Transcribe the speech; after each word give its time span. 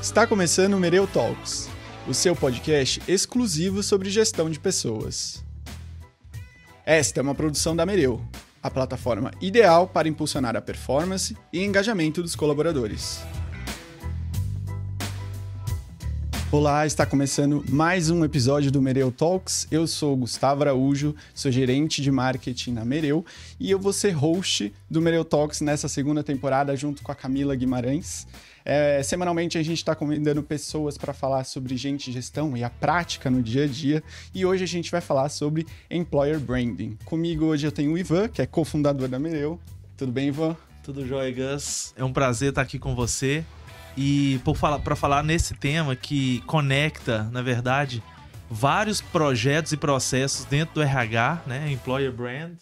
Está 0.00 0.28
começando 0.28 0.74
o 0.74 0.80
Mereu 0.80 1.08
Talks, 1.08 1.68
o 2.06 2.14
seu 2.14 2.34
podcast 2.36 3.02
exclusivo 3.08 3.82
sobre 3.82 4.08
gestão 4.08 4.48
de 4.48 4.58
pessoas. 4.58 5.44
Esta 6.86 7.18
é 7.18 7.22
uma 7.22 7.34
produção 7.34 7.74
da 7.74 7.84
Mereu, 7.84 8.24
a 8.62 8.70
plataforma 8.70 9.32
ideal 9.40 9.88
para 9.88 10.08
impulsionar 10.08 10.56
a 10.56 10.60
performance 10.62 11.36
e 11.52 11.64
engajamento 11.64 12.22
dos 12.22 12.36
colaboradores. 12.36 13.20
Olá, 16.50 16.86
está 16.86 17.04
começando 17.04 17.62
mais 17.68 18.08
um 18.08 18.24
episódio 18.24 18.72
do 18.72 18.80
Mereu 18.80 19.12
Talks. 19.12 19.68
Eu 19.70 19.86
sou 19.86 20.16
Gustavo 20.16 20.62
Araújo, 20.62 21.14
sou 21.34 21.52
gerente 21.52 22.00
de 22.00 22.10
marketing 22.10 22.72
na 22.72 22.86
Mereu 22.86 23.22
e 23.60 23.70
eu 23.70 23.78
vou 23.78 23.92
ser 23.92 24.12
host 24.12 24.72
do 24.90 25.02
Mereu 25.02 25.26
Talks 25.26 25.60
nessa 25.60 25.88
segunda 25.88 26.24
temporada 26.24 26.74
junto 26.74 27.02
com 27.02 27.12
a 27.12 27.14
Camila 27.14 27.54
Guimarães. 27.54 28.26
É, 28.64 29.02
semanalmente 29.02 29.58
a 29.58 29.62
gente 29.62 29.76
está 29.76 29.94
convidando 29.94 30.42
pessoas 30.42 30.96
para 30.96 31.12
falar 31.12 31.44
sobre 31.44 31.76
gente 31.76 32.10
gestão 32.10 32.56
e 32.56 32.64
a 32.64 32.70
prática 32.70 33.28
no 33.28 33.42
dia 33.42 33.64
a 33.64 33.66
dia. 33.66 34.02
E 34.34 34.46
hoje 34.46 34.64
a 34.64 34.68
gente 34.68 34.90
vai 34.90 35.02
falar 35.02 35.28
sobre 35.28 35.66
employer 35.90 36.40
branding. 36.40 36.96
Comigo 37.04 37.44
hoje 37.44 37.66
eu 37.66 37.72
tenho 37.72 37.92
o 37.92 37.98
Ivan, 37.98 38.26
que 38.26 38.40
é 38.40 38.46
cofundador 38.46 39.06
da 39.06 39.18
Mereu. 39.18 39.60
Tudo 39.98 40.10
bem, 40.10 40.28
Ivan? 40.28 40.56
Tudo 40.82 41.06
jóia, 41.06 41.30
Gus. 41.30 41.92
É 41.94 42.02
um 42.02 42.12
prazer 42.12 42.48
estar 42.48 42.62
aqui 42.62 42.78
com 42.78 42.94
você. 42.94 43.44
E 44.00 44.40
para 44.84 44.94
falar, 44.94 45.24
nesse 45.24 45.54
tema 45.54 45.96
que 45.96 46.40
conecta, 46.42 47.24
na 47.32 47.42
verdade, 47.42 48.00
vários 48.48 49.00
projetos 49.00 49.72
e 49.72 49.76
processos 49.76 50.44
dentro 50.44 50.76
do 50.76 50.82
RH, 50.82 51.42
né? 51.48 51.72
Employer 51.72 52.12
Brand. 52.12 52.56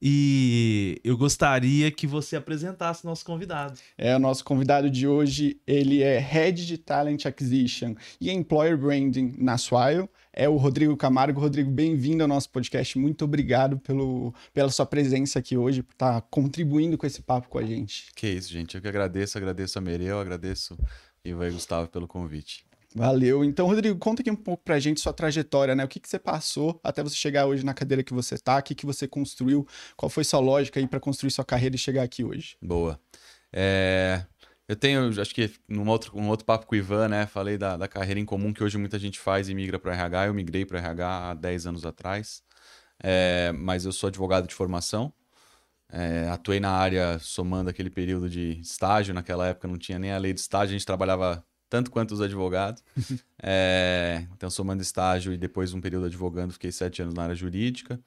E 0.00 1.00
eu 1.02 1.16
gostaria 1.16 1.90
que 1.90 2.06
você 2.06 2.36
apresentasse 2.36 3.04
nosso 3.04 3.24
convidado. 3.24 3.76
É, 3.98 4.14
o 4.14 4.20
nosso 4.20 4.44
convidado 4.44 4.88
de 4.88 5.08
hoje, 5.08 5.60
ele 5.66 6.00
é 6.00 6.20
Head 6.20 6.64
de 6.64 6.78
Talent 6.78 7.26
Acquisition 7.26 7.96
e 8.20 8.30
Employer 8.30 8.78
Branding 8.78 9.34
na 9.38 9.58
Swile 9.58 10.08
é 10.32 10.48
o 10.48 10.56
Rodrigo 10.56 10.96
Camargo. 10.96 11.40
Rodrigo, 11.40 11.70
bem-vindo 11.70 12.22
ao 12.22 12.28
nosso 12.28 12.48
podcast. 12.50 12.98
Muito 12.98 13.24
obrigado 13.24 13.78
pelo, 13.78 14.34
pela 14.52 14.70
sua 14.70 14.86
presença 14.86 15.38
aqui 15.38 15.56
hoje, 15.56 15.82
por 15.82 15.92
estar 15.92 16.20
contribuindo 16.22 16.96
com 16.96 17.06
esse 17.06 17.20
papo 17.22 17.48
com 17.48 17.58
a 17.58 17.64
gente. 17.64 18.06
Que 18.14 18.28
isso, 18.28 18.50
gente. 18.50 18.74
Eu 18.74 18.80
que 18.80 18.88
agradeço, 18.88 19.36
agradeço 19.36 19.78
a 19.78 19.82
Mereu, 19.82 20.18
agradeço 20.18 20.76
Ivan 21.24 21.48
e 21.48 21.52
Gustavo 21.52 21.88
pelo 21.88 22.08
convite. 22.08 22.64
Valeu. 22.94 23.44
Então, 23.44 23.66
Rodrigo, 23.66 23.98
conta 23.98 24.22
aqui 24.22 24.30
um 24.30 24.36
pouco 24.36 24.62
pra 24.64 24.78
gente 24.78 25.00
sua 25.00 25.12
trajetória, 25.12 25.74
né? 25.74 25.84
O 25.84 25.88
que, 25.88 25.98
que 25.98 26.08
você 26.08 26.18
passou 26.18 26.78
até 26.84 27.02
você 27.02 27.16
chegar 27.16 27.46
hoje 27.46 27.64
na 27.64 27.72
cadeira 27.72 28.02
que 28.02 28.12
você 28.12 28.36
tá, 28.36 28.58
o 28.58 28.62
que, 28.62 28.74
que 28.74 28.84
você 28.84 29.08
construiu, 29.08 29.66
qual 29.96 30.10
foi 30.10 30.24
sua 30.24 30.40
lógica 30.40 30.78
aí 30.78 30.86
para 30.86 31.00
construir 31.00 31.30
sua 31.30 31.44
carreira 31.44 31.74
e 31.74 31.78
chegar 31.78 32.02
aqui 32.02 32.22
hoje? 32.22 32.56
Boa. 32.60 33.00
É... 33.52 34.24
Eu 34.72 34.76
tenho, 34.76 35.20
acho 35.20 35.34
que 35.34 35.52
num 35.68 35.86
outro, 35.86 36.18
um 36.18 36.28
outro 36.28 36.46
papo 36.46 36.64
com 36.64 36.74
o 36.74 36.78
Ivan, 36.78 37.06
né? 37.06 37.26
Falei 37.26 37.58
da, 37.58 37.76
da 37.76 37.86
carreira 37.86 38.18
em 38.18 38.24
comum 38.24 38.54
que 38.54 38.64
hoje 38.64 38.78
muita 38.78 38.98
gente 38.98 39.20
faz 39.20 39.50
e 39.50 39.54
migra 39.54 39.78
para 39.78 39.92
RH. 39.92 40.28
Eu 40.28 40.34
migrei 40.34 40.64
para 40.64 40.78
RH 40.78 41.30
há 41.30 41.34
10 41.34 41.66
anos 41.66 41.84
atrás. 41.84 42.42
É, 42.98 43.52
mas 43.52 43.84
eu 43.84 43.92
sou 43.92 44.08
advogado 44.08 44.48
de 44.48 44.54
formação. 44.54 45.12
É, 45.90 46.26
atuei 46.30 46.58
na 46.58 46.70
área 46.70 47.18
somando 47.18 47.68
aquele 47.68 47.90
período 47.90 48.30
de 48.30 48.60
estágio. 48.62 49.12
Naquela 49.12 49.46
época 49.48 49.68
não 49.68 49.76
tinha 49.76 49.98
nem 49.98 50.10
a 50.10 50.16
lei 50.16 50.32
de 50.32 50.40
estágio, 50.40 50.74
a 50.74 50.78
gente 50.78 50.86
trabalhava 50.86 51.44
tanto 51.68 51.90
quanto 51.90 52.12
os 52.12 52.22
advogados. 52.22 52.82
é, 53.42 54.26
então, 54.32 54.48
somando 54.48 54.80
estágio 54.80 55.34
e 55.34 55.36
depois 55.36 55.74
um 55.74 55.82
período 55.82 56.06
advogando, 56.06 56.54
fiquei 56.54 56.72
sete 56.72 57.02
anos 57.02 57.12
na 57.12 57.24
área 57.24 57.34
jurídica. 57.34 58.00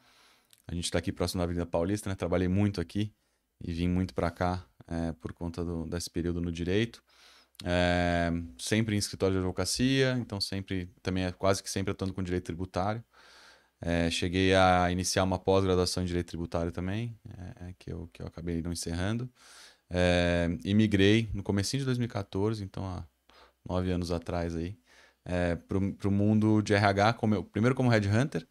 A 0.67 0.73
gente 0.73 0.85
está 0.85 0.97
aqui 0.97 1.11
próximo 1.11 1.37
da 1.37 1.43
Avenida 1.43 1.67
Paulista, 1.67 2.09
né? 2.09 2.15
Trabalhei 2.15 2.47
muito 2.47 2.81
aqui 2.81 3.13
e 3.61 3.73
vim 3.73 3.87
muito 3.87 4.13
para 4.13 4.31
cá 4.31 4.65
é, 4.87 5.11
por 5.13 5.33
conta 5.33 5.63
do, 5.63 5.85
desse 5.85 6.09
período 6.09 6.41
no 6.41 6.51
direito. 6.51 7.03
É, 7.63 8.31
sempre 8.57 8.95
em 8.95 8.97
escritório 8.97 9.35
de 9.35 9.39
advocacia, 9.39 10.17
então 10.19 10.41
sempre 10.41 10.89
também 11.01 11.25
é 11.25 11.31
quase 11.31 11.63
que 11.63 11.69
sempre 11.69 11.91
atuando 11.91 12.13
com 12.13 12.21
direito 12.21 12.45
tributário. 12.45 13.03
É, 13.81 14.09
cheguei 14.09 14.53
a 14.55 14.89
iniciar 14.91 15.23
uma 15.23 15.37
pós-graduação 15.37 16.03
em 16.03 16.05
direito 16.05 16.27
tributário 16.27 16.71
também, 16.71 17.17
é, 17.61 17.73
que, 17.77 17.91
eu, 17.91 18.09
que 18.11 18.21
eu 18.21 18.27
acabei 18.27 18.61
não 18.61 18.71
encerrando. 18.71 19.29
É, 19.89 20.47
e 20.63 20.73
migrei 20.73 21.29
no 21.33 21.43
começo 21.43 21.77
de 21.77 21.85
2014, 21.85 22.63
então 22.63 22.85
há 22.85 23.05
nove 23.67 23.91
anos 23.91 24.11
atrás 24.11 24.55
aí, 24.55 24.77
é, 25.23 25.55
para 25.55 25.77
o 25.77 26.11
mundo 26.11 26.61
de 26.61 26.73
RH, 26.73 27.13
como 27.13 27.35
eu, 27.35 27.43
primeiro 27.43 27.75
como 27.75 27.89
headhunter, 27.89 28.47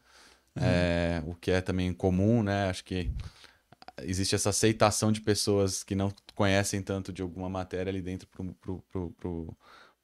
uhum. 0.56 1.30
o 1.30 1.34
que 1.34 1.50
é 1.50 1.60
também 1.60 1.92
comum, 1.92 2.42
né? 2.42 2.68
Acho 2.68 2.84
que 2.84 3.10
existe 4.02 4.34
essa 4.34 4.50
aceitação 4.50 5.12
de 5.12 5.20
pessoas 5.20 5.82
que 5.82 5.94
não 5.94 6.12
conhecem 6.34 6.82
tanto 6.82 7.12
de 7.12 7.22
alguma 7.22 7.48
matéria 7.48 7.90
ali 7.90 8.02
dentro 8.02 8.28
para 8.28 9.28
o 9.28 9.56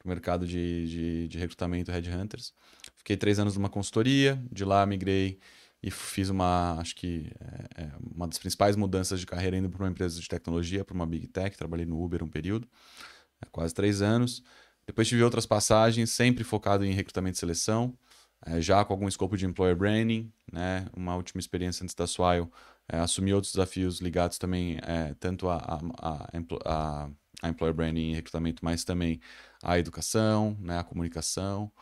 mercado 0.05 0.47
de, 0.47 0.89
de, 0.89 1.29
de 1.29 1.39
recrutamento 1.39 1.91
Headhunters. 1.91 2.53
Fiquei 2.97 3.17
três 3.17 3.39
anos 3.39 3.57
numa 3.57 3.69
consultoria, 3.69 4.43
de 4.51 4.65
lá 4.65 4.85
migrei 4.87 5.39
e 5.83 5.91
fiz 5.91 6.29
uma, 6.29 6.79
acho 6.79 6.95
que 6.95 7.33
é, 7.77 7.85
é 7.85 7.91
uma 8.15 8.29
das 8.29 8.39
principais 8.39 8.77
mudanças 8.77 9.19
de 9.19 9.27
carreira 9.27 9.57
indo 9.57 9.71
para 9.71 9.83
uma 9.83 9.91
empresa 9.91 10.21
de 10.21 10.29
tecnologia, 10.29 10.85
para 10.85 10.95
uma 10.95 11.07
Big 11.07 11.27
Tech, 11.27 11.57
trabalhei 11.57 11.87
no 11.87 12.03
Uber 12.03 12.23
um 12.23 12.29
período, 12.29 12.69
é, 13.41 13.47
quase 13.51 13.75
três 13.75 14.03
anos. 14.03 14.43
Depois 14.87 15.09
tive 15.09 15.23
outras 15.23 15.47
passagens, 15.47 16.11
sempre 16.11 16.45
focado 16.45 16.85
em 16.85 16.93
recrutamento 16.93 17.37
e 17.37 17.41
seleção, 17.41 17.97
é, 18.45 18.61
já 18.61 18.85
com 18.85 18.93
algum 18.93 19.09
escopo 19.09 19.37
de 19.37 19.47
employer 19.47 19.77
branding, 19.77 20.33
né? 20.51 20.87
Uma 20.95 21.15
última 21.15 21.41
experiência 21.41 21.85
antes 21.85 21.95
da 21.95 22.07
Swile, 22.07 22.49
é, 22.91 22.99
assumi 22.99 23.33
outros 23.33 23.53
desafios 23.53 24.01
ligados 24.01 24.37
também 24.39 24.79
é, 24.83 25.15
tanto 25.21 25.49
a, 25.49 25.57
a, 25.57 26.29
a, 26.65 27.11
a, 27.43 27.49
employer 27.49 27.75
branding 27.75 28.11
e 28.11 28.15
recrutamento, 28.15 28.65
mas 28.65 28.85
também 28.85 29.21
à 29.63 29.79
educação, 29.79 30.57
né? 30.61 30.79
A 30.79 30.85
comunicação. 30.85 31.73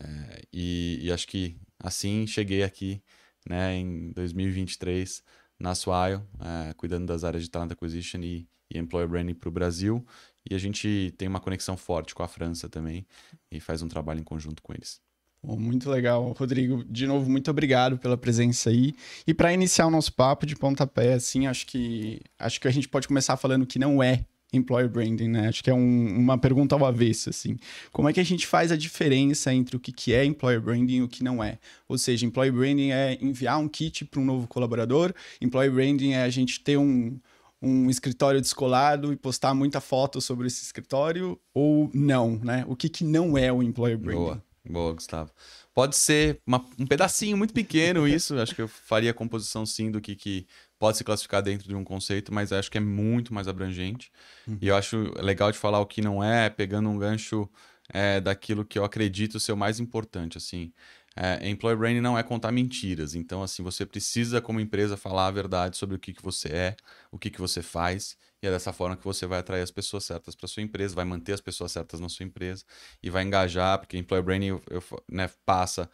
É, 0.00 0.42
e, 0.52 1.00
e, 1.02 1.12
acho 1.12 1.26
que 1.26 1.58
assim 1.78 2.26
cheguei 2.26 2.62
aqui, 2.62 3.02
né? 3.48 3.74
Em 3.76 4.12
2023 4.12 5.22
na 5.58 5.74
Swile, 5.74 6.22
é, 6.40 6.74
cuidando 6.74 7.06
das 7.06 7.24
áreas 7.24 7.42
de 7.42 7.50
talent 7.50 7.72
acquisition 7.72 8.20
e, 8.22 8.48
e 8.70 8.78
employer 8.78 9.08
branding 9.08 9.34
para 9.34 9.48
o 9.48 9.52
Brasil. 9.52 10.06
E 10.48 10.54
a 10.54 10.58
gente 10.58 11.14
tem 11.18 11.28
uma 11.28 11.40
conexão 11.40 11.76
forte 11.76 12.14
com 12.14 12.22
a 12.22 12.28
França 12.28 12.68
também 12.68 13.06
e 13.50 13.60
faz 13.60 13.82
um 13.82 13.88
trabalho 13.88 14.20
em 14.20 14.24
conjunto 14.24 14.62
com 14.62 14.72
eles. 14.72 15.00
Bom, 15.44 15.56
muito 15.56 15.90
legal, 15.90 16.30
Rodrigo. 16.38 16.84
De 16.84 17.04
novo, 17.04 17.28
muito 17.28 17.50
obrigado 17.50 17.98
pela 17.98 18.16
presença 18.16 18.70
aí. 18.70 18.94
E 19.26 19.34
para 19.34 19.52
iniciar 19.52 19.86
o 19.86 19.90
nosso 19.90 20.12
papo 20.12 20.46
de 20.46 20.54
pontapé, 20.54 21.14
assim, 21.14 21.48
acho 21.48 21.66
que 21.66 22.20
acho 22.38 22.60
que 22.60 22.68
a 22.68 22.70
gente 22.70 22.88
pode 22.88 23.08
começar 23.08 23.36
falando 23.36 23.66
que 23.66 23.78
não 23.78 24.00
é 24.00 24.24
employer 24.52 24.88
branding, 24.88 25.28
né? 25.28 25.48
Acho 25.48 25.64
que 25.64 25.70
é 25.70 25.74
um, 25.74 26.16
uma 26.16 26.38
pergunta 26.38 26.76
ao 26.76 26.84
avesso, 26.84 27.30
assim. 27.30 27.56
Como 27.90 28.08
é 28.08 28.12
que 28.12 28.20
a 28.20 28.24
gente 28.24 28.46
faz 28.46 28.70
a 28.70 28.76
diferença 28.76 29.52
entre 29.52 29.74
o 29.76 29.80
que, 29.80 29.90
que 29.90 30.12
é 30.12 30.24
employer 30.24 30.60
branding 30.60 30.96
e 30.96 31.02
o 31.02 31.08
que 31.08 31.24
não 31.24 31.42
é? 31.42 31.58
Ou 31.88 31.98
seja, 31.98 32.24
employer 32.26 32.52
branding 32.52 32.90
é 32.90 33.18
enviar 33.20 33.58
um 33.58 33.66
kit 33.66 34.04
para 34.04 34.20
um 34.20 34.24
novo 34.24 34.46
colaborador, 34.46 35.12
employer 35.40 35.72
branding 35.72 36.12
é 36.12 36.22
a 36.22 36.30
gente 36.30 36.60
ter 36.60 36.76
um, 36.76 37.18
um 37.60 37.88
escritório 37.88 38.40
descolado 38.40 39.12
e 39.12 39.16
postar 39.16 39.54
muita 39.54 39.80
foto 39.80 40.20
sobre 40.20 40.46
esse 40.46 40.62
escritório 40.62 41.38
ou 41.54 41.90
não, 41.94 42.36
né? 42.36 42.64
O 42.68 42.76
que, 42.76 42.88
que 42.88 43.02
não 43.02 43.36
é 43.36 43.52
o 43.52 43.62
employer 43.62 43.98
branding? 43.98 44.20
Boa. 44.20 44.51
Boa, 44.64 44.92
Gustavo. 44.92 45.30
Pode 45.74 45.96
ser 45.96 46.40
uma, 46.46 46.64
um 46.78 46.86
pedacinho 46.86 47.36
muito 47.36 47.52
pequeno 47.52 48.06
isso, 48.08 48.38
acho 48.38 48.54
que 48.54 48.62
eu 48.62 48.68
faria 48.68 49.10
a 49.10 49.14
composição 49.14 49.66
sim 49.66 49.90
do 49.90 50.00
que, 50.00 50.14
que 50.14 50.46
pode 50.78 50.96
se 50.98 51.04
classificar 51.04 51.42
dentro 51.42 51.66
de 51.66 51.74
um 51.74 51.84
conceito, 51.84 52.32
mas 52.32 52.52
acho 52.52 52.70
que 52.70 52.78
é 52.78 52.80
muito 52.80 53.34
mais 53.34 53.48
abrangente. 53.48 54.10
Uhum. 54.46 54.58
E 54.60 54.68
eu 54.68 54.76
acho 54.76 55.12
legal 55.20 55.50
de 55.50 55.58
falar 55.58 55.80
o 55.80 55.86
que 55.86 56.00
não 56.00 56.22
é, 56.22 56.48
pegando 56.48 56.88
um 56.88 56.98
gancho 56.98 57.48
é, 57.92 58.20
daquilo 58.20 58.64
que 58.64 58.78
eu 58.78 58.84
acredito 58.84 59.40
ser 59.40 59.52
o 59.52 59.56
mais 59.56 59.80
importante, 59.80 60.38
assim. 60.38 60.72
É, 61.14 61.46
employer 61.48 61.76
branding 61.76 62.00
não 62.00 62.16
é 62.16 62.22
contar 62.22 62.50
mentiras, 62.50 63.14
então 63.14 63.42
assim, 63.42 63.62
você 63.62 63.84
precisa 63.84 64.40
como 64.40 64.60
empresa 64.60 64.96
falar 64.96 65.26
a 65.26 65.30
verdade 65.30 65.76
sobre 65.76 65.96
o 65.96 65.98
que, 65.98 66.14
que 66.14 66.22
você 66.22 66.48
é, 66.48 66.76
o 67.10 67.18
que, 67.18 67.28
que 67.28 67.38
você 67.38 67.60
faz 67.60 68.16
e 68.42 68.46
é 68.46 68.50
dessa 68.50 68.72
forma 68.72 68.96
que 68.96 69.04
você 69.04 69.24
vai 69.24 69.38
atrair 69.38 69.62
as 69.62 69.70
pessoas 69.70 70.04
certas 70.04 70.34
para 70.34 70.48
sua 70.48 70.62
empresa, 70.62 70.94
vai 70.94 71.04
manter 71.04 71.32
as 71.32 71.40
pessoas 71.40 71.70
certas 71.70 72.00
na 72.00 72.08
sua 72.08 72.24
empresa 72.26 72.64
e 73.02 73.08
vai 73.08 73.22
engajar, 73.22 73.78
porque 73.78 73.96
employer 73.96 74.24
branding 74.24 74.46
eu, 74.46 74.62
eu, 74.68 74.82
né, 75.08 75.30
passa 75.46 75.88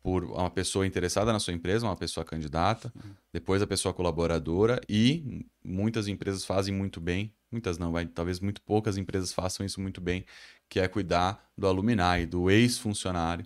por 0.00 0.24
uma 0.24 0.48
pessoa 0.48 0.86
interessada 0.86 1.32
na 1.32 1.40
sua 1.40 1.52
empresa, 1.52 1.84
uma 1.84 1.96
pessoa 1.96 2.24
candidata, 2.24 2.92
depois 3.32 3.60
a 3.60 3.66
pessoa 3.66 3.92
colaboradora 3.92 4.80
e 4.88 5.44
muitas 5.62 6.06
empresas 6.06 6.44
fazem 6.44 6.72
muito 6.72 7.00
bem, 7.00 7.34
muitas 7.50 7.78
não, 7.78 7.90
vai, 7.90 8.06
talvez 8.06 8.38
muito 8.38 8.62
poucas 8.62 8.96
empresas 8.96 9.32
façam 9.32 9.66
isso 9.66 9.80
muito 9.80 10.00
bem, 10.00 10.24
que 10.68 10.78
é 10.78 10.86
cuidar 10.86 11.50
do 11.58 11.66
alumni, 11.66 12.26
do 12.28 12.48
ex-funcionário. 12.48 13.44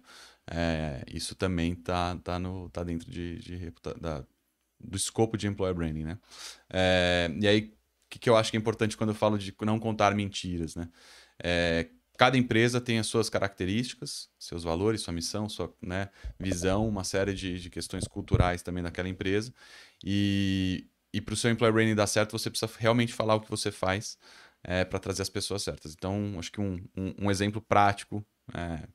É, 0.50 1.02
isso 1.10 1.34
também 1.34 1.72
está 1.72 2.16
tá 2.16 2.38
no, 2.38 2.68
tá 2.68 2.82
dentro 2.84 3.10
de, 3.10 3.38
de 3.38 3.72
da, 3.98 4.24
do 4.78 4.96
escopo 4.96 5.36
de 5.36 5.46
employer 5.46 5.74
branding, 5.74 6.04
né? 6.04 6.18
É, 6.68 7.30
e 7.40 7.46
aí 7.46 7.74
que, 8.12 8.18
que 8.18 8.28
eu 8.28 8.36
acho 8.36 8.50
que 8.50 8.56
é 8.56 8.60
importante 8.60 8.96
quando 8.96 9.10
eu 9.10 9.14
falo 9.14 9.38
de 9.38 9.54
não 9.62 9.78
contar 9.78 10.14
mentiras, 10.14 10.76
né? 10.76 10.88
É, 11.42 11.88
cada 12.18 12.36
empresa 12.36 12.80
tem 12.80 12.98
as 12.98 13.06
suas 13.06 13.30
características, 13.30 14.28
seus 14.38 14.62
valores, 14.62 15.00
sua 15.00 15.14
missão, 15.14 15.48
sua 15.48 15.74
né, 15.80 16.10
visão, 16.38 16.86
uma 16.86 17.04
série 17.04 17.32
de, 17.32 17.58
de 17.58 17.70
questões 17.70 18.06
culturais 18.06 18.62
também 18.62 18.82
daquela 18.82 19.08
empresa. 19.08 19.52
E, 20.04 20.86
e 21.12 21.20
para 21.22 21.32
o 21.32 21.36
seu 21.36 21.50
employer 21.50 21.72
branding 21.72 21.94
dar 21.94 22.06
certo, 22.06 22.38
você 22.38 22.50
precisa 22.50 22.70
realmente 22.78 23.14
falar 23.14 23.34
o 23.34 23.40
que 23.40 23.50
você 23.50 23.72
faz 23.72 24.18
é, 24.62 24.84
para 24.84 24.98
trazer 24.98 25.22
as 25.22 25.30
pessoas 25.30 25.62
certas. 25.62 25.94
Então, 25.94 26.36
acho 26.38 26.52
que 26.52 26.60
um, 26.60 26.84
um, 26.94 27.14
um 27.22 27.30
exemplo 27.30 27.62
prático, 27.62 28.24
é, 28.52 28.86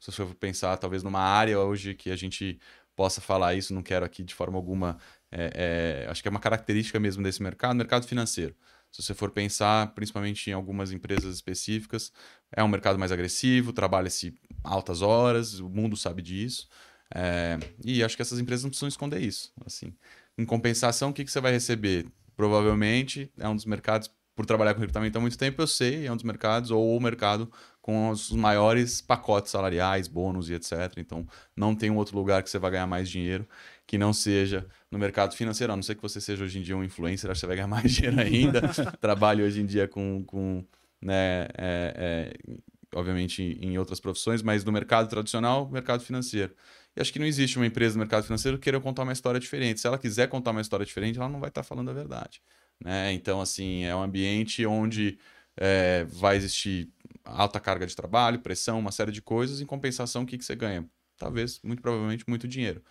se 0.00 0.10
você 0.10 0.24
for 0.24 0.34
pensar 0.34 0.76
talvez 0.78 1.02
numa 1.02 1.20
área 1.20 1.60
hoje 1.60 1.94
que 1.94 2.10
a 2.10 2.16
gente 2.16 2.58
possa 2.96 3.20
falar 3.20 3.54
isso, 3.54 3.74
não 3.74 3.82
quero 3.82 4.04
aqui 4.04 4.22
de 4.22 4.34
forma 4.34 4.56
alguma, 4.56 4.98
é, 5.32 6.04
é, 6.04 6.10
acho 6.10 6.22
que 6.22 6.28
é 6.28 6.30
uma 6.30 6.38
característica 6.38 7.00
mesmo 7.00 7.22
desse 7.22 7.42
mercado, 7.42 7.74
mercado 7.74 8.06
financeiro. 8.06 8.54
Se 8.90 9.02
você 9.02 9.14
for 9.14 9.30
pensar, 9.30 9.94
principalmente 9.94 10.50
em 10.50 10.52
algumas 10.52 10.92
empresas 10.92 11.34
específicas, 11.34 12.12
é 12.52 12.62
um 12.62 12.68
mercado 12.68 12.98
mais 12.98 13.10
agressivo, 13.10 13.72
trabalha-se 13.72 14.34
altas 14.62 15.00
horas, 15.00 15.58
o 15.58 15.70
mundo 15.70 15.96
sabe 15.96 16.20
disso. 16.20 16.68
É, 17.14 17.58
e 17.82 18.04
acho 18.04 18.14
que 18.14 18.22
essas 18.22 18.38
empresas 18.38 18.64
não 18.64 18.70
precisam 18.70 18.88
esconder 18.88 19.20
isso. 19.22 19.50
Assim, 19.64 19.94
em 20.36 20.44
compensação, 20.44 21.08
o 21.08 21.12
que, 21.12 21.24
que 21.24 21.32
você 21.32 21.40
vai 21.40 21.52
receber? 21.52 22.06
Provavelmente 22.36 23.32
é 23.38 23.48
um 23.48 23.56
dos 23.56 23.64
mercados 23.64 24.10
por 24.34 24.46
trabalhar 24.46 24.74
com 24.74 24.80
recrutamento 24.80 25.18
há 25.18 25.20
muito 25.20 25.36
tempo, 25.36 25.60
eu 25.60 25.66
sei, 25.66 26.06
é 26.06 26.12
um 26.12 26.16
dos 26.16 26.24
mercados, 26.24 26.70
ou 26.70 26.96
o 26.96 27.00
mercado 27.00 27.50
com 27.82 28.08
os 28.08 28.30
maiores 28.30 29.00
pacotes 29.00 29.50
salariais, 29.50 30.08
bônus 30.08 30.48
e 30.48 30.54
etc. 30.54 30.72
Então, 30.96 31.26
não 31.56 31.74
tem 31.74 31.90
um 31.90 31.96
outro 31.96 32.16
lugar 32.16 32.42
que 32.42 32.48
você 32.48 32.58
vai 32.58 32.70
ganhar 32.70 32.86
mais 32.86 33.10
dinheiro 33.10 33.46
que 33.92 33.98
não 33.98 34.10
seja 34.10 34.66
no 34.90 34.98
mercado 34.98 35.36
financeiro. 35.36 35.70
A 35.70 35.76
não 35.76 35.82
ser 35.82 35.94
que 35.94 36.00
você 36.00 36.18
seja 36.18 36.42
hoje 36.42 36.58
em 36.58 36.62
dia 36.62 36.74
um 36.74 36.82
influencer, 36.82 37.30
acho 37.30 37.36
que 37.36 37.40
você 37.40 37.46
vai 37.46 37.56
ganhar 37.56 37.68
mais 37.68 37.92
dinheiro 37.92 38.18
ainda. 38.18 38.62
Trabalhe 38.98 39.42
hoje 39.42 39.60
em 39.60 39.66
dia 39.66 39.86
com, 39.86 40.24
com 40.24 40.64
né, 40.98 41.46
é, 41.58 42.32
é, 42.38 42.54
obviamente, 42.94 43.42
em 43.60 43.76
outras 43.76 44.00
profissões, 44.00 44.40
mas 44.40 44.64
no 44.64 44.72
mercado 44.72 45.10
tradicional, 45.10 45.68
mercado 45.70 46.02
financeiro. 46.02 46.54
E 46.96 47.02
acho 47.02 47.12
que 47.12 47.18
não 47.18 47.26
existe 47.26 47.58
uma 47.58 47.66
empresa 47.66 47.94
no 47.94 47.98
mercado 47.98 48.24
financeiro 48.24 48.56
que 48.56 48.64
queira 48.64 48.80
contar 48.80 49.02
uma 49.02 49.12
história 49.12 49.38
diferente. 49.38 49.78
Se 49.78 49.86
ela 49.86 49.98
quiser 49.98 50.26
contar 50.26 50.52
uma 50.52 50.62
história 50.62 50.86
diferente, 50.86 51.18
ela 51.18 51.28
não 51.28 51.38
vai 51.38 51.50
estar 51.50 51.62
falando 51.62 51.90
a 51.90 51.92
verdade. 51.92 52.40
Né? 52.82 53.12
Então, 53.12 53.42
assim, 53.42 53.84
é 53.84 53.94
um 53.94 54.02
ambiente 54.02 54.64
onde 54.64 55.18
é, 55.54 56.04
vai 56.04 56.36
existir 56.38 56.90
alta 57.22 57.60
carga 57.60 57.86
de 57.86 57.94
trabalho, 57.94 58.38
pressão, 58.38 58.78
uma 58.78 58.90
série 58.90 59.12
de 59.12 59.20
coisas. 59.20 59.60
Em 59.60 59.66
compensação, 59.66 60.22
o 60.22 60.26
que, 60.26 60.38
que 60.38 60.46
você 60.46 60.56
ganha? 60.56 60.88
Talvez, 61.18 61.60
muito 61.62 61.82
provavelmente, 61.82 62.24
muito 62.26 62.48
dinheiro. 62.48 62.82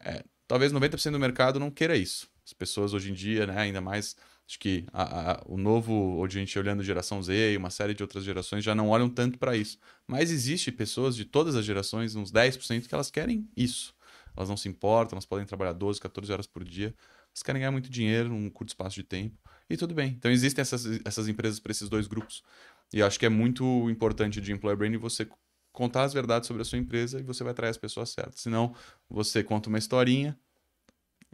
É, 0.00 0.24
talvez 0.48 0.72
90% 0.72 1.12
do 1.12 1.18
mercado 1.20 1.60
não 1.60 1.70
queira 1.70 1.96
isso. 1.96 2.28
As 2.44 2.52
pessoas 2.52 2.94
hoje 2.94 3.10
em 3.10 3.14
dia, 3.14 3.46
né, 3.46 3.56
ainda 3.56 3.80
mais, 3.80 4.16
acho 4.48 4.58
que 4.58 4.86
a, 4.92 5.32
a, 5.32 5.42
o 5.46 5.56
novo, 5.56 5.92
hoje 6.18 6.38
a 6.38 6.40
gente 6.40 6.58
olhando 6.58 6.82
geração 6.82 7.22
Z 7.22 7.52
e 7.52 7.56
uma 7.56 7.70
série 7.70 7.94
de 7.94 8.02
outras 8.02 8.24
gerações 8.24 8.64
já 8.64 8.74
não 8.74 8.88
olham 8.88 9.08
tanto 9.08 9.38
para 9.38 9.56
isso. 9.56 9.78
Mas 10.06 10.30
existe 10.30 10.72
pessoas 10.72 11.14
de 11.14 11.24
todas 11.24 11.54
as 11.54 11.64
gerações, 11.64 12.16
uns 12.16 12.32
10%, 12.32 12.88
que 12.88 12.94
elas 12.94 13.10
querem 13.10 13.48
isso. 13.56 13.94
Elas 14.36 14.48
não 14.48 14.56
se 14.56 14.68
importam, 14.68 15.16
elas 15.16 15.26
podem 15.26 15.46
trabalhar 15.46 15.74
12, 15.74 16.00
14 16.00 16.32
horas 16.32 16.46
por 16.46 16.64
dia 16.64 16.94
eles 17.38 17.42
querem 17.42 17.60
ganhar 17.60 17.70
muito 17.70 17.90
dinheiro 17.90 18.28
num 18.28 18.50
curto 18.50 18.70
espaço 18.70 18.96
de 18.96 19.02
tempo. 19.02 19.36
E 19.70 19.76
tudo 19.76 19.94
bem. 19.94 20.10
Então 20.18 20.30
existem 20.30 20.62
essas, 20.62 20.84
essas 21.04 21.28
empresas 21.28 21.60
para 21.60 21.70
esses 21.70 21.88
dois 21.88 22.06
grupos. 22.06 22.42
E 22.92 23.00
eu 23.00 23.06
acho 23.06 23.18
que 23.18 23.26
é 23.26 23.28
muito 23.28 23.88
importante 23.90 24.40
de 24.40 24.52
employer 24.52 24.76
branding 24.76 24.96
você 24.96 25.28
contar 25.78 26.02
as 26.02 26.12
verdades 26.12 26.48
sobre 26.48 26.62
a 26.62 26.64
sua 26.64 26.76
empresa 26.76 27.20
e 27.20 27.22
você 27.22 27.44
vai 27.44 27.52
atrair 27.52 27.70
as 27.70 27.76
pessoas 27.76 28.10
certas. 28.10 28.40
Senão, 28.40 28.74
você 29.08 29.44
conta 29.44 29.68
uma 29.68 29.78
historinha 29.78 30.36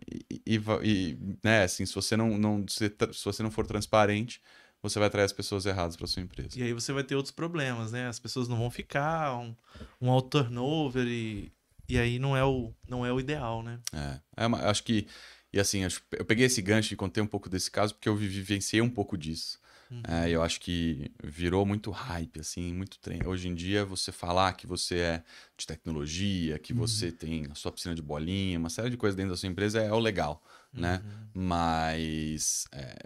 e, 0.07 0.43
e, 0.47 0.61
e 0.83 1.19
né, 1.43 1.63
assim, 1.63 1.87
se 1.87 1.95
você 1.95 2.15
não, 2.15 2.37
não 2.37 2.63
se, 2.69 2.95
se 3.11 3.25
você 3.25 3.43
não 3.43 3.51
for 3.51 3.67
transparente, 3.67 4.43
você 4.83 4.99
vai 4.99 5.09
atrair 5.09 5.25
as 5.25 5.33
pessoas 5.33 5.65
erradas 5.65 5.97
para 5.97 6.07
sua 6.07 6.23
empresa. 6.23 6.59
E 6.59 6.63
aí 6.63 6.75
você 6.75 6.93
vai 6.93 7.03
ter 7.03 7.17
outros 7.17 7.33
problemas, 7.33 7.91
né? 7.91 8.07
As 8.07 8.19
pessoas 8.19 8.47
não 8.47 8.59
vão 8.59 8.71
ficar, 8.71 9.35
um, 9.35 9.57
um 9.99 10.11
auto 10.11 10.29
turnover 10.29 11.07
e, 11.07 11.51
e 11.89 11.99
aí 11.99 12.19
não 12.19 12.37
é 12.37 12.45
o, 12.45 12.71
não 12.87 13.07
é 13.07 13.11
o 13.11 13.19
ideal, 13.19 13.63
né? 13.63 13.81
É, 13.95 14.21
é 14.45 14.47
uma, 14.47 14.59
acho 14.69 14.85
que 14.85 15.07
e 15.55 15.59
assim, 15.59 15.83
eu 16.13 16.25
peguei 16.27 16.45
esse 16.45 16.61
gancho 16.61 16.93
e 16.93 16.97
contei 16.97 17.23
um 17.23 17.27
pouco 17.27 17.49
desse 17.49 17.71
caso 17.71 17.95
porque 17.95 18.09
eu 18.09 18.17
vivenciei 18.17 18.83
um 18.83 18.91
pouco 18.91 19.17
disso. 19.17 19.59
Uhum. 19.95 20.03
É, 20.09 20.31
eu 20.31 20.43
acho 20.43 20.61
que 20.61 21.11
virou 21.23 21.65
muito 21.65 21.91
hype, 21.91 22.41
assim, 22.41 22.73
muito 22.73 22.99
trem. 22.99 23.27
Hoje 23.27 23.49
em 23.49 23.55
dia, 23.55 23.85
você 23.85 24.11
falar 24.11 24.53
que 24.55 24.67
você 24.67 24.99
é 24.99 25.23
de 25.57 25.67
tecnologia, 25.67 26.59
que 26.59 26.73
uhum. 26.73 26.81
você 26.81 27.13
tem 27.13 27.47
a 27.51 27.55
sua 27.55 27.71
piscina 27.71 27.95
de 27.95 28.03
bolinha, 28.03 28.59
uma 28.59 28.71
série 28.71 28.91
de 28.91 28.97
coisas 28.97 29.17
dentro 29.17 29.31
da 29.31 29.37
sua 29.37 29.49
empresa 29.49 29.81
é 29.81 29.93
o 29.93 29.99
legal, 29.99 30.43
né? 30.73 31.03
uhum. 31.05 31.43
Mas 31.43 32.67
é, 32.73 32.97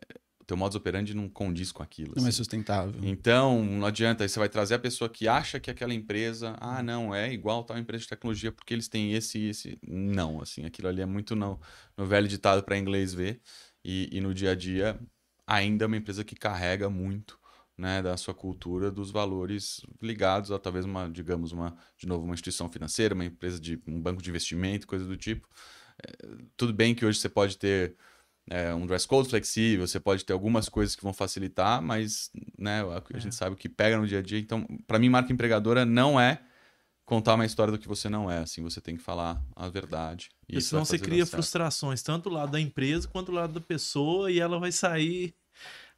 teu 0.49 0.57
modus 0.57 0.77
operandi 0.77 1.15
não 1.15 1.29
condiz 1.29 1.71
com 1.71 1.83
aquilo. 1.83 2.15
Não 2.17 2.25
é 2.25 2.29
assim. 2.29 2.29
é 2.29 2.33
sustentável. 2.33 2.99
Então, 3.03 3.63
não 3.63 3.87
adianta. 3.87 4.25
Aí 4.25 4.29
você 4.31 4.39
vai 4.39 4.49
trazer 4.49 4.75
a 4.75 4.79
pessoa 4.79 5.11
que 5.11 5.29
acha 5.29 5.61
que 5.61 5.71
aquela 5.71 5.93
empresa, 5.93 6.57
ah, 6.59 6.83
não, 6.83 7.15
é 7.15 7.31
igual 7.31 7.63
tal 7.65 7.77
empresa 7.77 8.05
de 8.05 8.09
tecnologia 8.09 8.51
porque 8.51 8.73
eles 8.73 8.89
têm 8.89 9.13
esse 9.13 9.39
e 9.39 9.51
esse. 9.51 9.79
Não, 9.87 10.41
assim, 10.41 10.65
aquilo 10.65 10.89
ali 10.89 11.03
é 11.03 11.07
muito 11.07 11.37
no, 11.37 11.61
no 11.95 12.07
velho 12.07 12.27
ditado 12.27 12.63
para 12.63 12.79
inglês 12.79 13.13
ver. 13.13 13.43
E, 13.85 14.09
e 14.11 14.21
no 14.23 14.33
dia 14.33 14.53
a 14.53 14.55
dia, 14.55 14.99
ainda 15.49 15.85
é 15.85 15.87
uma 15.87 15.97
empresa 15.97 16.23
que 16.23 16.37
carrega 16.37 16.91
muito 16.91 17.39
né, 17.77 18.03
da 18.03 18.17
sua 18.17 18.35
cultura, 18.35 18.91
dos 18.91 19.11
valores 19.11 19.81
ligados 20.03 20.51
a 20.51 20.59
talvez 20.59 20.85
uma, 20.85 21.09
digamos, 21.09 21.53
uma, 21.53 21.75
de 21.97 22.07
novo, 22.07 22.25
uma 22.25 22.35
instituição 22.35 22.69
financeira, 22.69 23.15
uma 23.15 23.25
empresa 23.25 23.59
de 23.59 23.81
um 23.87 24.01
banco 24.01 24.21
de 24.21 24.29
investimento, 24.29 24.87
coisa 24.87 25.07
do 25.07 25.17
tipo. 25.17 25.49
É, 26.05 26.29
tudo 26.57 26.73
bem 26.75 26.95
que 26.95 27.07
hoje 27.07 27.19
você 27.19 27.29
pode 27.29 27.57
ter 27.57 27.97
é, 28.51 28.75
um 28.75 28.85
dress 28.85 29.07
code 29.07 29.31
flexível, 29.31 29.87
você 29.87 29.99
pode 29.99 30.25
ter 30.25 30.33
algumas 30.33 30.69
coisas 30.69 30.95
que 30.95 31.03
vão 31.03 31.15
facilitar, 31.15 31.81
mas 31.81 32.31
né, 32.59 32.83
a, 32.83 33.03
é. 33.17 33.21
gente 33.21 33.35
sabe 33.35 33.55
o 33.55 33.59
que 33.59 33.69
pega 33.69 33.97
no 33.97 34.07
dia 34.07 34.19
a 34.19 34.23
dia. 34.23 34.39
Então, 34.39 34.67
para 34.87 34.99
mim, 34.99 35.09
marca 35.09 35.33
empregadora 35.33 35.87
não 35.87 36.21
é 36.21 36.43
contar 37.09 37.37
uma 37.37 37.47
história 37.47 37.73
do 37.73 37.79
que 37.79 37.89
você 37.89 38.07
não 38.07 38.31
é, 38.31 38.41
assim, 38.41 38.63
você 38.63 38.83
tem 38.83 38.95
que 38.95 39.03
falar 39.03 39.43
a 39.57 39.67
verdade. 39.71 40.29
E 40.47 40.61
senão 40.61 40.85
você 40.85 40.99
cria 40.99 41.25
frustrações, 41.25 42.03
tanto 42.03 42.29
do 42.29 42.35
lado 42.35 42.53
da 42.53 42.61
empresa 42.61 43.09
quanto 43.09 43.29
do 43.29 43.33
lado 43.33 43.55
da 43.55 43.63
pessoa, 43.63 44.31
e 44.31 44.39
ela 44.39 44.59
vai 44.59 44.71
sair, 44.71 45.35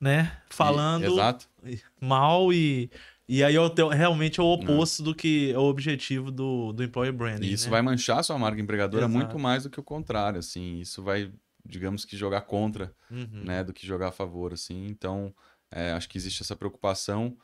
né, 0.01 0.41
falando 0.49 1.19
e, 1.65 1.81
mal 2.01 2.53
e 2.53 2.89
e 3.29 3.43
aí 3.43 3.57
é 3.57 3.95
realmente 3.95 4.39
é 4.39 4.43
o 4.43 4.47
oposto 4.47 5.03
não. 5.03 5.11
do 5.11 5.15
que 5.17 5.53
é 5.53 5.59
o 5.59 5.62
objetivo 5.62 6.31
do, 6.31 6.73
do 6.73 6.83
employer 6.83 7.12
branding. 7.12 7.47
E 7.47 7.53
isso 7.53 7.67
né? 7.67 7.71
vai 7.73 7.83
manchar 7.83 8.19
a 8.19 8.23
sua 8.23 8.39
marca 8.39 8.61
empregadora 8.61 9.05
Exato. 9.05 9.19
muito 9.19 9.39
mais 9.39 9.65
do 9.65 9.71
que 9.71 9.79
o 9.79 9.85
contrário, 9.85 10.39
assim. 10.39 10.79
Isso 10.79 11.03
vai 11.03 11.33
digamos 11.65 12.05
que 12.05 12.17
jogar 12.17 12.43
contra, 12.43 12.93
uhum. 13.11 13.45
né, 13.45 13.62
do 13.62 13.73
que 13.73 13.87
jogar 13.87 14.09
a 14.09 14.12
favor, 14.12 14.53
assim. 14.53 14.87
Então, 14.87 15.35
é, 15.71 15.93
acho 15.93 16.09
que 16.09 16.19
existe 16.19 16.43
essa 16.43 16.57
preocupação 16.57 17.37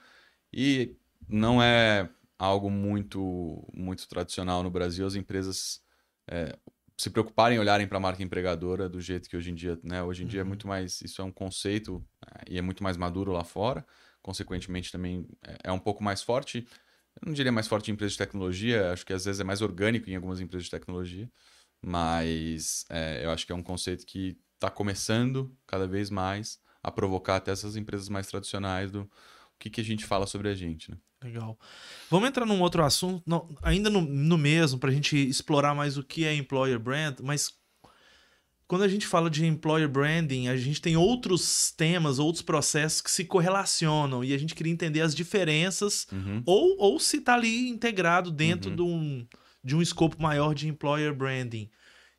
e 0.53 0.97
não 1.29 1.63
é 1.63 2.09
algo 2.39 2.71
muito 2.71 3.69
muito 3.73 4.07
tradicional 4.09 4.63
no 4.63 4.71
Brasil 4.71 5.07
as 5.07 5.15
empresas 5.15 5.81
é, 6.29 6.57
se 6.99 7.11
preocuparem 7.11 7.59
olharem 7.59 7.87
para 7.87 7.99
a 7.99 8.01
marca 8.01 8.23
empregadora 8.23 8.89
do 8.89 9.01
jeito 9.01 9.29
que 9.29 9.37
hoje 9.37 9.51
em 9.51 9.55
dia, 9.55 9.79
né? 9.83 10.03
Hoje 10.03 10.23
em 10.23 10.25
uhum. 10.25 10.31
dia 10.31 10.41
é 10.41 10.43
uhum. 10.43 10.49
muito 10.49 10.67
mais 10.67 11.01
isso 11.03 11.21
é 11.21 11.25
um 11.25 11.31
conceito 11.31 12.05
é, 12.27 12.53
e 12.55 12.59
é 12.59 12.63
muito 12.63 12.83
mais 12.83 12.97
maduro 12.97 13.33
lá 13.33 13.45
fora. 13.45 13.87
Consequentemente 14.23 14.91
também 14.91 15.27
é, 15.43 15.59
é 15.65 15.73
um 15.73 15.79
pouco 15.79 16.03
mais 16.03 16.23
forte. 16.23 16.67
Eu 17.21 17.27
não 17.27 17.35
diria 17.35 17.53
mais 17.53 17.67
forte 17.67 17.91
em 17.91 17.95
empresas 17.95 18.13
de 18.13 18.19
tecnologia, 18.19 18.93
acho 18.93 19.05
que 19.05 19.13
às 19.13 19.25
vezes 19.25 19.41
é 19.41 19.45
mais 19.45 19.63
orgânico 19.63 20.09
em 20.09 20.17
algumas 20.17 20.41
empresas 20.41 20.65
de 20.65 20.71
tecnologia. 20.71 21.31
Mas 21.85 22.85
é, 22.91 23.25
eu 23.25 23.31
acho 23.31 23.47
que 23.47 23.53
é 23.53 23.55
um 23.55 23.63
conceito 23.63 24.07
que 24.07 24.39
está 24.55 24.71
começando 24.71 25.55
cada 25.67 25.87
vez 25.87 26.09
mais 26.11 26.59
a 26.83 26.91
provocar 26.91 27.37
até 27.37 27.51
essas 27.53 27.77
empresas 27.77 28.09
mais 28.09 28.27
tradicionais 28.27 28.91
do 28.91 29.11
o 29.57 29.59
que, 29.59 29.71
que 29.71 29.81
a 29.81 29.85
gente 29.85 30.05
fala 30.05 30.27
sobre 30.27 30.49
a 30.49 30.55
gente. 30.55 30.91
Né? 30.91 30.97
Legal. 31.25 31.59
Vamos 32.11 32.29
entrar 32.29 32.47
num 32.47 32.61
outro 32.61 32.85
assunto, 32.85 33.23
não, 33.27 33.49
ainda 33.63 33.91
no, 33.91 34.03
no 34.03 34.39
mesmo, 34.39 34.79
para 34.79 34.91
a 34.91 34.93
gente 34.93 35.17
explorar 35.17 35.75
mais 35.75 35.97
o 35.97 36.03
que 36.03 36.25
é 36.25 36.35
employer 36.35 36.79
brand, 36.79 37.21
mas 37.23 37.55
quando 38.69 38.83
a 38.83 38.89
gente 38.89 39.07
fala 39.07 39.31
de 39.31 39.47
employer 39.47 39.89
branding, 39.89 40.49
a 40.49 40.57
gente 40.57 40.81
tem 40.81 40.97
outros 40.97 41.71
temas, 41.71 42.19
outros 42.19 42.43
processos 42.43 43.01
que 43.01 43.11
se 43.11 43.25
correlacionam 43.25 44.25
e 44.25 44.35
a 44.35 44.39
gente 44.39 44.55
queria 44.55 44.73
entender 44.73 45.01
as 45.01 45.15
diferenças 45.15 46.07
uhum. 46.13 46.43
ou, 46.45 46.77
ou 46.79 46.99
se 46.99 47.19
está 47.19 47.35
ali 47.35 47.69
integrado 47.69 48.31
dentro 48.31 48.71
uhum. 48.71 48.77
de 48.77 48.83
um 48.83 49.27
de 49.67 49.75
um 49.75 49.83
escopo 49.83 50.23
maior 50.23 50.55
de 50.55 50.69
employer 50.69 51.13
branding, 51.13 51.69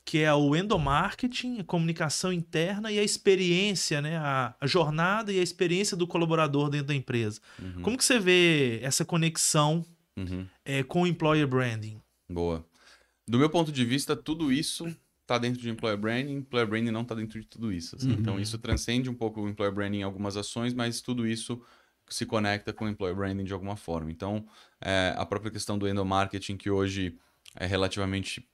que 0.08 0.20
é 0.20 0.34
o 0.34 0.56
endomarketing, 0.56 1.60
a 1.60 1.66
comunicação 1.66 2.32
interna 2.32 2.90
e 2.90 2.98
a 2.98 3.04
experiência, 3.04 4.02
né? 4.02 4.16
A, 4.16 4.56
a 4.58 4.66
jornada 4.66 5.34
e 5.34 5.40
a 5.42 5.44
experiência 5.44 5.98
do 5.98 6.08
colaborador 6.08 6.70
dentro 6.70 6.88
da 6.88 6.96
empresa. 6.96 7.42
Uhum. 7.62 7.82
Como 7.82 7.98
que 7.98 8.06
você 8.06 8.18
vê 8.18 8.80
essa 8.82 9.04
conexão 9.04 9.86
uhum. 10.16 10.48
é, 10.64 10.82
com 10.82 11.02
o 11.02 11.08
employer 11.08 11.46
branding? 11.46 12.02
Boa. 12.30 12.66
Do 13.28 13.38
meu 13.38 13.50
ponto 13.50 13.70
de 13.70 13.84
vista, 13.84 14.16
tudo 14.16 14.50
isso 14.50 14.88
está 15.24 15.38
dentro 15.38 15.62
de 15.62 15.70
employer 15.70 15.98
branding, 15.98 16.36
employer 16.36 16.70
branding 16.70 16.92
não 16.92 17.02
está 17.02 17.14
dentro 17.14 17.38
de 17.38 17.46
tudo 17.46 17.70
isso. 17.70 17.98
Assim. 17.98 18.12
Uhum. 18.14 18.18
Então, 18.18 18.40
isso 18.40 18.58
transcende 18.58 19.10
um 19.10 19.14
pouco 19.14 19.42
o 19.42 19.50
employer 19.50 19.74
branding 19.76 19.98
em 19.98 20.04
algumas 20.04 20.38
ações, 20.38 20.74
mas 20.74 21.02
tudo 21.02 21.28
isso 21.28 21.62
se 22.08 22.26
conecta 22.26 22.72
com 22.72 22.86
o 22.86 22.88
employer 22.88 23.14
branding 23.14 23.44
de 23.44 23.52
alguma 23.52 23.76
forma. 23.76 24.10
Então, 24.10 24.48
é, 24.80 25.14
a 25.18 25.26
própria 25.26 25.52
questão 25.52 25.78
do 25.78 25.86
endomarketing, 25.86 26.56
que 26.56 26.70
hoje 26.70 27.18
é 27.58 27.66
relativamente 27.66 28.48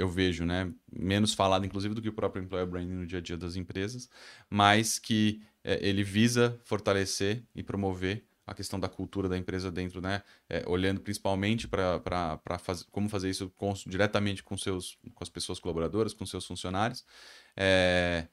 eu 0.00 0.08
vejo, 0.08 0.44
né, 0.44 0.72
menos 0.90 1.34
falado 1.34 1.66
inclusive 1.66 1.94
do 1.94 2.00
que 2.00 2.08
o 2.08 2.12
próprio 2.12 2.42
employer 2.42 2.66
branding 2.66 2.94
no 2.94 3.06
dia 3.06 3.18
a 3.18 3.22
dia 3.22 3.36
das 3.36 3.54
empresas, 3.54 4.08
mas 4.48 4.98
que 4.98 5.42
é, 5.62 5.86
ele 5.86 6.02
visa 6.02 6.58
fortalecer 6.64 7.44
e 7.54 7.62
promover 7.62 8.24
a 8.46 8.54
questão 8.54 8.80
da 8.80 8.88
cultura 8.88 9.28
da 9.28 9.36
empresa 9.36 9.70
dentro, 9.70 10.00
né, 10.00 10.22
é, 10.48 10.64
olhando 10.66 11.00
principalmente 11.00 11.68
para 11.68 12.58
fazer 12.58 12.84
como 12.90 13.08
fazer 13.08 13.28
isso 13.28 13.50
com, 13.50 13.72
diretamente 13.86 14.42
com 14.42 14.56
seus 14.56 14.98
com 15.14 15.22
as 15.22 15.28
pessoas 15.28 15.60
colaboradoras, 15.60 16.14
com 16.14 16.24
seus 16.24 16.46
funcionários, 16.46 17.04
é, 17.56 18.26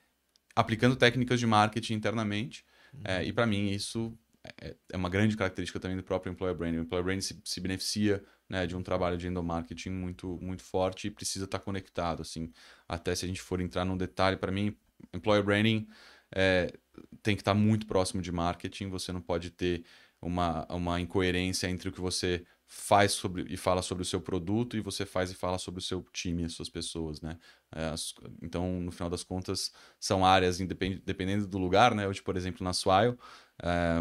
aplicando 0.55 0.95
técnicas 0.95 1.39
de 1.39 1.45
marketing 1.45 1.95
internamente. 1.95 2.65
É, 3.03 3.17
uhum. 3.17 3.23
e 3.23 3.33
para 3.33 3.45
mim 3.45 3.69
isso 3.69 4.17
é, 4.61 4.75
é 4.93 4.97
uma 4.97 5.09
grande 5.09 5.35
característica 5.35 5.79
também 5.79 5.97
do 5.97 6.03
próprio 6.03 6.31
employer 6.31 6.55
branding. 6.55 6.77
O 6.77 6.81
employer 6.81 7.03
branding 7.03 7.21
se, 7.21 7.41
se 7.43 7.59
beneficia 7.59 8.23
né, 8.49 8.65
de 8.65 8.75
um 8.75 8.83
trabalho 8.83 9.17
de 9.17 9.27
endomarketing 9.27 9.89
muito, 9.89 10.39
muito 10.41 10.63
forte 10.63 11.07
e 11.07 11.11
precisa 11.11 11.45
estar 11.45 11.59
conectado. 11.59 12.21
Assim, 12.21 12.51
até 12.87 13.13
se 13.15 13.25
a 13.25 13.27
gente 13.27 13.41
for 13.41 13.61
entrar 13.61 13.85
num 13.85 13.97
detalhe, 13.97 14.37
para 14.37 14.51
mim, 14.51 14.75
employer 15.13 15.43
branding 15.43 15.87
é, 16.33 16.71
tem 17.21 17.35
que 17.35 17.41
estar 17.41 17.53
muito 17.53 17.87
próximo 17.87 18.21
de 18.21 18.31
marketing. 18.31 18.89
Você 18.89 19.11
não 19.11 19.21
pode 19.21 19.49
ter 19.51 19.83
uma, 20.21 20.65
uma 20.69 20.99
incoerência 20.99 21.69
entre 21.69 21.89
o 21.89 21.91
que 21.91 22.01
você 22.01 22.45
faz 22.69 23.13
sobre 23.13 23.45
e 23.47 23.55
fala 23.55 23.81
sobre 23.81 24.01
o 24.01 24.05
seu 24.05 24.19
produto 24.19 24.75
e 24.75 24.81
você 24.81 25.05
faz 25.05 25.31
e 25.31 25.33
fala 25.33 25.57
sobre 25.57 25.79
o 25.79 25.81
seu 25.83 26.03
time, 26.11 26.43
as 26.43 26.53
suas 26.53 26.69
pessoas, 26.69 27.21
né? 27.21 27.37
É, 27.73 27.85
as, 27.85 28.13
então, 28.41 28.81
no 28.81 28.91
final 28.91 29.09
das 29.09 29.23
contas, 29.23 29.71
são 29.99 30.25
áreas 30.25 30.59
independ, 30.59 31.01
dependendo 31.05 31.47
do 31.47 31.57
lugar, 31.57 31.95
né? 31.95 32.07
Hoje, 32.07 32.21
por 32.21 32.35
exemplo, 32.35 32.63
na 32.63 32.73
Swile, 32.73 33.17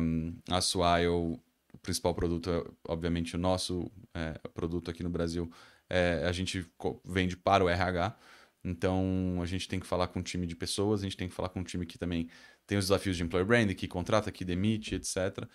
um, 0.02 0.36
a 0.50 0.60
Swile, 0.60 1.40
principal 1.86 2.14
produto 2.14 2.50
é, 2.50 2.64
obviamente, 2.88 3.36
o 3.36 3.38
nosso 3.38 3.90
é, 4.12 4.38
produto 4.52 4.90
aqui 4.90 5.02
no 5.02 5.08
Brasil, 5.08 5.50
é, 5.88 6.24
a 6.26 6.32
gente 6.32 6.66
vende 7.04 7.36
para 7.36 7.64
o 7.64 7.68
RH, 7.68 8.16
então 8.64 9.38
a 9.40 9.46
gente 9.46 9.68
tem 9.68 9.78
que 9.78 9.86
falar 9.86 10.08
com 10.08 10.18
um 10.18 10.22
time 10.22 10.46
de 10.46 10.56
pessoas, 10.56 11.00
a 11.00 11.04
gente 11.04 11.16
tem 11.16 11.28
que 11.28 11.34
falar 11.34 11.48
com 11.48 11.60
um 11.60 11.64
time 11.64 11.86
que 11.86 11.96
também 11.96 12.28
tem 12.66 12.76
os 12.76 12.86
desafios 12.86 13.16
de 13.16 13.22
employer 13.22 13.46
brand, 13.46 13.72
que 13.74 13.86
contrata, 13.86 14.32
que 14.32 14.44
demite, 14.44 14.96
etc. 14.96 15.46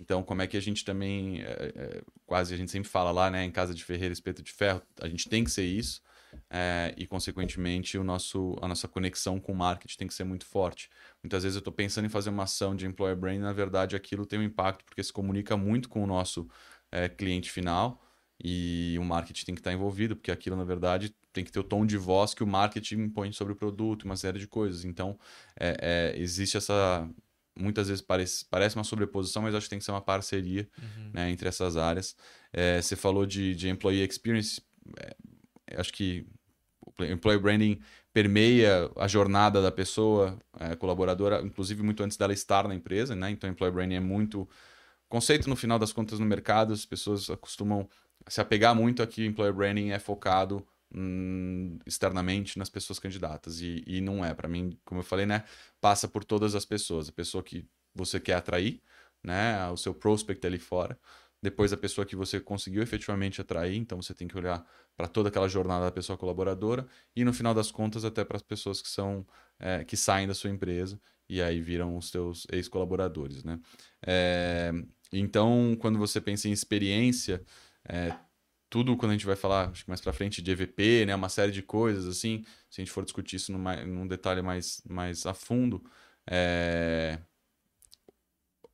Então, 0.00 0.22
como 0.22 0.40
é 0.40 0.46
que 0.46 0.56
a 0.56 0.60
gente 0.60 0.84
também, 0.84 1.42
é, 1.42 1.72
é, 1.74 2.02
quase 2.24 2.54
a 2.54 2.56
gente 2.56 2.70
sempre 2.70 2.88
fala 2.88 3.10
lá, 3.10 3.28
né, 3.28 3.44
em 3.44 3.50
casa 3.50 3.74
de 3.74 3.84
ferreiro, 3.84 4.12
espeto 4.12 4.40
de 4.40 4.52
ferro, 4.52 4.80
a 5.00 5.08
gente 5.08 5.28
tem 5.28 5.42
que 5.42 5.50
ser 5.50 5.64
isso 5.64 6.00
é, 6.48 6.94
e, 6.96 7.06
consequentemente, 7.06 7.98
o 7.98 8.04
nosso, 8.04 8.56
a 8.60 8.68
nossa 8.68 8.88
conexão 8.88 9.38
com 9.40 9.52
o 9.52 9.56
marketing 9.56 9.96
tem 9.96 10.08
que 10.08 10.14
ser 10.14 10.24
muito 10.24 10.46
forte. 10.46 10.90
Muitas 11.22 11.42
vezes 11.42 11.56
eu 11.56 11.60
estou 11.60 11.72
pensando 11.72 12.06
em 12.06 12.08
fazer 12.10 12.30
uma 12.30 12.44
ação 12.44 12.74
de 12.74 12.86
employer 12.86 13.16
brand, 13.16 13.40
na 13.40 13.52
verdade 13.52 13.96
aquilo 13.96 14.26
tem 14.26 14.38
um 14.38 14.42
impacto 14.42 14.84
porque 14.84 15.02
se 15.02 15.12
comunica 15.12 15.56
muito 15.56 15.88
com 15.88 16.02
o 16.02 16.06
nosso 16.06 16.48
é, 16.90 17.08
cliente 17.08 17.50
final 17.50 18.02
e 18.42 18.96
o 18.98 19.04
marketing 19.04 19.44
tem 19.44 19.54
que 19.54 19.60
estar 19.60 19.72
envolvido, 19.72 20.16
porque 20.16 20.30
aquilo, 20.30 20.56
na 20.56 20.64
verdade, 20.64 21.14
tem 21.32 21.44
que 21.44 21.52
ter 21.52 21.60
o 21.60 21.64
tom 21.64 21.84
de 21.84 21.98
voz 21.98 22.32
que 22.32 22.42
o 22.42 22.46
marketing 22.46 23.02
impõe 23.02 23.32
sobre 23.32 23.52
o 23.52 23.56
produto, 23.56 24.04
uma 24.04 24.16
série 24.16 24.38
de 24.38 24.46
coisas. 24.46 24.84
Então, 24.84 25.18
é, 25.58 25.76
é, 26.16 26.20
existe 26.20 26.56
essa. 26.56 27.08
Muitas 27.58 27.88
vezes 27.88 28.00
parece, 28.00 28.46
parece 28.46 28.76
uma 28.76 28.84
sobreposição, 28.84 29.42
mas 29.42 29.54
acho 29.54 29.66
que 29.66 29.70
tem 29.70 29.78
que 29.78 29.84
ser 29.84 29.90
uma 29.90 30.00
parceria 30.00 30.66
uhum. 30.78 31.10
né, 31.12 31.30
entre 31.30 31.48
essas 31.48 31.76
áreas. 31.76 32.16
É, 32.52 32.80
você 32.80 32.96
falou 32.96 33.26
de, 33.26 33.54
de 33.54 33.68
employee 33.68 34.02
experience, 34.02 34.62
é, 34.98 35.14
acho 35.76 35.92
que 35.92 36.26
o 36.98 37.04
employee 37.04 37.40
branding 37.40 37.80
permeia 38.12 38.90
a 38.96 39.06
jornada 39.06 39.62
da 39.62 39.70
pessoa 39.70 40.38
é, 40.58 40.74
colaboradora, 40.76 41.40
inclusive 41.42 41.82
muito 41.82 42.02
antes 42.02 42.16
dela 42.16 42.32
estar 42.32 42.66
na 42.66 42.74
empresa, 42.74 43.14
né? 43.14 43.30
Então, 43.30 43.48
employee 43.48 43.72
branding 43.72 43.96
é 43.96 44.00
muito 44.00 44.48
conceito 45.08 45.48
no 45.48 45.56
final 45.56 45.78
das 45.78 45.92
contas 45.92 46.18
no 46.18 46.26
mercado, 46.26 46.72
as 46.72 46.86
pessoas 46.86 47.28
acostumam 47.30 47.88
se 48.28 48.40
apegar 48.40 48.74
muito 48.74 49.02
aqui, 49.02 49.24
employer 49.26 49.52
branding 49.52 49.90
é 49.90 49.98
focado 49.98 50.66
hum, 50.94 51.78
externamente 51.86 52.58
nas 52.58 52.68
pessoas 52.68 52.98
candidatas. 52.98 53.60
E, 53.60 53.82
e 53.86 54.00
não 54.00 54.24
é. 54.24 54.34
Para 54.34 54.48
mim, 54.48 54.78
como 54.84 55.00
eu 55.00 55.04
falei, 55.04 55.26
né? 55.26 55.44
Passa 55.80 56.08
por 56.08 56.24
todas 56.24 56.54
as 56.54 56.64
pessoas. 56.64 57.08
A 57.08 57.12
pessoa 57.12 57.42
que 57.42 57.66
você 57.94 58.20
quer 58.20 58.34
atrair, 58.34 58.80
né? 59.22 59.68
O 59.70 59.76
seu 59.76 59.94
prospect 59.94 60.46
ali 60.46 60.58
fora. 60.58 60.98
Depois 61.42 61.72
a 61.72 61.76
pessoa 61.76 62.04
que 62.04 62.14
você 62.14 62.38
conseguiu 62.38 62.82
efetivamente 62.82 63.40
atrair, 63.40 63.76
então 63.76 64.00
você 64.00 64.12
tem 64.12 64.28
que 64.28 64.36
olhar 64.36 64.64
para 64.96 65.08
toda 65.08 65.30
aquela 65.30 65.48
jornada 65.48 65.86
da 65.86 65.90
pessoa 65.90 66.18
colaboradora 66.18 66.86
e 67.16 67.24
no 67.24 67.32
final 67.32 67.54
das 67.54 67.70
contas 67.70 68.04
até 68.04 68.24
para 68.24 68.36
as 68.36 68.42
pessoas 68.42 68.82
que 68.82 68.88
são 68.88 69.26
é, 69.58 69.84
que 69.84 69.96
saem 69.96 70.28
da 70.28 70.34
sua 70.34 70.50
empresa 70.50 71.00
e 71.28 71.40
aí 71.40 71.60
viram 71.60 71.96
os 71.96 72.10
seus 72.10 72.46
ex-colaboradores, 72.52 73.44
né? 73.44 73.58
É, 74.04 74.72
então, 75.12 75.76
quando 75.80 75.98
você 75.98 76.20
pensa 76.20 76.48
em 76.48 76.52
experiência, 76.52 77.42
é, 77.88 78.14
tudo 78.68 78.96
quando 78.96 79.10
a 79.10 79.14
gente 79.14 79.26
vai 79.26 79.36
falar, 79.36 79.70
acho 79.70 79.84
que 79.84 79.90
mais 79.90 80.00
para 80.00 80.12
frente, 80.12 80.42
de 80.42 80.50
EVP, 80.50 81.06
né, 81.06 81.14
uma 81.14 81.28
série 81.28 81.52
de 81.52 81.62
coisas 81.62 82.06
assim, 82.06 82.44
se 82.68 82.80
a 82.80 82.84
gente 82.84 82.92
for 82.92 83.04
discutir 83.04 83.36
isso 83.36 83.52
numa, 83.52 83.76
num 83.84 84.06
detalhe 84.06 84.42
mais, 84.42 84.82
mais 84.88 85.26
a 85.26 85.34
fundo, 85.34 85.82
é... 86.26 87.18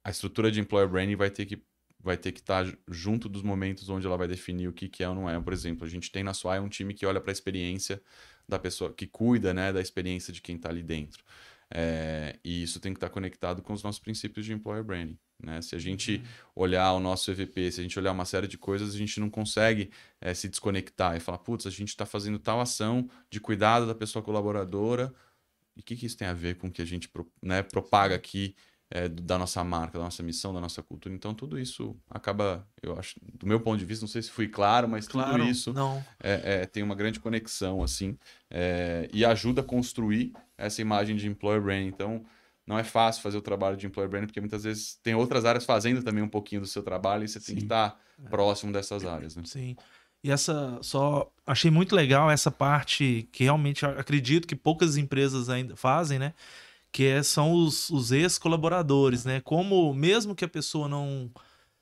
a 0.04 0.10
estrutura 0.10 0.50
de 0.50 0.60
employer 0.60 0.88
branding 0.88 1.16
vai 1.16 1.30
ter 1.30 1.46
que 1.46 1.62
vai 2.06 2.16
ter 2.16 2.30
que 2.30 2.38
estar 2.38 2.64
tá 2.64 2.78
junto 2.88 3.28
dos 3.28 3.42
momentos 3.42 3.88
onde 3.88 4.06
ela 4.06 4.16
vai 4.16 4.28
definir 4.28 4.68
o 4.68 4.72
que, 4.72 4.88
que 4.88 5.02
é 5.02 5.08
ou 5.08 5.14
não 5.14 5.28
é. 5.28 5.38
Por 5.40 5.52
exemplo, 5.52 5.84
a 5.84 5.90
gente 5.90 6.10
tem 6.10 6.22
na 6.22 6.32
SWAI 6.32 6.60
um 6.60 6.68
time 6.68 6.94
que 6.94 7.04
olha 7.04 7.20
para 7.20 7.32
a 7.32 7.34
experiência 7.34 8.00
da 8.48 8.58
pessoa, 8.60 8.92
que 8.92 9.08
cuida 9.08 9.52
né, 9.52 9.72
da 9.72 9.80
experiência 9.80 10.32
de 10.32 10.40
quem 10.40 10.54
está 10.54 10.68
ali 10.68 10.84
dentro. 10.84 11.24
É, 11.68 12.38
e 12.44 12.62
isso 12.62 12.78
tem 12.78 12.92
que 12.92 12.98
estar 12.98 13.08
tá 13.08 13.12
conectado 13.12 13.60
com 13.60 13.72
os 13.72 13.82
nossos 13.82 14.00
princípios 14.00 14.46
de 14.46 14.52
employer 14.52 14.84
branding. 14.84 15.18
Né? 15.42 15.60
Se 15.60 15.74
a 15.74 15.80
gente 15.80 16.16
uhum. 16.16 16.62
olhar 16.62 16.92
o 16.92 17.00
nosso 17.00 17.28
EVP, 17.32 17.72
se 17.72 17.80
a 17.80 17.82
gente 17.82 17.98
olhar 17.98 18.12
uma 18.12 18.24
série 18.24 18.46
de 18.46 18.56
coisas, 18.56 18.94
a 18.94 18.98
gente 18.98 19.18
não 19.18 19.28
consegue 19.28 19.90
é, 20.20 20.32
se 20.32 20.48
desconectar 20.48 21.16
e 21.16 21.20
falar, 21.20 21.38
putz, 21.38 21.66
a 21.66 21.70
gente 21.70 21.88
está 21.88 22.06
fazendo 22.06 22.38
tal 22.38 22.60
ação 22.60 23.10
de 23.28 23.40
cuidado 23.40 23.84
da 23.84 23.96
pessoa 23.96 24.22
colaboradora. 24.22 25.12
E 25.76 25.80
o 25.80 25.82
que, 25.82 25.96
que 25.96 26.06
isso 26.06 26.16
tem 26.16 26.28
a 26.28 26.32
ver 26.32 26.56
com 26.56 26.68
o 26.68 26.70
que 26.70 26.80
a 26.80 26.86
gente 26.86 27.10
né, 27.42 27.64
propaga 27.64 28.14
aqui 28.14 28.54
é, 28.90 29.08
da 29.08 29.38
nossa 29.38 29.62
marca, 29.64 29.98
da 29.98 30.04
nossa 30.04 30.22
missão, 30.22 30.52
da 30.54 30.60
nossa 30.60 30.82
cultura? 30.82 31.14
Então, 31.14 31.34
tudo 31.34 31.58
isso 31.58 31.96
acaba, 32.10 32.66
eu 32.82 32.98
acho, 32.98 33.16
do 33.34 33.46
meu 33.46 33.60
ponto 33.60 33.78
de 33.78 33.84
vista, 33.84 34.04
não 34.04 34.08
sei 34.08 34.22
se 34.22 34.30
fui 34.30 34.48
claro, 34.48 34.88
mas 34.88 35.06
claro, 35.08 35.32
tudo 35.32 35.44
isso 35.44 35.74
é, 36.22 36.62
é, 36.62 36.66
tem 36.66 36.82
uma 36.82 36.94
grande 36.94 37.20
conexão, 37.20 37.82
assim, 37.82 38.16
é, 38.50 39.08
e 39.12 39.24
ajuda 39.24 39.60
a 39.60 39.64
construir 39.64 40.32
essa 40.56 40.80
imagem 40.80 41.16
de 41.16 41.26
employer 41.26 41.62
brand. 41.62 41.86
Então, 41.86 42.24
não 42.66 42.78
é 42.78 42.82
fácil 42.82 43.22
fazer 43.22 43.38
o 43.38 43.42
trabalho 43.42 43.76
de 43.76 43.86
employer 43.86 44.10
branding, 44.10 44.26
porque 44.26 44.40
muitas 44.40 44.64
vezes 44.64 44.98
tem 45.02 45.14
outras 45.14 45.44
áreas 45.44 45.64
fazendo 45.64 46.02
também 46.02 46.22
um 46.22 46.28
pouquinho 46.28 46.60
do 46.60 46.66
seu 46.66 46.82
trabalho 46.82 47.24
e 47.24 47.28
você 47.28 47.38
Sim. 47.38 47.46
tem 47.46 47.56
que 47.56 47.62
estar 47.62 47.98
é. 48.24 48.28
próximo 48.28 48.72
dessas 48.72 49.04
áreas. 49.04 49.36
Né? 49.36 49.42
Sim. 49.46 49.76
E 50.24 50.30
essa 50.30 50.78
só 50.82 51.30
achei 51.46 51.70
muito 51.70 51.94
legal 51.94 52.28
essa 52.28 52.50
parte 52.50 53.28
que 53.30 53.44
realmente 53.44 53.86
acredito 53.86 54.48
que 54.48 54.56
poucas 54.56 54.96
empresas 54.96 55.48
ainda 55.48 55.76
fazem, 55.76 56.18
né? 56.18 56.34
Que 56.96 57.06
é, 57.06 57.22
são 57.22 57.52
os, 57.52 57.90
os 57.90 58.12
ex-colaboradores, 58.12 59.24
né? 59.24 59.40
Como 59.40 59.92
mesmo 59.92 60.34
que 60.34 60.44
a 60.44 60.48
pessoa 60.48 60.88
não 60.88 61.30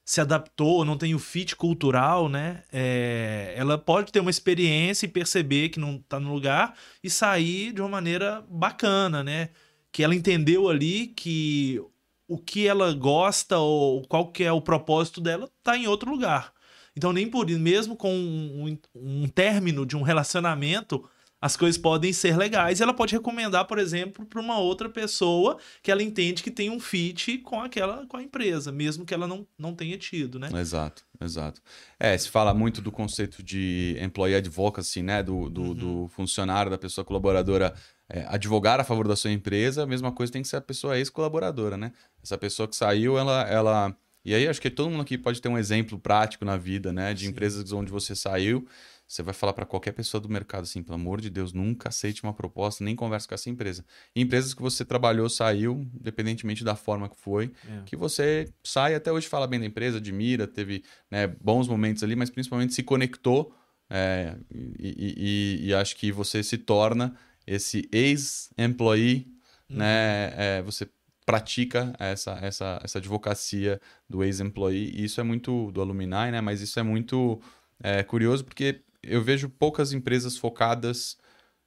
se 0.05 0.21
adaptou, 0.21 0.85
não 0.85 0.99
tem 0.99 1.15
o 1.15 1.19
fit 1.19 1.57
cultural, 1.57 2.29
né? 2.29 2.65
É, 2.73 3.55
ela 3.57 3.79
pode 3.79 4.11
ter 4.13 4.21
uma 4.21 4.31
experiência 4.31 5.07
e 5.07 5.09
perceber 5.09 5.69
que 5.69 5.79
não 5.79 5.97
está 5.97 6.19
no 6.19 6.33
lugar 6.33 6.75
e 7.03 7.09
sair 7.09 7.73
de 7.73 7.81
uma 7.81 7.89
maneira 7.89 8.45
bacana, 8.49 9.23
né? 9.23 9.51
que 9.95 10.03
ela 10.03 10.15
entendeu 10.17 10.69
ali 10.69 11.07
que 11.07 11.81
o 12.27 12.37
que 12.37 12.67
ela 12.67 12.93
gosta 12.93 13.59
ou 13.59 14.03
qual 14.09 14.33
que 14.33 14.43
é 14.43 14.51
o 14.51 14.61
propósito 14.61 15.21
dela 15.21 15.49
tá 15.63 15.77
em 15.79 15.87
outro 15.87 16.11
lugar. 16.11 16.53
Então, 16.97 17.13
nem 17.13 17.31
por 17.31 17.49
mesmo 17.49 17.95
com 17.97 18.13
um, 18.13 18.77
um 18.93 19.29
término 19.29 19.87
de 19.87 19.97
um 19.97 20.03
relacionamento, 20.03 21.09
as 21.45 21.59
coisas 21.59 21.77
podem 21.77 22.11
ser 22.11 22.39
legais. 22.39 22.81
Ela 22.81 22.95
pode 22.95 23.15
recomendar, 23.15 23.67
por 23.67 23.79
exemplo, 23.79 24.25
para 24.25 24.41
uma 24.41 24.59
outra 24.59 24.89
pessoa 24.89 25.59
que 25.83 25.91
ela 25.91 26.03
entende 26.03 26.43
que 26.43 26.51
tem 26.51 26.71
um 26.71 26.81
fit 26.81 27.37
com 27.37 27.61
aquela 27.61 28.07
com 28.07 28.17
a 28.17 28.23
empresa, 28.23 28.73
mesmo 28.73 29.05
que 29.05 29.13
ela 29.13 29.27
não, 29.27 29.47
não 29.59 29.75
tenha 29.75 29.99
tido, 29.99 30.39
né? 30.39 30.49
Exato, 30.59 31.05
exato. 31.21 31.61
É, 32.01 32.17
se 32.17 32.31
fala 32.31 32.55
muito 32.55 32.81
do 32.81 32.91
conceito 32.91 33.43
de 33.43 33.95
employee 34.01 34.37
advocacy, 34.37 35.03
né? 35.03 35.23
Do, 35.23 35.51
do, 35.51 35.63
uhum. 35.63 35.75
do 35.75 36.09
funcionário, 36.09 36.71
da 36.71 36.79
pessoa 36.79 37.05
colaboradora 37.05 37.75
é, 38.09 38.25
advogar 38.27 38.81
a 38.81 38.85
favor 38.85 39.07
da 39.07 39.15
sua 39.15 39.31
empresa, 39.31 39.83
a 39.83 39.87
mesma 39.87 40.11
coisa 40.11 40.33
tem 40.33 40.41
que 40.41 40.49
ser 40.49 40.57
a 40.57 40.63
pessoa 40.63 40.97
ex-colaboradora, 40.97 41.77
né? 41.77 41.93
Essa 42.23 42.39
pessoa 42.39 42.67
que 42.67 42.75
saiu, 42.75 43.19
ela, 43.19 43.43
ela. 43.43 43.95
E 44.25 44.35
aí 44.35 44.49
acho 44.49 44.63
que 44.63 44.71
todo 44.71 44.89
mundo 44.89 45.03
aqui 45.03 45.19
pode 45.19 45.43
ter 45.43 45.51
um 45.51 45.59
exemplo 45.59 45.99
prático 45.99 46.43
na 46.43 46.57
vida, 46.57 46.91
né? 46.91 47.13
De 47.13 47.27
Sim. 47.27 47.33
empresas 47.33 47.71
onde 47.71 47.93
você 47.93 48.17
saiu. 48.17 48.67
Você 49.15 49.23
vai 49.23 49.33
falar 49.33 49.53
para 49.53 49.65
qualquer 49.65 49.93
pessoa 49.93 50.21
do 50.21 50.29
mercado 50.29 50.65
assim, 50.65 50.83
pelo 50.83 50.97
amor 50.97 51.21
de 51.21 51.31
Deus, 51.31 51.53
nunca 51.53 51.89
aceite 51.89 52.25
uma 52.25 52.35
proposta, 52.35 52.83
nem 52.83 52.97
converse 52.97 53.29
com 53.29 53.35
essa 53.37 53.49
empresa. 53.49 53.85
E 54.13 54.21
empresas 54.21 54.53
que 54.53 54.61
você 54.61 54.85
trabalhou, 54.85 55.31
saiu, 55.31 55.89
independentemente 55.95 56.65
da 56.65 56.75
forma 56.75 57.09
que 57.09 57.17
foi, 57.17 57.53
é. 57.65 57.83
que 57.87 57.95
você 57.95 58.53
sai 58.65 58.93
até 58.93 59.13
hoje 59.13 59.29
fala 59.29 59.47
bem 59.47 59.61
da 59.61 59.67
empresa, 59.67 59.99
admira, 59.99 60.49
teve 60.49 60.83
né, 61.09 61.29
bons 61.29 61.69
momentos 61.69 62.03
ali, 62.03 62.17
mas 62.17 62.29
principalmente 62.29 62.75
se 62.75 62.83
conectou 62.83 63.55
é, 63.89 64.35
e, 64.53 65.61
e, 65.61 65.69
e 65.69 65.75
acho 65.75 65.95
que 65.95 66.11
você 66.11 66.43
se 66.43 66.59
torna 66.59 67.15
esse 67.47 67.89
ex-employee, 67.93 69.29
uhum. 69.71 69.77
né? 69.77 70.33
É, 70.37 70.63
você 70.63 70.89
pratica 71.25 71.95
essa, 72.01 72.33
essa, 72.43 72.81
essa 72.83 72.99
advocacia 72.99 73.81
do 74.11 74.25
ex-employee. 74.25 74.91
E 74.93 75.05
isso 75.05 75.21
é 75.21 75.25
muito 75.25 75.71
do 75.71 75.81
alumni, 75.81 76.07
né? 76.07 76.41
Mas 76.41 76.61
isso 76.61 76.81
é 76.81 76.83
muito 76.83 77.41
é, 77.83 78.03
curioso 78.03 78.45
porque 78.45 78.84
eu 79.07 79.23
vejo 79.23 79.49
poucas 79.49 79.93
empresas 79.93 80.37
focadas 80.37 81.17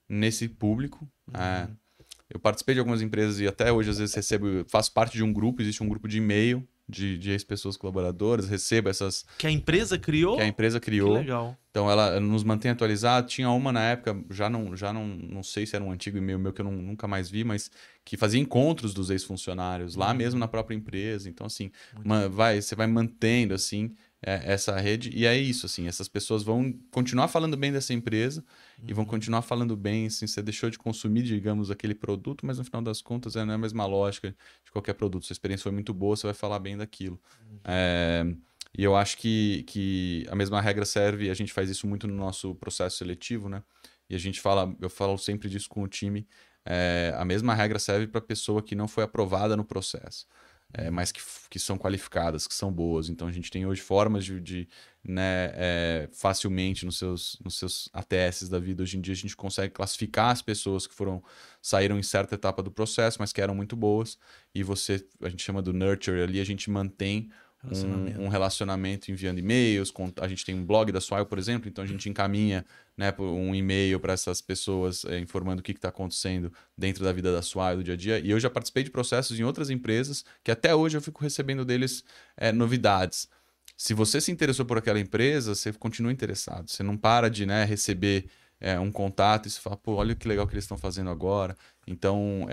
nesse 0.08 0.48
público. 0.48 1.08
Uhum. 1.28 1.42
É, 1.42 1.70
eu 2.30 2.40
participei 2.40 2.76
de 2.76 2.80
algumas 2.80 3.02
empresas 3.02 3.40
e 3.40 3.48
até 3.48 3.72
hoje 3.72 3.90
às 3.90 3.98
vezes 3.98 4.16
recebo, 4.16 4.66
faço 4.68 4.92
parte 4.92 5.14
de 5.14 5.24
um 5.24 5.32
grupo, 5.32 5.62
existe 5.62 5.82
um 5.82 5.90
grupo 5.90 6.08
de 6.08 6.18
e-mail 6.18 6.68
de, 6.90 7.18
de 7.18 7.32
ex-pessoas 7.32 7.76
colaboradoras, 7.76 8.48
recebo 8.48 8.88
essas. 8.88 9.26
Que 9.38 9.46
a 9.46 9.52
empresa 9.52 9.98
criou? 9.98 10.38
Que 10.38 10.44
a 10.44 10.48
empresa 10.48 10.80
criou. 10.80 11.14
Que 11.14 11.20
legal. 11.20 11.58
Então 11.70 11.92
ela 11.92 12.20
nos 12.20 12.44
mantém 12.44 12.72
atualizados. 12.72 13.34
Tinha 13.34 13.50
uma 13.50 13.72
na 13.72 13.84
época, 13.84 14.18
já 14.32 14.50
não, 14.50 14.76
já 14.76 14.94
não, 14.94 15.06
não 15.06 15.44
sei 15.44 15.66
se 15.66 15.76
era 15.76 15.84
um 15.84 15.92
antigo 15.92 16.18
e-mail 16.18 16.40
meu 16.40 16.54
que 16.54 16.62
eu 16.62 16.66
não, 16.66 16.72
nunca 16.72 17.08
mais 17.08 17.30
vi, 17.30 17.44
mas 17.44 17.70
que 18.06 18.16
fazia 18.16 18.40
encontros 18.40 18.94
dos 18.94 19.10
ex-funcionários 19.10 19.96
lá 19.96 20.12
uhum. 20.12 20.18
mesmo 20.18 20.40
na 20.40 20.48
própria 20.48 20.76
empresa. 20.76 21.30
Então, 21.30 21.46
assim, 21.46 21.72
uma, 22.04 22.30
vai, 22.30 22.62
você 22.62 22.74
vai 22.74 22.88
mantendo 22.88 23.54
assim 23.54 23.94
é, 24.22 24.54
essa 24.54 24.76
rede. 24.78 25.12
E 25.14 25.26
é 25.26 25.38
isso, 25.38 25.66
assim, 25.66 25.88
essas 25.88 26.08
pessoas 26.08 26.44
vão 26.44 26.74
continuar 26.92 27.28
falando 27.28 27.56
bem 27.56 27.72
dessa 27.72 27.94
empresa 27.94 28.44
uhum. 28.80 28.86
e 28.88 28.94
vão 28.94 29.04
uhum. 29.04 29.10
continuar 29.10 29.42
falando 29.42 29.76
bem, 29.76 30.08
assim, 30.08 30.26
você 30.26 30.42
deixou 30.42 30.70
de 30.70 30.78
consumir, 30.78 31.24
digamos, 31.24 31.70
aquele 31.70 31.96
produto, 31.96 32.46
mas 32.46 32.58
no 32.58 32.64
final 32.64 32.82
das 32.82 33.02
contas 33.02 33.36
é, 33.36 33.46
não 33.46 33.54
é 33.54 33.56
a 33.56 33.60
mesma 33.60 33.86
lógica 33.86 34.36
de 34.64 34.72
qualquer 34.72 34.94
produto. 34.94 35.26
Sua 35.26 35.34
experiência 35.34 35.64
foi 35.64 35.72
muito 35.72 35.94
boa, 35.94 36.16
você 36.16 36.28
vai 36.28 36.34
falar 36.34 36.60
bem 36.60 36.78
daquilo. 36.78 37.20
Uhum. 37.42 37.60
É, 37.66 38.26
e 38.78 38.84
eu 38.84 38.96
acho 38.96 39.18
que, 39.18 39.64
que 39.64 40.26
a 40.30 40.36
mesma 40.36 40.62
regra 40.62 40.86
serve, 40.86 41.30
a 41.30 41.34
gente 41.34 41.54
faz 41.54 41.70
isso 41.70 41.88
muito 41.88 42.08
no 42.08 42.16
nosso 42.16 42.56
processo 42.56 42.98
seletivo, 42.98 43.50
né? 43.50 43.64
E 44.10 44.16
a 44.16 44.20
gente 44.20 44.40
fala, 44.40 44.74
eu 44.80 44.90
falo 44.90 45.18
sempre 45.18 45.50
disso 45.50 45.68
com 45.68 45.84
o 45.84 45.88
time, 45.88 46.26
é, 46.66 47.14
a 47.18 47.26
mesma 47.26 47.54
regra 47.54 47.80
serve 47.80 48.08
para 48.08 48.20
a 48.20 48.22
pessoa 48.22 48.62
que 48.62 48.76
não 48.76 48.88
foi 48.88 49.04
aprovada 49.04 49.56
no 49.56 49.64
processo 49.64 50.28
é, 50.74 50.90
mas 50.90 51.12
que, 51.12 51.22
que 51.50 51.60
são 51.60 51.78
qualificadas, 51.78 52.48
que 52.48 52.54
são 52.54 52.72
boas. 52.72 53.10
Então 53.10 53.28
a 53.28 53.32
gente 53.32 53.50
tem 53.50 53.66
hoje 53.66 53.82
formas 53.82 54.26
de, 54.26 54.40
de 54.40 54.68
né, 55.04 55.52
é, 55.54 56.10
facilmente 56.12 56.86
nos 56.86 56.98
seus, 56.98 57.40
nos 57.44 57.58
seus 57.58 57.90
ATS 57.94 58.50
da 58.50 58.60
vida. 58.60 58.84
Hoje 58.84 58.98
em 58.98 59.02
dia 59.02 59.14
a 59.14 59.18
gente 59.18 59.36
consegue 59.36 59.74
classificar 59.74 60.32
as 60.32 60.42
pessoas 60.42 60.86
que 60.86 60.94
foram 60.94 61.24
saíram 61.62 61.98
em 61.98 62.04
certa 62.04 62.36
etapa 62.36 62.62
do 62.62 62.72
processo, 62.72 63.18
mas 63.20 63.32
que 63.32 63.42
eram 63.42 63.56
muito 63.56 63.76
boas. 63.76 64.18
E 64.54 64.64
você, 64.64 65.06
a 65.22 65.30
gente 65.30 65.44
chama 65.44 65.62
do 65.62 65.74
nurture 65.74 66.22
ali, 66.22 66.40
a 66.40 66.46
gente 66.46 66.70
mantém 66.70 67.30
Relacionamento. 67.64 68.20
Um, 68.20 68.26
um, 68.26 68.28
relacionamento 68.28 69.12
enviando 69.12 69.40
e-mails. 69.40 69.92
a 70.22 70.28
gente 70.28 70.46
tem 70.46 70.54
um 70.54 70.64
blog 70.64 70.92
da 70.92 71.02
Swile, 71.02 71.26
por 71.26 71.40
exemplo, 71.40 71.68
então 71.68 71.84
a 71.84 71.88
gente 71.88 72.08
encaminha 72.08 72.64
né, 72.96 73.14
um 73.18 73.54
e-mail 73.56 74.00
para 74.00 74.14
essas 74.14 74.42
pessoas 74.42 75.04
é, 75.06 75.18
informando 75.20 75.60
o 75.60 75.64
que 75.64 75.72
está 75.72 75.90
acontecendo 75.90 76.52
dentro 76.78 77.04
da 77.04 77.12
vida 77.12 77.32
da 77.34 77.42
Swile, 77.42 77.78
do 77.78 77.84
dia 77.84 77.94
a 77.96 77.98
dia. 77.98 78.20
E 78.20 78.30
eu 78.30 78.40
já 78.40 78.50
participei 78.50 78.84
de 78.84 78.92
processos 78.92 79.40
em 79.40 79.44
outras 79.44 79.70
empresas 79.72 80.24
que 80.44 80.52
até 80.52 80.76
hoje 80.76 80.98
eu 80.98 81.02
fico 81.02 81.24
recebendo 81.24 81.66
deles 81.66 82.04
é, 82.36 82.52
novidades. 82.52 83.28
Se 83.76 83.94
você 83.94 84.22
se 84.22 84.32
interessou 84.32 84.66
por 84.66 84.78
aquela 84.78 85.00
empresa, 85.00 85.56
você 85.56 85.74
continua 85.74 86.12
interessado. 86.12 86.70
Você 86.70 86.84
não 86.84 86.96
para 86.96 87.28
de 87.28 87.46
né, 87.46 87.64
receber 87.64 88.30
é, 88.60 88.80
um 88.80 88.92
contato 88.92 89.48
e 89.48 89.52
você 89.52 89.60
fala, 89.60 89.78
pô, 89.78 89.96
olha 89.96 90.16
que 90.16 90.28
legal 90.28 90.48
que 90.48 90.54
eles 90.54 90.64
estão 90.64 90.78
fazendo 90.78 91.10
agora. 91.10 91.56
Então, 91.88 92.48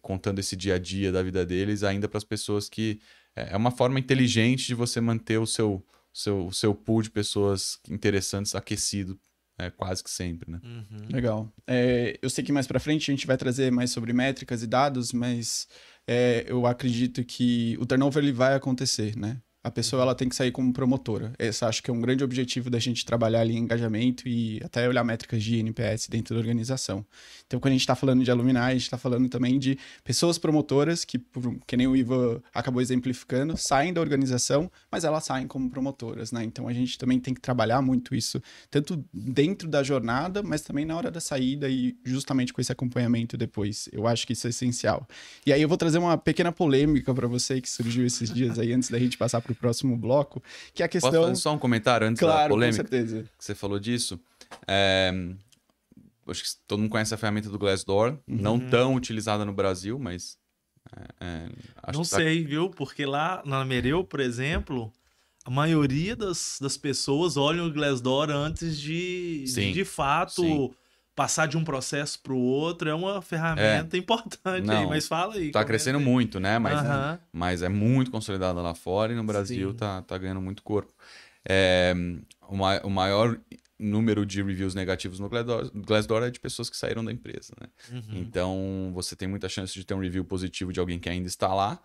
contando 0.00 0.38
esse 0.38 0.56
dia 0.56 0.76
a 0.76 0.78
dia 0.78 1.12
da 1.12 1.22
vida 1.22 1.44
deles, 1.44 1.82
ainda 1.82 2.08
para 2.08 2.16
as 2.16 2.24
pessoas 2.24 2.70
que 2.70 2.98
é, 3.38 3.52
é 3.52 3.56
uma 3.56 3.70
forma 3.70 3.98
inteligente 3.98 4.66
de 4.66 4.74
você 4.74 5.00
manter 5.00 5.38
o 5.38 5.46
seu, 5.46 5.84
seu, 6.12 6.50
seu 6.52 6.74
pool 6.74 7.02
de 7.02 7.10
pessoas 7.10 7.78
interessantes 7.88 8.54
aquecido 8.54 9.18
é, 9.58 9.70
quase 9.70 10.04
que 10.04 10.10
sempre, 10.10 10.50
né? 10.50 10.60
Uhum. 10.62 11.08
Legal. 11.10 11.52
É, 11.66 12.16
eu 12.22 12.30
sei 12.30 12.44
que 12.44 12.52
mais 12.52 12.66
para 12.66 12.78
frente 12.78 13.10
a 13.10 13.14
gente 13.14 13.26
vai 13.26 13.36
trazer 13.36 13.72
mais 13.72 13.90
sobre 13.90 14.12
métricas 14.12 14.62
e 14.62 14.68
dados, 14.68 15.12
mas 15.12 15.66
é, 16.06 16.44
eu 16.46 16.64
acredito 16.64 17.24
que 17.24 17.76
o 17.80 17.84
turnover 17.84 18.22
ele 18.22 18.32
vai 18.32 18.54
acontecer, 18.54 19.16
né? 19.16 19.40
A 19.62 19.70
pessoa 19.70 20.02
ela 20.02 20.14
tem 20.14 20.28
que 20.28 20.36
sair 20.36 20.52
como 20.52 20.72
promotora. 20.72 21.32
Esse 21.38 21.64
acho 21.64 21.82
que 21.82 21.90
é 21.90 21.92
um 21.92 22.00
grande 22.00 22.22
objetivo 22.22 22.70
da 22.70 22.78
gente 22.78 23.04
trabalhar 23.04 23.40
ali 23.40 23.54
em 23.54 23.58
engajamento 23.58 24.28
e 24.28 24.60
até 24.64 24.88
olhar 24.88 25.02
métricas 25.02 25.42
de 25.42 25.58
NPS 25.58 26.08
dentro 26.08 26.34
da 26.34 26.40
organização. 26.40 27.04
Então, 27.46 27.58
quando 27.58 27.72
a 27.72 27.74
gente 27.74 27.80
está 27.80 27.96
falando 27.96 28.22
de 28.22 28.30
alumni, 28.30 28.56
a 28.56 28.72
gente 28.72 28.82
está 28.82 28.96
falando 28.96 29.28
também 29.28 29.58
de 29.58 29.76
pessoas 30.04 30.38
promotoras 30.38 31.04
que, 31.04 31.20
que 31.66 31.76
nem 31.76 31.86
o 31.86 31.96
Iva 31.96 32.42
acabou 32.54 32.80
exemplificando, 32.80 33.56
saem 33.56 33.92
da 33.92 34.00
organização, 34.00 34.70
mas 34.90 35.04
elas 35.04 35.24
saem 35.24 35.46
como 35.46 35.68
promotoras, 35.68 36.30
né? 36.30 36.44
Então, 36.44 36.68
a 36.68 36.72
gente 36.72 36.96
também 36.96 37.18
tem 37.18 37.34
que 37.34 37.40
trabalhar 37.40 37.82
muito 37.82 38.14
isso, 38.14 38.40
tanto 38.70 39.04
dentro 39.12 39.68
da 39.68 39.82
jornada, 39.82 40.42
mas 40.42 40.62
também 40.62 40.84
na 40.84 40.96
hora 40.96 41.10
da 41.10 41.20
saída 41.20 41.68
e 41.68 41.96
justamente 42.04 42.52
com 42.52 42.60
esse 42.60 42.70
acompanhamento 42.70 43.36
depois. 43.36 43.88
Eu 43.92 44.06
acho 44.06 44.26
que 44.26 44.34
isso 44.34 44.46
é 44.46 44.50
essencial. 44.50 45.06
E 45.44 45.52
aí 45.52 45.60
eu 45.60 45.68
vou 45.68 45.76
trazer 45.76 45.98
uma 45.98 46.16
pequena 46.16 46.52
polêmica 46.52 47.12
para 47.12 47.26
você 47.26 47.60
que 47.60 47.68
surgiu 47.68 48.06
esses 48.06 48.32
dias 48.32 48.58
aí 48.58 48.72
antes 48.72 48.88
da 48.88 48.98
gente 48.98 49.18
passar 49.18 49.40
para 49.48 49.52
o 49.52 49.56
próximo 49.56 49.96
bloco, 49.96 50.42
que 50.74 50.82
é 50.82 50.86
a 50.86 50.88
questão... 50.88 51.10
Posso 51.10 51.22
fazer 51.22 51.40
só 51.40 51.54
um 51.54 51.58
comentário 51.58 52.06
antes 52.06 52.20
claro, 52.20 52.42
da 52.42 52.48
polêmica? 52.48 52.82
com 52.82 52.90
certeza. 52.90 53.22
Que 53.38 53.44
você 53.44 53.54
falou 53.54 53.78
disso. 53.78 54.20
É... 54.66 55.12
Acho 56.26 56.42
que 56.42 56.50
todo 56.66 56.80
mundo 56.80 56.90
conhece 56.90 57.14
a 57.14 57.16
ferramenta 57.16 57.48
do 57.48 57.58
Glassdoor, 57.58 58.10
uhum. 58.10 58.18
não 58.26 58.60
tão 58.60 58.94
utilizada 58.94 59.44
no 59.44 59.52
Brasil, 59.52 59.98
mas... 59.98 60.36
É, 61.20 61.48
é 61.86 61.92
não 61.92 62.02
tá 62.02 62.16
sei, 62.16 62.44
viu? 62.44 62.70
Porque 62.70 63.06
lá 63.06 63.42
na 63.46 63.64
Mereu, 63.64 64.04
por 64.04 64.20
exemplo, 64.20 64.92
a 65.44 65.50
maioria 65.50 66.14
das, 66.14 66.58
das 66.60 66.76
pessoas 66.76 67.36
olham 67.36 67.66
o 67.66 67.72
Glassdoor 67.72 68.30
antes 68.30 68.78
de, 68.78 69.44
de, 69.44 69.72
de 69.72 69.84
fato... 69.84 70.42
Sim 70.42 70.70
passar 71.18 71.48
de 71.48 71.56
um 71.56 71.64
processo 71.64 72.20
para 72.20 72.32
o 72.32 72.38
outro 72.38 72.88
é 72.88 72.94
uma 72.94 73.20
ferramenta 73.20 73.96
é. 73.96 73.98
importante 73.98 74.64
Não, 74.64 74.82
aí, 74.82 74.86
mas 74.86 75.08
fala 75.08 75.34
aí. 75.34 75.50
Tá 75.50 75.64
crescendo 75.64 75.98
aí. 75.98 76.04
muito, 76.04 76.38
né? 76.38 76.60
Mas, 76.60 76.78
é, 76.78 77.18
mas 77.32 77.62
é 77.64 77.68
muito 77.68 78.08
consolidada 78.08 78.62
lá 78.62 78.72
fora 78.72 79.12
e 79.12 79.16
no 79.16 79.24
Brasil 79.24 79.74
tá, 79.74 80.00
tá 80.02 80.16
ganhando 80.16 80.40
muito 80.40 80.62
corpo. 80.62 80.92
É, 81.44 81.92
o, 82.48 82.56
ma 82.56 82.80
o 82.84 82.90
maior 82.90 83.36
número 83.76 84.24
de 84.24 84.40
reviews 84.40 84.76
negativos 84.76 85.18
no 85.18 85.28
Glassdoor 85.28 86.22
é 86.22 86.30
de 86.30 86.38
pessoas 86.38 86.70
que 86.70 86.76
saíram 86.76 87.04
da 87.04 87.10
empresa, 87.10 87.52
né? 87.60 87.66
Uhum. 87.90 88.20
Então, 88.20 88.92
você 88.94 89.16
tem 89.16 89.26
muita 89.26 89.48
chance 89.48 89.74
de 89.74 89.84
ter 89.84 89.94
um 89.94 90.00
review 90.00 90.24
positivo 90.24 90.72
de 90.72 90.78
alguém 90.78 91.00
que 91.00 91.08
ainda 91.08 91.26
está 91.26 91.52
lá, 91.52 91.80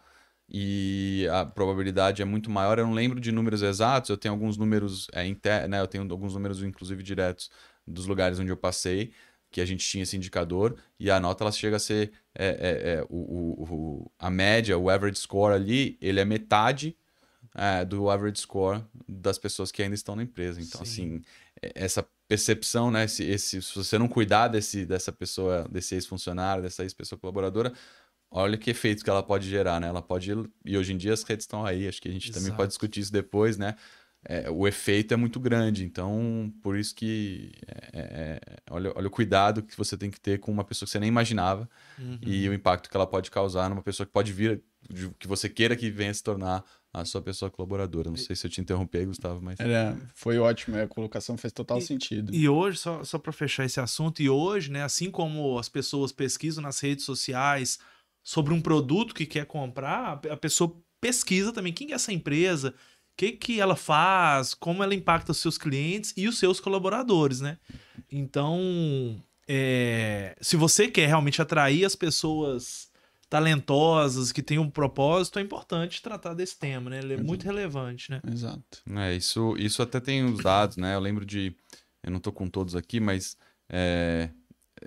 e 0.47 1.27
a 1.31 1.45
probabilidade 1.45 2.21
é 2.21 2.25
muito 2.25 2.51
maior. 2.51 2.77
Eu 2.77 2.85
não 2.85 2.93
lembro 2.93 3.19
de 3.19 3.31
números 3.31 3.63
exatos, 3.63 4.09
eu 4.09 4.17
tenho 4.17 4.33
alguns 4.33 4.57
números 4.57 5.07
é, 5.13 5.25
inter... 5.25 5.67
né? 5.67 5.81
eu 5.81 5.87
tenho 5.87 6.09
alguns 6.11 6.33
números 6.33 6.61
inclusive 6.61 7.01
diretos 7.01 7.49
dos 7.85 8.05
lugares 8.05 8.39
onde 8.39 8.51
eu 8.51 8.57
passei, 8.57 9.11
que 9.51 9.61
a 9.61 9.65
gente 9.65 9.87
tinha 9.87 10.03
esse 10.03 10.17
indicador, 10.17 10.75
e 10.99 11.11
a 11.11 11.19
nota 11.19 11.43
ela 11.43 11.51
chega 11.51 11.75
a 11.75 11.79
ser 11.79 12.11
é, 12.33 12.47
é, 12.47 12.91
é, 12.93 13.05
o, 13.09 13.63
o, 13.63 14.11
a 14.17 14.29
média, 14.29 14.77
o 14.77 14.89
average 14.89 15.19
score 15.19 15.53
ali, 15.53 15.97
ele 16.01 16.19
é 16.19 16.25
metade 16.25 16.97
é, 17.55 17.85
do 17.85 18.09
average 18.09 18.39
score 18.39 18.83
das 19.07 19.37
pessoas 19.37 19.71
que 19.71 19.83
ainda 19.83 19.95
estão 19.95 20.15
na 20.15 20.23
empresa. 20.23 20.59
Então, 20.59 20.83
Sim. 20.83 20.91
assim, 20.91 21.21
é, 21.61 21.71
essa 21.75 22.05
percepção, 22.27 22.89
né? 22.89 23.05
Esse, 23.05 23.23
esse, 23.23 23.61
se 23.61 23.75
você 23.75 23.97
não 23.97 24.07
cuidar 24.07 24.47
desse, 24.47 24.85
dessa 24.85 25.11
pessoa, 25.11 25.67
desse 25.69 25.93
ex-funcionário, 25.93 26.63
dessa 26.63 26.81
ex-pessoa 26.83 27.19
colaboradora, 27.19 27.71
olha 28.31 28.57
que 28.57 28.71
efeitos 28.71 29.03
que 29.03 29.09
ela 29.09 29.21
pode 29.21 29.47
gerar, 29.47 29.79
né? 29.79 29.87
Ela 29.87 30.01
pode. 30.01 30.31
E 30.65 30.77
hoje 30.77 30.93
em 30.93 30.97
dia 30.97 31.13
as 31.13 31.21
redes 31.21 31.43
estão 31.43 31.63
aí, 31.63 31.87
acho 31.87 32.01
que 32.01 32.09
a 32.09 32.11
gente 32.11 32.29
Exato. 32.29 32.39
também 32.39 32.57
pode 32.57 32.69
discutir 32.69 33.01
isso 33.01 33.13
depois, 33.13 33.55
né? 33.55 33.75
É, 34.25 34.49
o 34.49 34.67
efeito 34.67 35.13
é 35.13 35.17
muito 35.17 35.39
grande. 35.39 35.83
Então, 35.83 36.53
por 36.61 36.77
isso 36.77 36.95
que 36.95 37.51
é, 37.67 37.89
é, 37.93 38.39
olha, 38.69 38.91
olha 38.95 39.07
o 39.07 39.11
cuidado 39.11 39.63
que 39.63 39.77
você 39.77 39.97
tem 39.97 40.09
que 40.09 40.19
ter 40.19 40.39
com 40.39 40.51
uma 40.51 40.63
pessoa 40.63 40.85
que 40.87 40.91
você 40.91 40.99
nem 40.99 41.09
imaginava 41.09 41.69
uhum. 41.99 42.19
e 42.21 42.47
o 42.47 42.53
impacto 42.53 42.89
que 42.89 42.95
ela 42.95 43.07
pode 43.07 43.29
causar 43.29 43.69
numa 43.69 43.81
pessoa 43.81 44.05
que 44.05 44.13
pode 44.13 44.31
vir, 44.31 44.63
que 45.19 45.27
você 45.27 45.49
queira 45.49 45.75
que 45.75 45.89
venha 45.89 46.13
se 46.13 46.23
tornar 46.23 46.63
a 46.93 47.03
sua 47.03 47.21
pessoa 47.21 47.49
colaboradora. 47.49 48.09
Não 48.09 48.17
sei 48.17 48.35
se 48.35 48.45
eu 48.45 48.51
te 48.51 48.61
interrompi, 48.61 49.03
Gustavo, 49.05 49.41
mas. 49.41 49.59
É, 49.59 49.95
foi 50.13 50.37
ótimo, 50.37 50.77
a 50.77 50.87
colocação 50.87 51.35
fez 51.35 51.51
total 51.51 51.79
e, 51.79 51.81
sentido. 51.81 52.33
E 52.33 52.47
hoje, 52.47 52.77
só, 52.77 53.03
só 53.03 53.17
para 53.17 53.33
fechar 53.33 53.65
esse 53.65 53.79
assunto, 53.79 54.21
e 54.21 54.29
hoje, 54.29 54.71
né, 54.71 54.83
assim 54.83 55.09
como 55.09 55.57
as 55.57 55.67
pessoas 55.67 56.11
pesquisam 56.11 56.61
nas 56.61 56.79
redes 56.79 57.03
sociais 57.03 57.79
sobre 58.23 58.53
um 58.53 58.61
produto 58.61 59.13
que 59.13 59.25
quer 59.25 59.45
comprar, 59.45 60.21
a 60.29 60.37
pessoa 60.37 60.73
pesquisa 61.01 61.51
também 61.51 61.73
quem 61.73 61.91
é 61.91 61.95
essa 61.95 62.13
empresa 62.13 62.73
que, 63.15 63.31
que 63.33 63.59
ela 63.59 63.75
faz, 63.75 64.53
como 64.53 64.83
ela 64.83 64.95
impacta 64.95 65.31
os 65.31 65.37
seus 65.37 65.57
clientes 65.57 66.13
e 66.17 66.27
os 66.27 66.39
seus 66.39 66.59
colaboradores, 66.59 67.41
né? 67.41 67.57
Então, 68.11 69.21
é, 69.47 70.35
se 70.41 70.55
você 70.55 70.87
quer 70.87 71.07
realmente 71.07 71.41
atrair 71.41 71.85
as 71.85 71.95
pessoas 71.95 72.91
talentosas, 73.29 74.31
que 74.31 74.43
têm 74.43 74.59
um 74.59 74.69
propósito, 74.69 75.39
é 75.39 75.41
importante 75.41 76.01
tratar 76.01 76.33
desse 76.33 76.57
tema, 76.57 76.89
né? 76.89 76.99
Ele 76.99 77.13
é 77.13 77.15
Exato. 77.15 77.27
muito 77.27 77.43
relevante, 77.43 78.11
né? 78.11 78.21
Exato. 78.31 78.81
É, 78.95 79.15
isso, 79.15 79.55
isso 79.57 79.81
até 79.81 79.99
tem 79.99 80.23
os 80.23 80.41
dados, 80.43 80.77
né? 80.77 80.95
Eu 80.95 80.99
lembro 80.99 81.25
de. 81.25 81.55
Eu 82.03 82.11
não 82.11 82.19
tô 82.19 82.31
com 82.31 82.47
todos 82.47 82.75
aqui, 82.75 82.99
mas 82.99 83.37
é, 83.69 84.29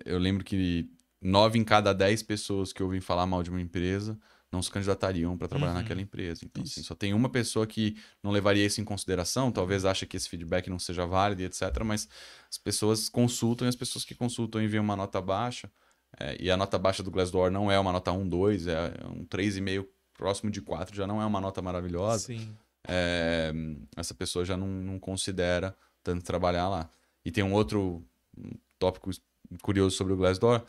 eu 0.04 0.18
lembro 0.18 0.44
que 0.44 0.88
nove 1.20 1.58
em 1.58 1.64
cada 1.64 1.92
dez 1.92 2.22
pessoas 2.22 2.72
que 2.72 2.82
ouvem 2.82 3.00
falar 3.00 3.26
mal 3.26 3.42
de 3.42 3.50
uma 3.50 3.60
empresa 3.60 4.18
não 4.50 4.62
se 4.62 4.70
candidatariam 4.70 5.36
para 5.36 5.48
trabalhar 5.48 5.72
uhum. 5.72 5.78
naquela 5.80 6.00
empresa. 6.00 6.44
Então, 6.44 6.62
assim, 6.62 6.82
só 6.82 6.94
tem 6.94 7.12
uma 7.12 7.28
pessoa 7.28 7.66
que 7.66 7.96
não 8.22 8.30
levaria 8.30 8.64
isso 8.64 8.80
em 8.80 8.84
consideração, 8.84 9.50
talvez 9.50 9.84
ache 9.84 10.06
que 10.06 10.16
esse 10.16 10.28
feedback 10.28 10.70
não 10.70 10.78
seja 10.78 11.04
válido, 11.04 11.42
etc. 11.42 11.62
Mas 11.84 12.08
as 12.50 12.58
pessoas 12.58 13.08
consultam 13.08 13.66
e 13.66 13.68
as 13.68 13.76
pessoas 13.76 14.04
que 14.04 14.14
consultam 14.14 14.62
enviam 14.62 14.84
uma 14.84 14.96
nota 14.96 15.20
baixa. 15.20 15.70
É, 16.18 16.36
e 16.40 16.50
a 16.50 16.56
nota 16.56 16.78
baixa 16.78 17.02
do 17.02 17.10
Glassdoor 17.10 17.50
não 17.50 17.70
é 17.70 17.78
uma 17.78 17.92
nota 17.92 18.12
1, 18.12 18.28
2, 18.28 18.66
é 18.68 18.92
um 19.10 19.24
3,5 19.26 19.86
próximo 20.14 20.50
de 20.50 20.62
4, 20.62 20.96
já 20.96 21.06
não 21.06 21.20
é 21.20 21.26
uma 21.26 21.40
nota 21.40 21.60
maravilhosa. 21.60 22.32
É, 22.88 23.52
essa 23.96 24.14
pessoa 24.14 24.44
já 24.44 24.56
não, 24.56 24.68
não 24.68 24.98
considera 24.98 25.76
tanto 26.02 26.24
trabalhar 26.24 26.68
lá. 26.68 26.88
E 27.24 27.30
tem 27.30 27.42
um 27.42 27.52
outro 27.52 28.02
tópico 28.78 29.10
curioso 29.60 29.96
sobre 29.96 30.12
o 30.12 30.16
Glassdoor, 30.16 30.64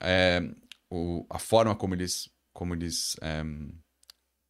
é, 0.00 0.48
o, 0.90 1.26
a 1.28 1.38
forma 1.38 1.74
como 1.74 1.94
eles 1.94 2.30
como 2.58 2.74
eles 2.74 3.14
é, 3.22 3.44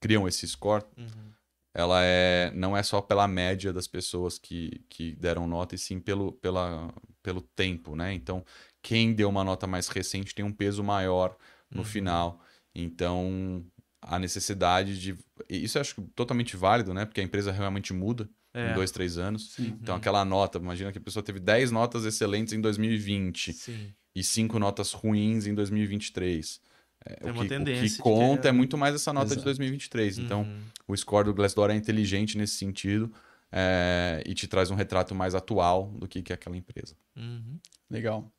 criam 0.00 0.26
esse 0.26 0.48
score, 0.48 0.82
Uhum. 0.96 1.32
ela 1.74 2.02
é 2.02 2.50
não 2.54 2.74
é 2.74 2.82
só 2.82 3.02
pela 3.02 3.28
média 3.28 3.70
das 3.70 3.86
pessoas 3.86 4.38
que, 4.38 4.82
que 4.88 5.14
deram 5.16 5.46
nota, 5.46 5.74
e 5.74 5.78
sim 5.78 6.00
pelo, 6.00 6.32
pela, 6.32 6.90
pelo 7.22 7.42
tempo, 7.42 7.94
né? 7.94 8.14
Então, 8.14 8.42
quem 8.82 9.12
deu 9.12 9.28
uma 9.28 9.44
nota 9.44 9.66
mais 9.66 9.88
recente 9.88 10.34
tem 10.34 10.42
um 10.44 10.52
peso 10.52 10.82
maior 10.82 11.36
no 11.70 11.80
Uhum. 11.80 11.84
final. 11.84 12.40
Então, 12.74 13.62
a 14.00 14.18
necessidade 14.18 14.98
de. 14.98 15.14
Isso 15.50 15.76
eu 15.76 15.82
acho 15.82 16.00
totalmente 16.14 16.56
válido, 16.56 16.94
né? 16.94 17.04
Porque 17.04 17.20
a 17.20 17.24
empresa 17.24 17.52
realmente 17.52 17.92
muda 17.92 18.26
É. 18.54 18.70
em 18.70 18.74
dois, 18.74 18.90
três 18.90 19.18
anos. 19.18 19.52
Sim. 19.52 19.76
Então, 19.82 19.94
aquela 19.96 20.24
nota, 20.24 20.58
imagina 20.58 20.90
que 20.92 20.98
a 20.98 21.00
pessoa 21.02 21.22
teve 21.22 21.40
10 21.40 21.70
notas 21.70 22.04
excelentes 22.06 22.54
em 22.54 22.60
2020 22.62 23.52
Sim. 23.52 23.92
e 24.16 24.22
5 24.24 24.58
notas 24.58 24.92
ruins 24.92 25.46
em 25.46 25.54
2023. 25.54 26.60
É, 27.04 27.14
Tem 27.14 27.30
o, 27.30 27.32
uma 27.34 27.40
que, 27.42 27.46
o 27.46 27.48
tendência 27.48 27.82
que 27.82 27.88
de 27.88 27.96
que 27.96 28.02
conta 28.02 28.48
é- 28.48 28.50
é 28.50 28.52
muito 28.52 28.76
mais 28.76 28.94
essa 28.94 29.12
nota 29.12 29.26
de 29.28 29.32
Exato. 29.34 29.44
2023. 29.44 30.18
Então, 30.18 30.42
Uhum. 30.42 30.60
o 30.88 30.96
score 30.96 31.24
do 31.26 31.34
Glassdoor 31.34 31.70
é 31.70 31.74
inteligente 31.74 32.36
nesse 32.36 32.54
sentido 32.56 33.12
é, 33.52 34.22
e 34.26 34.34
te 34.34 34.46
traz 34.46 34.70
um 34.70 34.74
retrato 34.74 35.14
mais 35.14 35.34
atual 35.34 35.90
do 35.98 36.06
que, 36.06 36.20
que 36.22 36.32
é 36.32 36.34
aquela 36.34 36.56
empresa. 36.56 36.94
Uhum. 37.16 37.58
Legal. 37.90 38.30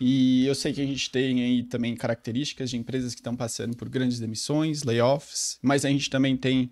E 0.00 0.46
eu 0.46 0.54
sei 0.54 0.72
que 0.72 0.80
a 0.80 0.86
gente 0.86 1.10
tem 1.10 1.42
aí 1.42 1.62
também 1.64 1.94
características 1.96 2.70
de 2.70 2.76
empresas 2.76 3.14
que 3.14 3.20
estão 3.20 3.34
passando 3.34 3.76
por 3.76 3.88
grandes 3.88 4.18
demissões, 4.20 4.82
layoffs, 4.84 5.58
mas 5.62 5.84
a 5.84 5.88
gente 5.88 6.08
também 6.10 6.36
tem. 6.36 6.70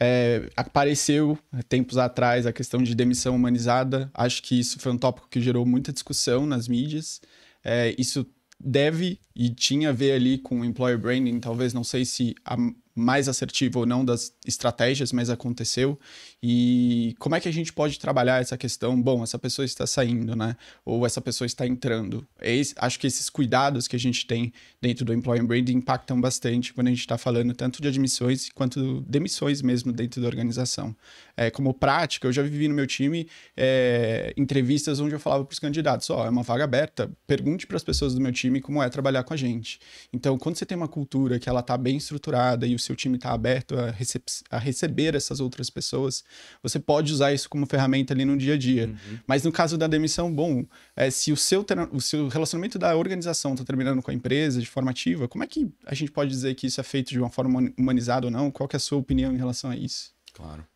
é, 0.00 0.48
apareceu 0.56 1.36
tempos 1.68 1.98
atrás 1.98 2.46
a 2.46 2.52
questão 2.52 2.80
de 2.82 2.94
demissão 2.94 3.34
humanizada. 3.34 4.08
Acho 4.14 4.40
que 4.42 4.58
isso 4.58 4.78
foi 4.78 4.92
um 4.92 4.98
tópico 4.98 5.28
que 5.28 5.40
gerou 5.40 5.66
muita 5.66 5.92
discussão 5.92 6.46
nas 6.46 6.68
mídias. 6.68 7.20
É, 7.64 7.94
isso 7.98 8.24
deve 8.60 9.20
e 9.34 9.50
tinha 9.50 9.90
a 9.90 9.92
ver 9.92 10.12
ali 10.12 10.38
com 10.38 10.64
employer 10.64 10.98
branding, 10.98 11.38
talvez 11.40 11.72
não 11.72 11.84
sei 11.84 12.04
se 12.04 12.34
a 12.44 12.56
mais 12.98 13.28
assertiva 13.28 13.78
ou 13.78 13.86
não 13.86 14.04
das 14.04 14.32
estratégias, 14.44 15.12
mas 15.12 15.30
aconteceu. 15.30 15.96
E 16.42 17.14
como 17.20 17.36
é 17.36 17.40
que 17.40 17.48
a 17.48 17.52
gente 17.52 17.72
pode 17.72 17.96
trabalhar 17.98 18.40
essa 18.40 18.58
questão? 18.58 19.00
Bom, 19.00 19.22
essa 19.22 19.38
pessoa 19.38 19.64
está 19.64 19.86
saindo, 19.86 20.34
né? 20.34 20.56
Ou 20.84 21.06
essa 21.06 21.20
pessoa 21.20 21.46
está 21.46 21.64
entrando. 21.64 22.26
Esse- 22.42 22.74
acho 22.76 22.98
que 22.98 23.06
esses 23.06 23.30
cuidados 23.30 23.86
que 23.86 23.94
a 23.94 23.98
gente 23.98 24.26
tem 24.26 24.52
dentro 24.82 25.04
do 25.04 25.14
employer 25.14 25.46
branding 25.46 25.76
impactam 25.76 26.20
bastante 26.20 26.74
quando 26.74 26.88
a 26.88 26.90
gente 26.90 27.00
está 27.00 27.16
falando 27.16 27.54
tanto 27.54 27.80
de 27.80 27.86
admissões 27.86 28.48
quanto 28.50 29.00
demissões 29.02 29.62
mesmo 29.62 29.92
dentro 29.92 30.20
da 30.20 30.26
organização. 30.26 30.94
É, 31.40 31.50
como 31.52 31.72
prática, 31.72 32.26
eu 32.26 32.32
já 32.32 32.42
vivi 32.42 32.66
no 32.66 32.74
meu 32.74 32.84
time 32.84 33.28
é, 33.56 34.34
entrevistas 34.36 34.98
onde 34.98 35.14
eu 35.14 35.20
falava 35.20 35.44
para 35.44 35.52
os 35.52 35.60
candidatos: 35.60 36.10
ó, 36.10 36.26
é 36.26 36.28
uma 36.28 36.42
vaga 36.42 36.64
aberta, 36.64 37.08
pergunte 37.28 37.64
para 37.64 37.76
as 37.76 37.84
pessoas 37.84 38.12
do 38.12 38.20
meu 38.20 38.32
time 38.32 38.60
como 38.60 38.82
é 38.82 38.88
trabalhar 38.88 39.22
com 39.22 39.32
a 39.32 39.36
gente. 39.36 39.78
Então, 40.12 40.36
quando 40.36 40.56
você 40.56 40.66
tem 40.66 40.76
uma 40.76 40.88
cultura 40.88 41.38
que 41.38 41.48
ela 41.48 41.60
está 41.60 41.78
bem 41.78 41.96
estruturada 41.96 42.66
e 42.66 42.74
o 42.74 42.78
seu 42.78 42.96
time 42.96 43.16
está 43.16 43.30
aberto 43.32 43.78
a, 43.78 43.92
recep- 43.92 44.42
a 44.50 44.58
receber 44.58 45.14
essas 45.14 45.38
outras 45.38 45.70
pessoas, 45.70 46.24
você 46.60 46.80
pode 46.80 47.12
usar 47.12 47.32
isso 47.32 47.48
como 47.48 47.66
ferramenta 47.66 48.12
ali 48.12 48.24
no 48.24 48.36
dia 48.36 48.54
a 48.54 48.58
dia. 48.58 48.92
Mas 49.24 49.44
no 49.44 49.52
caso 49.52 49.78
da 49.78 49.86
demissão, 49.86 50.34
bom, 50.34 50.64
é, 50.96 51.08
se 51.08 51.30
o 51.30 51.36
seu, 51.36 51.64
o 51.92 52.00
seu 52.00 52.26
relacionamento 52.26 52.80
da 52.80 52.96
organização 52.96 53.52
está 53.52 53.64
terminando 53.64 54.02
com 54.02 54.10
a 54.10 54.14
empresa 54.14 54.60
de 54.60 54.66
forma 54.66 54.90
ativa, 54.90 55.28
como 55.28 55.44
é 55.44 55.46
que 55.46 55.70
a 55.86 55.94
gente 55.94 56.10
pode 56.10 56.30
dizer 56.30 56.56
que 56.56 56.66
isso 56.66 56.80
é 56.80 56.84
feito 56.84 57.10
de 57.10 57.18
uma 57.20 57.30
forma 57.30 57.72
humanizada 57.78 58.26
ou 58.26 58.30
não? 58.30 58.50
Qual 58.50 58.68
é 58.72 58.76
a 58.76 58.80
sua 58.80 58.98
opinião 58.98 59.32
em 59.32 59.36
relação 59.36 59.70
a 59.70 59.76
isso? 59.76 60.12
Claro. 60.32 60.66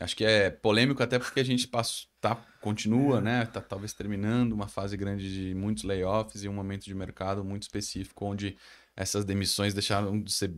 Acho 0.00 0.16
que 0.16 0.24
é 0.24 0.50
polêmico 0.50 1.02
até 1.02 1.18
porque 1.18 1.40
a 1.40 1.44
gente 1.44 1.66
passa, 1.66 2.06
tá, 2.20 2.36
continua, 2.60 3.20
né? 3.20 3.44
Tá 3.46 3.60
talvez 3.60 3.92
terminando 3.92 4.52
uma 4.52 4.68
fase 4.68 4.96
grande 4.96 5.32
de 5.32 5.54
muitos 5.54 5.82
layoffs 5.82 6.44
e 6.44 6.48
um 6.48 6.52
momento 6.52 6.84
de 6.84 6.94
mercado 6.94 7.44
muito 7.44 7.62
específico 7.62 8.24
onde 8.24 8.56
essas 8.96 9.24
demissões 9.24 9.74
deixaram 9.74 10.20
de 10.20 10.32
ser, 10.32 10.52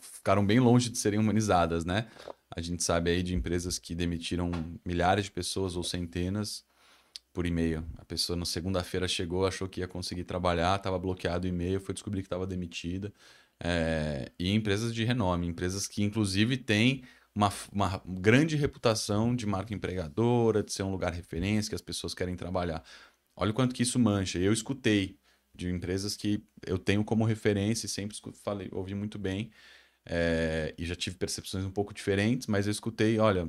ficaram 0.00 0.44
bem 0.44 0.60
longe 0.60 0.90
de 0.90 0.98
serem 0.98 1.18
humanizadas, 1.18 1.84
né? 1.84 2.06
A 2.54 2.60
gente 2.60 2.82
sabe 2.82 3.10
aí 3.10 3.22
de 3.22 3.34
empresas 3.34 3.78
que 3.78 3.94
demitiram 3.94 4.50
milhares 4.84 5.26
de 5.26 5.30
pessoas 5.30 5.74
ou 5.76 5.82
centenas 5.82 6.64
por 7.32 7.46
e-mail. 7.46 7.84
A 7.96 8.04
pessoa 8.04 8.36
na 8.36 8.44
segunda-feira 8.44 9.08
chegou, 9.08 9.46
achou 9.46 9.68
que 9.68 9.80
ia 9.80 9.88
conseguir 9.88 10.24
trabalhar, 10.24 10.76
estava 10.76 10.98
bloqueado 10.98 11.46
o 11.46 11.48
e-mail, 11.48 11.80
foi 11.80 11.94
descobrir 11.94 12.20
que 12.20 12.26
estava 12.26 12.46
demitida. 12.46 13.12
É, 13.58 14.30
e 14.38 14.52
empresas 14.52 14.94
de 14.94 15.04
renome, 15.04 15.46
empresas 15.46 15.86
que 15.86 16.02
inclusive 16.02 16.56
têm 16.56 17.04
uma, 17.34 17.50
uma 17.72 18.02
grande 18.06 18.56
reputação 18.56 19.34
de 19.34 19.46
marca 19.46 19.74
empregadora, 19.74 20.62
de 20.62 20.72
ser 20.72 20.82
um 20.82 20.90
lugar 20.90 21.12
referência, 21.12 21.70
que 21.70 21.74
as 21.74 21.80
pessoas 21.82 22.14
querem 22.14 22.36
trabalhar. 22.36 22.84
Olha 23.36 23.50
o 23.50 23.54
quanto 23.54 23.74
que 23.74 23.82
isso 23.82 23.98
mancha. 23.98 24.38
Eu 24.38 24.52
escutei 24.52 25.18
de 25.54 25.70
empresas 25.70 26.16
que 26.16 26.44
eu 26.66 26.78
tenho 26.78 27.04
como 27.04 27.24
referência 27.24 27.86
e 27.86 27.88
sempre 27.88 28.16
falei, 28.44 28.68
ouvi 28.72 28.94
muito 28.94 29.18
bem. 29.18 29.50
é, 30.06 30.74
e 30.78 30.84
já 30.86 30.94
tive 30.96 31.16
percepções 31.16 31.64
um 31.64 31.70
pouco 31.70 31.94
diferentes, 31.94 32.46
mas 32.46 32.66
eu 32.66 32.72
escutei, 32.72 33.18
olha, 33.18 33.48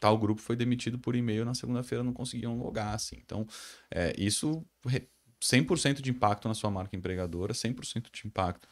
tal 0.00 0.18
grupo 0.18 0.40
foi 0.40 0.56
demitido 0.56 0.98
por 0.98 1.16
e-mail 1.16 1.44
na 1.44 1.54
segunda-feira, 1.54 2.04
não 2.04 2.12
conseguiam 2.12 2.58
logar, 2.58 2.94
assim. 2.94 3.16
Então, 3.24 3.46
é, 3.90 4.12
isso 4.18 4.66
re- 4.86 5.08
100% 5.42 6.02
de 6.02 6.10
impacto 6.10 6.48
na 6.48 6.54
sua 6.54 6.70
marca 6.70 6.96
empregadora, 6.96 7.54
100% 7.54 8.10
de 8.12 8.26
impacto 8.26 8.68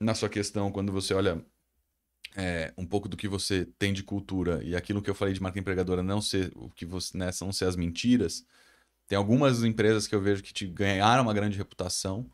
na 0.00 0.14
sua 0.14 0.28
questão 0.28 0.70
quando 0.72 0.92
você 0.92 1.14
olha 1.14 1.44
é, 2.36 2.72
um 2.76 2.86
pouco 2.86 3.08
do 3.08 3.16
que 3.16 3.28
você 3.28 3.66
tem 3.78 3.92
de 3.92 4.02
cultura 4.02 4.62
e 4.62 4.76
aquilo 4.76 5.02
que 5.02 5.10
eu 5.10 5.14
falei 5.14 5.34
de 5.34 5.42
marca 5.42 5.58
empregadora 5.58 6.02
não 6.02 6.20
ser 6.20 6.52
o 6.54 6.70
que 6.70 6.86
você, 6.86 7.16
né, 7.16 7.30
não 7.40 7.52
ser 7.52 7.64
as 7.66 7.76
mentiras. 7.76 8.44
Tem 9.08 9.18
algumas 9.18 9.64
empresas 9.64 10.06
que 10.06 10.14
eu 10.14 10.20
vejo 10.20 10.42
que 10.42 10.52
te 10.52 10.66
ganharam 10.66 11.24
uma 11.24 11.34
grande 11.34 11.58
reputação 11.58 12.30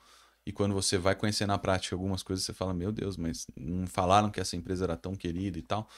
e 0.46 0.52
quando 0.52 0.72
você 0.74 0.96
vai 0.96 1.16
conhecer 1.16 1.44
na 1.44 1.58
prática 1.58 1.96
algumas 1.96 2.22
coisas, 2.22 2.44
você 2.44 2.52
fala, 2.52 2.72
meu 2.72 2.92
Deus, 2.92 3.16
mas 3.16 3.48
não 3.56 3.84
falaram 3.84 4.30
que 4.30 4.40
essa 4.40 4.54
empresa 4.54 4.84
era 4.84 4.96
tão 4.96 5.16
querida 5.16 5.58
e 5.58 5.62
tal. 5.62 5.88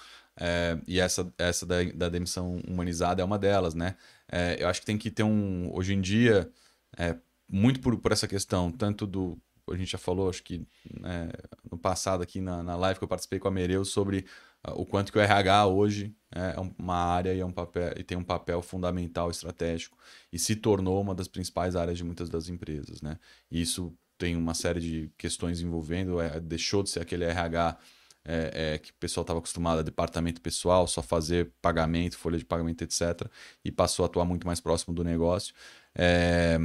É, 0.40 0.78
e 0.87 0.98
essa, 0.98 1.30
essa 1.37 1.66
da, 1.66 1.82
da 1.94 2.08
demissão 2.08 2.58
humanizada 2.66 3.20
é 3.20 3.24
uma 3.24 3.38
delas, 3.38 3.74
né? 3.74 3.96
É, 4.26 4.56
eu 4.62 4.68
acho 4.68 4.80
que 4.80 4.87
tem 4.87 4.96
que 4.96 5.11
ter 5.11 5.22
um. 5.22 5.68
Hoje 5.74 5.92
em 5.92 6.00
dia, 6.00 6.50
é, 6.96 7.16
muito 7.46 7.80
por, 7.80 7.98
por 7.98 8.11
essa 8.11 8.26
questão, 8.26 8.72
tanto 8.72 9.06
do. 9.06 9.38
A 9.72 9.76
gente 9.76 9.90
já 9.92 9.98
falou, 9.98 10.28
acho 10.28 10.42
que 10.42 10.66
né, 11.00 11.31
no 11.70 11.78
passado 11.78 12.22
aqui 12.22 12.40
na, 12.40 12.62
na 12.62 12.76
live 12.76 12.98
que 12.98 13.04
eu 13.04 13.09
participei 13.09 13.38
com 13.38 13.48
a 13.48 13.50
Mereu 13.50 13.85
sobre 13.85 14.24
ah, 14.62 14.72
o 14.74 14.85
quanto 14.85 15.12
que 15.12 15.18
o 15.18 15.20
RH 15.20 15.66
hoje 15.66 16.14
é 16.35 16.54
uma 16.78 16.96
área 16.96 17.35
e, 17.35 17.40
é 17.40 17.46
um 17.46 17.52
papel, 17.52 17.94
e 17.96 18.02
tem 18.02 18.18
um 18.18 18.24
papel 18.24 18.61
fundamental 18.62 19.31
estratégico 19.31 19.96
e 20.33 20.38
se 20.38 20.57
tornou 20.57 21.00
uma 21.00 21.14
das 21.14 21.28
principais 21.28 21.76
áreas 21.76 21.96
de 21.96 22.04
muitas 22.04 22.28
das 22.28 22.48
empresas, 22.48 23.00
né? 23.00 23.18
E 23.50 23.61
isso 23.61 23.96
tem 24.18 24.37
uma 24.37 24.54
série 24.54 24.81
de 24.81 25.12
questões 25.16 25.61
envolvendo, 25.61 26.20
é, 26.20 26.40
deixou 26.40 26.83
de 26.83 26.90
ser 26.90 27.00
aquele 27.00 27.24
RH 27.24 27.78
é, 28.24 28.74
é, 28.74 28.78
que 28.78 28.90
o 28.90 28.94
pessoal 28.94 29.22
estava 29.22 29.38
acostumado 29.38 29.78
a 29.78 29.83
departamento 29.83 30.40
pessoal, 30.40 30.87
só 30.87 31.00
fazer 31.00 31.50
pagamento, 31.62 32.18
folha 32.18 32.37
de 32.37 32.44
pagamento, 32.44 32.83
etc. 32.83 33.26
E 33.64 33.70
passou 33.72 34.02
a 34.02 34.07
atuar 34.07 34.24
muito 34.26 34.46
mais 34.46 34.61
próximo 34.61 34.94
do 34.94 35.02
negócio. 35.02 35.54
É, 35.94 36.59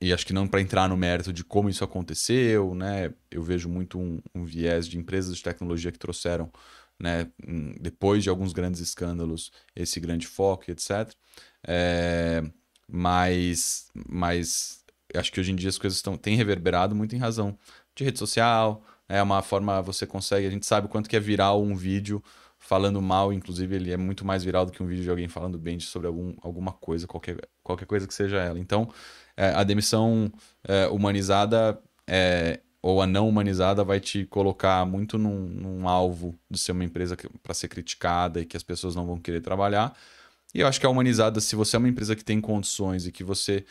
e 0.00 0.12
acho 0.12 0.26
que 0.26 0.32
não 0.32 0.46
para 0.46 0.60
entrar 0.60 0.88
no 0.88 0.96
mérito 0.96 1.32
de 1.32 1.42
como 1.42 1.68
isso 1.68 1.82
aconteceu, 1.82 2.74
né? 2.74 3.12
Eu 3.30 3.42
vejo 3.42 3.68
muito 3.68 3.98
um, 3.98 4.20
um 4.34 4.44
viés 4.44 4.86
de 4.86 4.96
empresas 4.96 5.36
de 5.36 5.42
tecnologia 5.42 5.90
que 5.90 5.98
trouxeram, 5.98 6.50
né? 6.98 7.30
Depois 7.80 8.22
de 8.22 8.30
alguns 8.30 8.52
grandes 8.52 8.80
escândalos, 8.80 9.50
esse 9.74 9.98
grande 9.98 10.26
foco, 10.26 10.70
etc. 10.70 11.12
É, 11.66 12.42
mas, 12.86 13.90
mas 14.08 14.84
acho 15.14 15.32
que 15.32 15.40
hoje 15.40 15.52
em 15.52 15.56
dia 15.56 15.68
as 15.68 15.78
coisas 15.78 15.98
estão, 15.98 16.16
têm 16.16 16.36
reverberado 16.36 16.94
muito 16.94 17.16
em 17.16 17.18
razão 17.18 17.58
de 17.94 18.04
rede 18.04 18.18
social. 18.18 18.84
É 19.08 19.22
uma 19.22 19.42
forma 19.42 19.82
você 19.82 20.06
consegue, 20.06 20.46
a 20.46 20.50
gente 20.50 20.66
sabe 20.66 20.86
o 20.86 20.90
quanto 20.90 21.08
que 21.08 21.16
é 21.16 21.20
viral 21.20 21.62
um 21.62 21.74
vídeo 21.74 22.22
falando 22.68 23.00
mal, 23.00 23.32
inclusive 23.32 23.74
ele 23.76 23.90
é 23.90 23.96
muito 23.96 24.26
mais 24.26 24.44
viral 24.44 24.66
do 24.66 24.72
que 24.72 24.82
um 24.82 24.86
vídeo 24.86 25.02
de 25.02 25.08
alguém 25.08 25.26
falando 25.26 25.58
bem 25.58 25.80
sobre 25.80 26.06
algum, 26.06 26.34
alguma 26.42 26.70
coisa, 26.70 27.06
qualquer, 27.06 27.38
qualquer 27.62 27.86
coisa 27.86 28.06
que 28.06 28.12
seja 28.12 28.36
ela. 28.36 28.58
Então, 28.58 28.90
é, 29.34 29.54
a 29.54 29.64
demissão 29.64 30.30
é, 30.62 30.86
humanizada 30.88 31.80
é, 32.06 32.60
ou 32.82 33.00
a 33.00 33.06
não 33.06 33.26
humanizada 33.26 33.82
vai 33.82 34.00
te 34.00 34.26
colocar 34.26 34.84
muito 34.84 35.16
num, 35.16 35.46
num 35.48 35.88
alvo 35.88 36.38
de 36.50 36.58
ser 36.58 36.72
uma 36.72 36.84
empresa 36.84 37.16
para 37.42 37.54
ser 37.54 37.68
criticada 37.68 38.38
e 38.38 38.44
que 38.44 38.56
as 38.56 38.62
pessoas 38.62 38.94
não 38.94 39.06
vão 39.06 39.18
querer 39.18 39.40
trabalhar. 39.40 39.96
E 40.54 40.60
eu 40.60 40.66
acho 40.66 40.78
que 40.78 40.84
a 40.84 40.90
humanizada, 40.90 41.40
se 41.40 41.56
você 41.56 41.74
é 41.74 41.78
uma 41.78 41.88
empresa 41.88 42.14
que 42.14 42.24
tem 42.24 42.38
condições 42.38 43.06
e 43.06 43.12
que 43.12 43.24
você. 43.24 43.64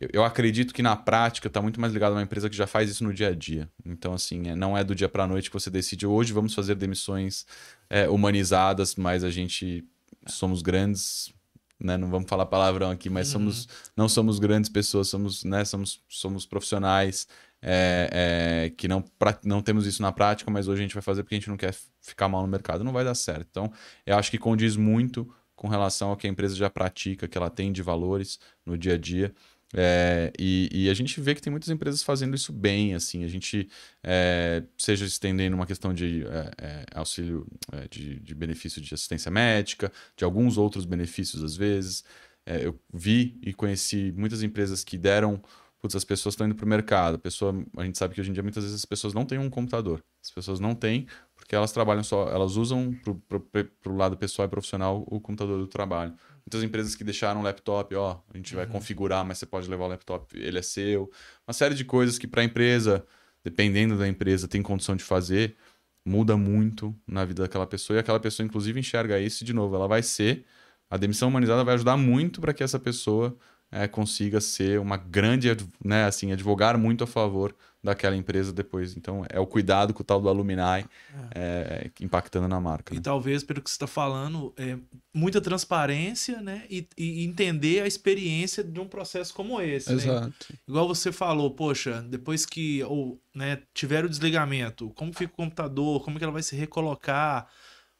Eu, 0.00 0.08
eu 0.12 0.24
acredito 0.24 0.72
que 0.74 0.82
na 0.82 0.96
prática 0.96 1.48
está 1.48 1.60
muito 1.60 1.80
mais 1.80 1.92
ligado 1.92 2.12
a 2.12 2.16
uma 2.16 2.22
empresa 2.22 2.48
que 2.48 2.56
já 2.56 2.66
faz 2.66 2.90
isso 2.90 3.04
no 3.04 3.12
dia 3.12 3.28
a 3.28 3.34
dia. 3.34 3.68
Então, 3.84 4.12
assim, 4.14 4.48
é, 4.48 4.56
não 4.56 4.76
é 4.76 4.82
do 4.82 4.94
dia 4.94 5.08
para 5.08 5.24
a 5.24 5.26
noite 5.26 5.50
que 5.50 5.54
você 5.54 5.70
decide 5.70 6.06
hoje 6.06 6.32
vamos 6.32 6.54
fazer 6.54 6.74
demissões 6.74 7.46
é, 7.90 8.08
humanizadas, 8.08 8.94
mas 8.96 9.22
a 9.24 9.30
gente 9.30 9.84
somos 10.26 10.62
grandes, 10.62 11.32
né? 11.78 11.96
Não 11.96 12.08
vamos 12.10 12.28
falar 12.28 12.46
palavrão 12.46 12.90
aqui, 12.90 13.10
mas 13.10 13.26
Uhum. 13.28 13.32
somos, 13.32 13.68
não 13.96 14.08
somos 14.08 14.38
grandes 14.38 14.70
pessoas, 14.70 15.08
somos, 15.08 15.44
né? 15.44 15.64
somos, 15.64 16.00
somos 16.08 16.46
profissionais 16.46 17.26
é, 17.60 18.66
é, 18.66 18.70
que 18.70 18.88
não, 18.88 19.02
pra- 19.02 19.38
não 19.44 19.60
temos 19.62 19.86
isso 19.86 20.02
na 20.02 20.10
prática, 20.12 20.50
mas 20.50 20.68
hoje 20.68 20.80
a 20.80 20.84
gente 20.84 20.94
vai 20.94 21.02
fazer 21.02 21.22
porque 21.22 21.34
a 21.34 21.38
gente 21.38 21.48
não 21.48 21.56
quer 21.56 21.74
ficar 22.00 22.28
mal 22.28 22.42
no 22.42 22.48
mercado, 22.48 22.82
não 22.82 22.92
vai 22.92 23.04
dar 23.04 23.14
certo. 23.14 23.46
Então, 23.50 23.72
eu 24.06 24.16
acho 24.16 24.30
que 24.30 24.38
condiz 24.38 24.76
muito 24.76 25.32
com 25.54 25.68
relação 25.68 26.10
ao 26.10 26.16
que 26.16 26.26
a 26.26 26.30
empresa 26.30 26.56
já 26.56 26.68
pratica, 26.68 27.28
que 27.28 27.38
ela 27.38 27.48
tem 27.50 27.70
de 27.72 27.82
valores 27.82 28.38
no 28.66 28.76
dia 28.76 28.94
a 28.94 28.98
dia. 28.98 29.32
É, 29.74 30.30
e, 30.38 30.68
e, 30.70 30.90
a 30.90 30.94
gente 30.94 31.18
vê 31.20 31.34
que 31.34 31.40
tem 31.40 31.50
muitas 31.50 31.70
empresas 31.70 32.02
fazendo 32.02 32.34
isso 32.34 32.52
bem, 32.52 32.94
assim, 32.94 33.24
a 33.24 33.28
gente 33.28 33.68
é, 34.02 34.62
seja 34.76 35.06
estendendo 35.06 35.56
uma 35.56 35.66
questão 35.66 35.94
de 35.94 36.24
é, 36.26 36.50
é 36.58 36.84
auxílio 36.94 37.46
é, 37.72 37.88
de, 37.88 38.20
de, 38.20 38.34
benefício 38.34 38.82
de 38.82 38.92
assistência 38.92 39.30
médica, 39.30 39.90
de 40.14 40.24
alguns 40.24 40.58
outros 40.58 40.84
benefícios 40.84 41.42
às 41.42 41.56
vezes. 41.56 42.04
É, 42.44 42.66
eu 42.66 42.78
vi 42.92 43.38
e 43.42 43.54
conheci 43.54 44.12
muitas 44.16 44.42
empresas 44.42 44.84
que 44.84 44.98
deram, 44.98 45.40
putz, 45.80 45.94
as 45.94 46.04
pessoas 46.04 46.34
estão 46.34 46.46
indo 46.46 46.56
para 46.56 46.66
o 46.66 46.68
mercado, 46.68 47.14
a, 47.14 47.18
pessoa, 47.18 47.54
a 47.76 47.84
gente 47.84 47.96
sabe 47.96 48.14
que 48.14 48.20
hoje 48.20 48.30
em 48.30 48.34
dia 48.34 48.42
muitas 48.42 48.64
vezes 48.64 48.80
as 48.80 48.84
pessoas 48.84 49.14
não 49.14 49.24
têm 49.24 49.38
um 49.38 49.48
computador, 49.48 50.04
as 50.22 50.30
pessoas 50.30 50.60
não 50.60 50.74
têm 50.74 51.06
porque 51.42 51.56
elas 51.56 51.72
trabalham 51.72 52.04
só, 52.04 52.28
elas 52.28 52.56
usam 52.56 52.94
para 53.28 53.92
o 53.92 53.96
lado 53.96 54.16
pessoal 54.16 54.46
e 54.46 54.48
profissional 54.48 55.04
o 55.08 55.20
computador 55.20 55.58
do 55.58 55.66
trabalho. 55.66 56.14
Muitas 56.46 56.62
empresas 56.62 56.94
que 56.94 57.04
deixaram 57.04 57.40
o 57.40 57.42
laptop, 57.42 57.94
ó, 57.94 58.20
a 58.32 58.36
gente 58.36 58.54
vai 58.54 58.66
uhum. 58.66 58.72
configurar, 58.72 59.24
mas 59.24 59.38
você 59.38 59.46
pode 59.46 59.68
levar 59.68 59.84
o 59.84 59.88
laptop, 59.88 60.36
ele 60.38 60.58
é 60.58 60.62
seu. 60.62 61.10
Uma 61.46 61.52
série 61.52 61.74
de 61.74 61.84
coisas 61.84 62.18
que 62.18 62.26
para 62.26 62.42
a 62.42 62.44
empresa, 62.44 63.04
dependendo 63.44 63.96
da 63.96 64.08
empresa, 64.08 64.48
tem 64.48 64.62
condição 64.62 64.96
de 64.96 65.04
fazer, 65.04 65.56
muda 66.04 66.36
muito 66.36 66.94
na 67.06 67.24
vida 67.24 67.42
daquela 67.42 67.66
pessoa 67.66 67.96
e 67.96 68.00
aquela 68.00 68.18
pessoa 68.18 68.44
inclusive 68.44 68.78
enxerga 68.78 69.20
isso 69.20 69.44
e 69.44 69.46
de 69.46 69.52
novo, 69.52 69.76
ela 69.76 69.86
vai 69.86 70.02
ser 70.02 70.44
a 70.92 70.98
demissão 70.98 71.30
humanizada 71.30 71.64
vai 71.64 71.72
ajudar 71.72 71.96
muito 71.96 72.38
para 72.38 72.52
que 72.52 72.62
essa 72.62 72.78
pessoa 72.78 73.34
é, 73.70 73.88
consiga 73.88 74.42
ser 74.42 74.78
uma 74.78 74.98
grande, 74.98 75.48
né, 75.82 76.04
assim, 76.04 76.32
advogar 76.32 76.76
muito 76.76 77.02
a 77.02 77.06
favor 77.06 77.56
daquela 77.82 78.14
empresa 78.14 78.52
depois. 78.52 78.96
Então, 78.96 79.24
é 79.28 79.40
o 79.40 79.46
cuidado 79.46 79.92
com 79.92 80.02
o 80.02 80.04
tal 80.04 80.20
do 80.20 80.28
alumni 80.28 80.52
é. 80.60 80.84
É, 81.34 81.90
impactando 82.00 82.46
na 82.46 82.60
marca. 82.60 82.94
E 82.94 82.98
né? 82.98 83.02
talvez, 83.02 83.42
pelo 83.42 83.60
que 83.60 83.68
você 83.68 83.74
está 83.74 83.88
falando, 83.88 84.54
é 84.56 84.78
muita 85.12 85.40
transparência, 85.40 86.40
né? 86.40 86.64
E, 86.70 86.86
e, 86.96 87.24
entender 87.24 87.82
a 87.82 87.86
experiência 87.86 88.62
de 88.62 88.78
um 88.78 88.86
processo 88.86 89.34
como 89.34 89.60
esse. 89.60 89.90
Né? 89.90 89.96
Exato. 89.96 90.26
Né? 90.26 90.58
Igual 90.68 90.86
você 90.86 91.10
falou, 91.10 91.50
poxa, 91.50 92.02
depois 92.02 92.46
que 92.46 92.84
ou, 92.84 93.20
né, 93.34 93.60
tiver 93.74 94.04
o 94.04 94.08
desligamento, 94.08 94.90
como 94.90 95.12
fica 95.12 95.32
o 95.32 95.36
computador, 95.36 96.04
como 96.04 96.18
que 96.18 96.24
ela 96.24 96.32
vai 96.32 96.42
se 96.42 96.54
recolocar, 96.54 97.48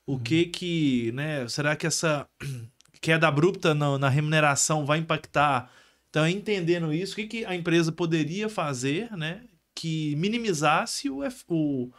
o 0.06 0.12
uhum. 0.12 0.18
que 0.20 0.46
que, 0.46 1.12
né? 1.12 1.48
Será 1.48 1.74
que 1.74 1.86
essa 1.86 2.28
queda 3.00 3.26
abrupta 3.26 3.74
na, 3.74 3.98
na 3.98 4.08
remuneração 4.08 4.86
vai 4.86 4.98
impactar? 4.98 5.72
Então, 6.08 6.28
entendendo 6.28 6.92
isso, 6.92 7.14
o 7.14 7.16
que, 7.16 7.26
que 7.26 7.44
a 7.44 7.54
empresa 7.54 7.90
poderia 7.90 8.48
fazer, 8.48 9.10
né? 9.16 9.40
Que 9.74 10.14
minimizasse 10.16 11.08
o, 11.08 11.20
o, 11.48 11.90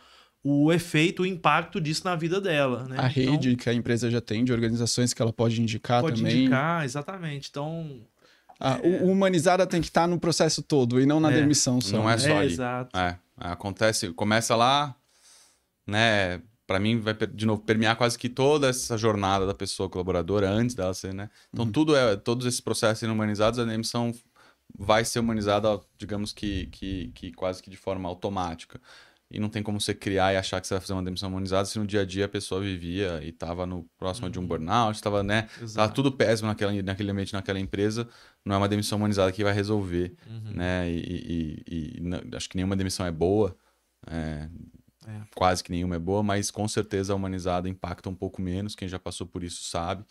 o 0.44 0.72
efeito, 0.72 1.24
o 1.24 1.26
impacto 1.26 1.80
disso 1.80 2.04
na 2.06 2.16
vida 2.16 2.40
dela. 2.42 2.84
Né? 2.84 2.98
A 3.00 3.10
então, 3.10 3.34
rede 3.34 3.56
que 3.56 3.70
a 3.70 3.74
empresa 3.74 4.10
já 4.12 4.22
tem, 4.22 4.44
de 4.44 4.52
organizações 4.52 5.14
que 5.14 5.22
ela 5.22 5.34
pode 5.34 5.62
indicar 5.62 6.02
pode 6.02 6.22
também. 6.22 6.34
Pode 6.34 6.42
indicar, 6.44 6.84
exatamente. 6.84 7.50
Então. 7.50 8.02
Ah, 8.60 8.80
é... 8.84 9.04
O 9.04 9.12
humanizada 9.12 9.66
tem 9.66 9.82
que 9.82 9.88
estar 9.88 10.08
no 10.08 10.20
processo 10.20 10.62
todo 10.62 11.00
e 11.00 11.06
não 11.06 11.20
na 11.20 11.32
é. 11.32 11.36
demissão 11.36 11.80
só. 11.80 11.98
Não 11.98 12.10
é 12.10 12.18
só 12.18 12.30
é, 12.30 12.38
ali. 12.40 12.54
Exato. 12.54 12.98
É, 12.98 13.18
acontece, 13.38 14.12
começa 14.14 14.56
lá, 14.56 14.96
né? 15.88 16.42
Para 16.66 16.80
mim 16.80 16.98
vai 17.00 17.14
de 17.14 17.46
novo 17.46 17.62
permear 17.62 17.96
quase 17.98 18.18
que 18.18 18.30
toda 18.30 18.70
essa 18.70 18.98
jornada 18.98 19.46
da 19.46 19.54
pessoa 19.54 19.90
colaboradora 19.90 20.50
antes 20.50 20.76
dela 20.76 20.94
ser, 20.94 21.14
né? 21.14 21.30
Então 21.52 21.66
uhum. 21.66 21.72
tudo 21.72 21.96
é 21.96 22.16
todos 22.16 22.46
esses 22.46 22.62
processos 22.62 23.00
sendo 23.00 23.12
humanizados, 23.12 23.60
a 23.60 23.66
demissão 23.66 24.14
vai 24.78 25.06
ser 25.06 25.20
humanizada, 25.20 25.80
digamos 25.98 26.34
que, 26.34 26.68
que, 26.68 27.12
que 27.14 27.32
quase 27.32 27.62
que 27.62 27.70
de 27.70 27.78
forma 27.78 28.10
automática. 28.10 28.80
E 29.32 29.40
não 29.40 29.50
tem 29.50 29.64
como 29.64 29.82
você 29.82 29.96
criar 29.96 30.32
e 30.32 30.38
achar 30.38 30.62
que 30.62 30.68
você 30.68 30.76
vai 30.76 30.82
fazer 30.82 30.94
uma 30.94 31.02
demissão 31.02 31.28
humanizada 31.28 31.66
se 31.66 31.80
no 31.80 31.88
dia 31.88 32.02
a 32.02 32.06
dia 32.06 32.26
a 32.26 32.30
pessoa 32.30 32.62
vivia 32.62 33.20
e 33.24 33.30
estava 33.30 33.66
no 33.66 33.84
próximo 33.98 34.28
uhum. 34.28 34.32
de 34.32 34.38
um 34.38 34.44
uhum. 34.44 34.48
burnout, 34.48 34.96
estava, 34.96 35.24
né? 35.24 35.48
Tava 35.74 35.92
tudo 35.92 36.12
péssimo 36.12 36.50
naquela, 36.50 36.72
naquele 36.84 37.10
ambiente, 37.10 37.34
naquela 37.34 37.60
empresa. 37.60 38.08
Não 38.46 38.54
é 38.54 38.58
uma 38.60 38.70
demissão 38.70 39.00
humanizada 39.00 39.32
que 39.32 39.44
vai 39.44 39.52
resolver, 39.52 40.16
uhum. 40.28 40.54
né? 40.54 40.88
E, 40.88 41.00
e, 41.00 41.64
e, 41.68 42.02
e, 42.02 42.36
acho 42.36 42.48
que 42.48 42.56
nenhuma 42.56 42.76
demissão 42.76 43.08
é 43.08 43.12
boa. 43.12 43.58
É, 44.06 44.48
é. 45.08 45.22
Quase 45.34 45.64
que 45.64 45.72
nenhuma 45.72 45.96
é 45.96 46.00
boa, 46.00 46.22
mas 46.22 46.52
com 46.52 46.68
certeza 46.68 47.12
a 47.12 47.16
humanizada 47.16 47.68
impacta 47.68 48.10
um 48.10 48.16
pouco 48.16 48.40
menos. 48.40 48.76
Quem 48.76 48.88
já 48.88 49.00
passou 49.00 49.26
por 49.26 49.44
isso 49.44 49.64
sabe 49.64 50.06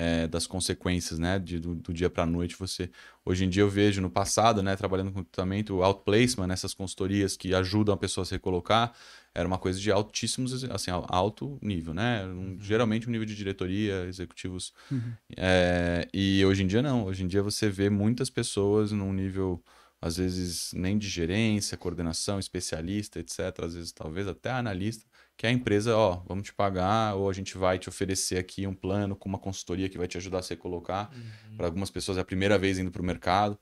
é, 0.00 0.28
das 0.28 0.46
consequências, 0.46 1.18
né, 1.18 1.40
de, 1.40 1.58
do, 1.58 1.74
do 1.74 1.92
dia 1.92 2.08
para 2.08 2.22
a 2.22 2.26
noite. 2.26 2.54
Você, 2.56 2.88
hoje 3.24 3.44
em 3.44 3.48
dia 3.48 3.64
eu 3.64 3.68
vejo 3.68 4.00
no 4.00 4.08
passado, 4.08 4.62
né, 4.62 4.76
trabalhando 4.76 5.10
com 5.10 5.24
tratamento, 5.24 5.74
o 5.74 5.82
outplacement, 5.82 6.46
nessas 6.46 6.72
consultorias 6.72 7.36
que 7.36 7.52
ajudam 7.52 7.92
a 7.92 7.98
pessoa 7.98 8.22
a 8.22 8.24
se 8.24 8.32
recolocar, 8.32 8.92
era 9.34 9.48
uma 9.48 9.58
coisa 9.58 9.80
de 9.80 9.90
altíssimos, 9.90 10.62
assim, 10.70 10.92
alto 11.08 11.58
nível, 11.60 11.92
né? 11.92 12.24
Um, 12.24 12.28
uhum. 12.28 12.58
Geralmente 12.60 13.08
um 13.08 13.10
nível 13.10 13.26
de 13.26 13.34
diretoria, 13.34 14.04
executivos. 14.06 14.72
Uhum. 14.88 15.12
É, 15.36 16.06
e 16.14 16.44
hoje 16.44 16.62
em 16.62 16.68
dia 16.68 16.80
não. 16.80 17.04
Hoje 17.04 17.24
em 17.24 17.26
dia 17.26 17.42
você 17.42 17.68
vê 17.68 17.90
muitas 17.90 18.30
pessoas 18.30 18.92
num 18.92 19.12
nível 19.12 19.60
às 20.00 20.16
vezes 20.16 20.72
nem 20.74 20.96
de 20.96 21.08
gerência, 21.08 21.76
coordenação, 21.76 22.38
especialista, 22.38 23.18
etc. 23.18 23.64
Às 23.64 23.74
vezes 23.74 23.92
talvez 23.92 24.28
até 24.28 24.50
analista, 24.50 25.04
que 25.38 25.46
a 25.46 25.52
empresa, 25.52 25.96
ó, 25.96 26.20
vamos 26.26 26.46
te 26.46 26.52
pagar, 26.52 27.14
ou 27.14 27.30
a 27.30 27.32
gente 27.32 27.56
vai 27.56 27.78
te 27.78 27.88
oferecer 27.88 28.38
aqui 28.38 28.66
um 28.66 28.74
plano 28.74 29.14
com 29.14 29.28
uma 29.28 29.38
consultoria 29.38 29.88
que 29.88 29.96
vai 29.96 30.08
te 30.08 30.18
ajudar 30.18 30.40
a 30.40 30.42
se 30.42 30.56
colocar. 30.56 31.14
Uhum. 31.14 31.56
Para 31.56 31.66
algumas 31.66 31.92
pessoas 31.92 32.18
é 32.18 32.20
a 32.20 32.24
primeira 32.24 32.58
vez 32.58 32.76
indo 32.76 32.90
para 32.90 33.00
o 33.00 33.04
mercado. 33.04 33.56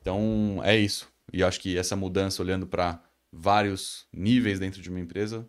Então, 0.00 0.62
é 0.64 0.74
isso. 0.74 1.12
E 1.30 1.44
acho 1.44 1.60
que 1.60 1.76
essa 1.76 1.94
mudança, 1.94 2.42
olhando 2.42 2.66
para 2.66 2.98
vários 3.30 4.06
níveis 4.10 4.58
dentro 4.58 4.80
de 4.80 4.88
uma 4.88 5.00
empresa, 5.00 5.46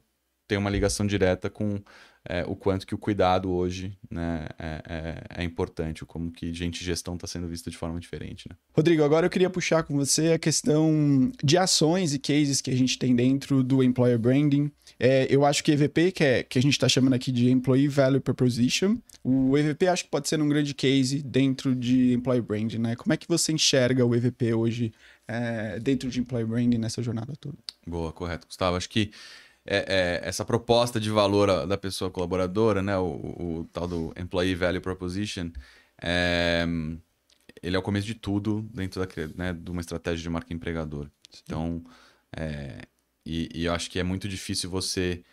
tem 0.50 0.58
uma 0.58 0.70
ligação 0.70 1.08
direta 1.08 1.50
com 1.50 1.82
é, 2.28 2.44
o 2.48 2.56
quanto 2.56 2.88
que 2.88 2.96
o 2.96 2.98
cuidado 2.98 3.52
hoje 3.52 3.98
né, 4.10 4.48
é, 4.58 4.82
é, 4.88 5.42
é 5.42 5.44
importante, 5.44 6.06
como 6.06 6.32
que 6.32 6.54
gente 6.54 6.84
gestão 6.84 7.16
está 7.16 7.28
sendo 7.28 7.48
vista 7.48 7.70
de 7.70 7.78
forma 7.78 8.00
diferente. 8.00 8.48
Né? 8.50 8.56
Rodrigo, 8.74 9.04
agora 9.04 9.26
eu 9.26 9.30
queria 9.30 9.50
puxar 9.50 9.84
com 9.84 9.96
você 9.96 10.34
a 10.34 10.40
questão 10.40 11.32
de 11.44 11.58
ações 11.58 12.14
e 12.14 12.20
cases 12.20 12.62
que 12.62 12.72
a 12.72 12.76
gente 12.76 12.98
tem 12.98 13.16
dentro 13.16 13.62
do 13.62 13.84
Employer 13.84 14.18
Branding. 14.18 14.72
É, 15.00 15.28
eu 15.30 15.46
acho 15.46 15.64
que 15.64 15.72
EVP, 15.72 16.12
que, 16.12 16.24
é, 16.24 16.44
que 16.44 16.58
a 16.58 16.62
gente 16.62 16.74
está 16.74 16.88
chamando 16.88 17.14
aqui 17.14 17.32
de 17.32 17.50
Employee 17.50 17.90
Value 17.90 18.22
Proposition, 18.22 18.98
o 19.24 19.58
EVP 19.58 19.88
acho 19.88 20.04
que 20.06 20.10
pode 20.10 20.30
ser 20.30 20.42
um 20.42 20.48
grande 20.48 20.74
case 20.74 21.22
dentro 21.22 21.76
de 21.76 22.14
Employer 22.14 22.44
Branding. 22.44 22.78
Né? 22.78 22.96
Como 22.96 23.14
é 23.14 23.18
que 23.18 23.28
você 23.28 23.52
enxerga 23.52 24.06
o 24.06 24.16
EVP 24.16 24.54
hoje 24.54 24.94
é, 25.28 25.80
dentro 25.80 26.10
de 26.10 26.20
Employer 26.20 26.48
Branding 26.48 26.78
nessa 26.78 27.02
jornada 27.02 27.34
toda? 27.40 27.58
Boa, 27.86 28.14
correto, 28.14 28.48
Gustavo. 28.48 28.78
Acho 28.78 28.90
que 28.90 29.12
é, 29.66 30.22
é, 30.24 30.28
essa 30.28 30.44
proposta 30.44 31.00
de 31.00 31.10
valor 31.10 31.66
da 31.66 31.78
pessoa 31.78 32.12
colaboradora, 32.12 32.82
né, 32.82 32.98
o, 32.98 33.06
o, 33.06 33.60
o 33.60 33.66
tal 33.66 33.88
do 33.88 34.14
Employee 34.18 34.56
Value 34.56 34.82
Proposition, 34.82 35.52
é, 36.02 36.66
ele 37.62 37.76
é 37.76 37.80
o 37.80 37.84
começo 37.84 38.06
de 38.06 38.16
tudo 38.16 38.62
dentro 38.74 39.00
da, 39.00 39.08
né, 39.36 39.54
de 39.54 39.72
uma 39.72 39.82
estratégia 39.82 40.22
de 40.22 40.30
marca 40.30 40.54
empregadora. 40.54 41.12
Então, 41.44 41.84
é, 42.36 42.82
e, 43.26 43.50
e, 43.54 43.66
eu 43.66 43.74
acho 43.74 43.90
que 43.90 44.00
é 44.00 44.04
muito 44.04 44.28
difícil 44.28 44.70
você 44.70 45.24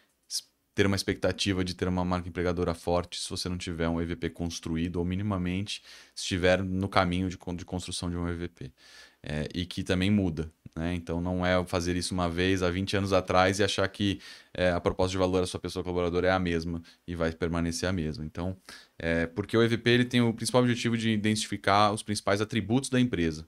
ter 0.75 0.87
uma 0.87 0.97
expectativa 0.97 1.65
de 1.65 1.75
ter 1.75 1.89
uma 1.89 2.05
marca 2.05 2.29
empregadora 2.29 2.73
forte 2.73 3.21
se 3.21 3.29
você 3.29 3.49
não 3.49 3.59
tiver 3.59 3.89
um 3.89 4.01
EVP 4.01 4.31
construído 4.31 4.97
ou 4.97 5.05
minimamente 5.05 5.83
estiver 6.15 6.63
no 6.63 6.89
caminho 6.89 7.29
de, 7.29 7.37
de 7.57 7.65
construção 7.65 8.09
de 8.09 8.17
um 8.17 8.29
EVP. 8.29 8.73
É, 9.23 9.49
e 9.55 9.67
que 9.67 9.83
também 9.83 10.11
muda. 10.11 10.51
Né? 10.75 10.95
Então 10.95 11.21
não 11.21 11.45
é 11.45 11.63
fazer 11.65 11.97
isso 11.97 12.15
uma 12.15 12.29
vez 12.29 12.63
há 12.63 12.71
20 12.71 12.97
anos 12.97 13.13
atrás 13.13 13.59
e 13.59 13.65
achar 13.65 13.87
que 13.89 14.21
é, 14.55 14.71
a 14.71 14.81
proposta 14.81 15.11
de 15.11 15.19
valor 15.19 15.41
da 15.41 15.47
sua 15.47 15.61
pessoa 15.61 15.83
colaboradora 15.83 16.29
é 16.29 16.31
a 16.31 16.39
mesma 16.39 16.83
e 17.07 17.15
vai 17.15 17.33
permanecer 17.33 17.89
a 17.89 17.93
mesma. 17.93 18.25
Então, 18.25 18.57
é, 18.99 19.27
porque 19.27 19.57
o 19.57 19.63
EVP 19.63 19.91
ele 19.91 20.05
tem 20.05 20.21
o 20.21 20.33
principal 20.33 20.63
objetivo 20.63 20.97
de 20.97 21.11
identificar 21.11 21.93
os 21.93 22.03
principais 22.03 22.41
atributos 22.41 22.89
da 22.89 23.01
empresa, 23.01 23.47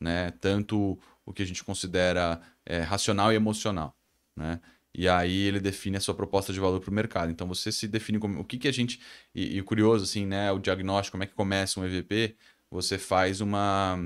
né? 0.00 0.30
tanto 0.40 0.98
o 1.24 1.32
que 1.32 1.42
a 1.42 1.46
gente 1.46 1.64
considera 1.64 2.40
é, 2.66 2.80
racional 2.80 3.32
e 3.32 3.36
emocional. 3.36 3.96
Né? 4.36 4.60
E 4.96 5.08
aí 5.08 5.42
ele 5.42 5.58
define 5.58 5.96
a 5.96 6.00
sua 6.00 6.14
proposta 6.14 6.52
de 6.52 6.60
valor 6.60 6.80
para 6.80 6.90
o 6.90 6.94
mercado. 6.94 7.30
Então 7.30 7.48
você 7.48 7.72
se 7.72 7.88
define 7.88 8.18
como 8.18 8.40
o 8.40 8.44
que, 8.44 8.58
que 8.58 8.68
a 8.68 8.72
gente. 8.72 9.00
E, 9.34 9.58
e 9.58 9.62
curioso, 9.62 10.04
assim, 10.04 10.24
né? 10.24 10.52
O 10.52 10.58
diagnóstico, 10.60 11.12
como 11.12 11.24
é 11.24 11.26
que 11.26 11.34
começa 11.34 11.80
um 11.80 11.84
EVP, 11.84 12.36
você 12.70 12.96
faz 12.96 13.40
uma 13.40 13.98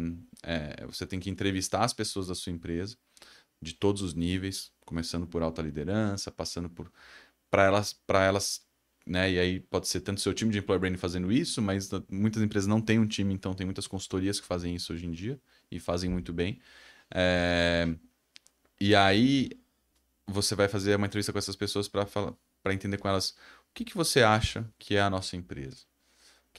é, 0.43 0.87
você 0.87 1.07
tem 1.07 1.21
que 1.21 1.31
entrevistar 1.31 1.85
as 1.85 1.93
pessoas 1.93 2.29
da 2.29 2.35
sua 2.35 2.53
empresa, 2.53 2.97
de 3.61 3.75
todos 3.75 4.03
os 4.03 4.15
níveis, 4.15 4.73
começando 4.85 5.27
por 5.27 5.43
alta 5.43 5.63
liderança, 5.63 6.31
passando 6.31 6.71
por. 6.71 6.93
para 7.51 7.65
elas, 7.65 7.93
para 7.93 8.25
elas 8.25 8.67
né? 9.09 9.31
E 9.33 9.39
aí 9.39 9.61
pode 9.61 9.89
ser 9.89 10.01
tanto 10.03 10.21
seu 10.21 10.35
time 10.35 10.53
de 10.53 10.59
employer 10.59 10.81
branding 10.81 10.99
fazendo 10.99 11.33
isso, 11.33 11.63
mas 11.63 11.91
muitas 12.11 12.43
empresas 12.43 12.67
não 12.69 12.81
têm 12.81 12.99
um 12.99 13.07
time, 13.07 13.33
então 13.33 13.55
tem 13.55 13.65
muitas 13.67 13.87
consultorias 13.87 14.39
que 14.39 14.47
fazem 14.47 14.75
isso 14.75 14.93
hoje 14.93 15.07
em 15.07 15.11
dia 15.11 15.41
e 15.71 15.81
fazem 15.81 16.11
muito 16.11 16.33
bem. 16.33 16.61
É... 17.11 17.89
E 18.81 18.95
aí 18.95 19.51
você 20.27 20.55
vai 20.55 20.69
fazer 20.69 20.95
uma 20.97 21.07
entrevista 21.07 21.33
com 21.33 21.39
essas 21.39 21.57
pessoas 21.57 21.89
para 21.89 22.07
para 22.63 22.75
entender 22.75 22.99
com 22.99 23.09
elas 23.09 23.31
o 23.31 23.75
que, 23.75 23.85
que 23.85 23.95
você 23.97 24.23
acha 24.23 24.69
que 24.79 24.97
é 24.97 25.01
a 25.01 25.09
nossa 25.09 25.37
empresa 25.37 25.87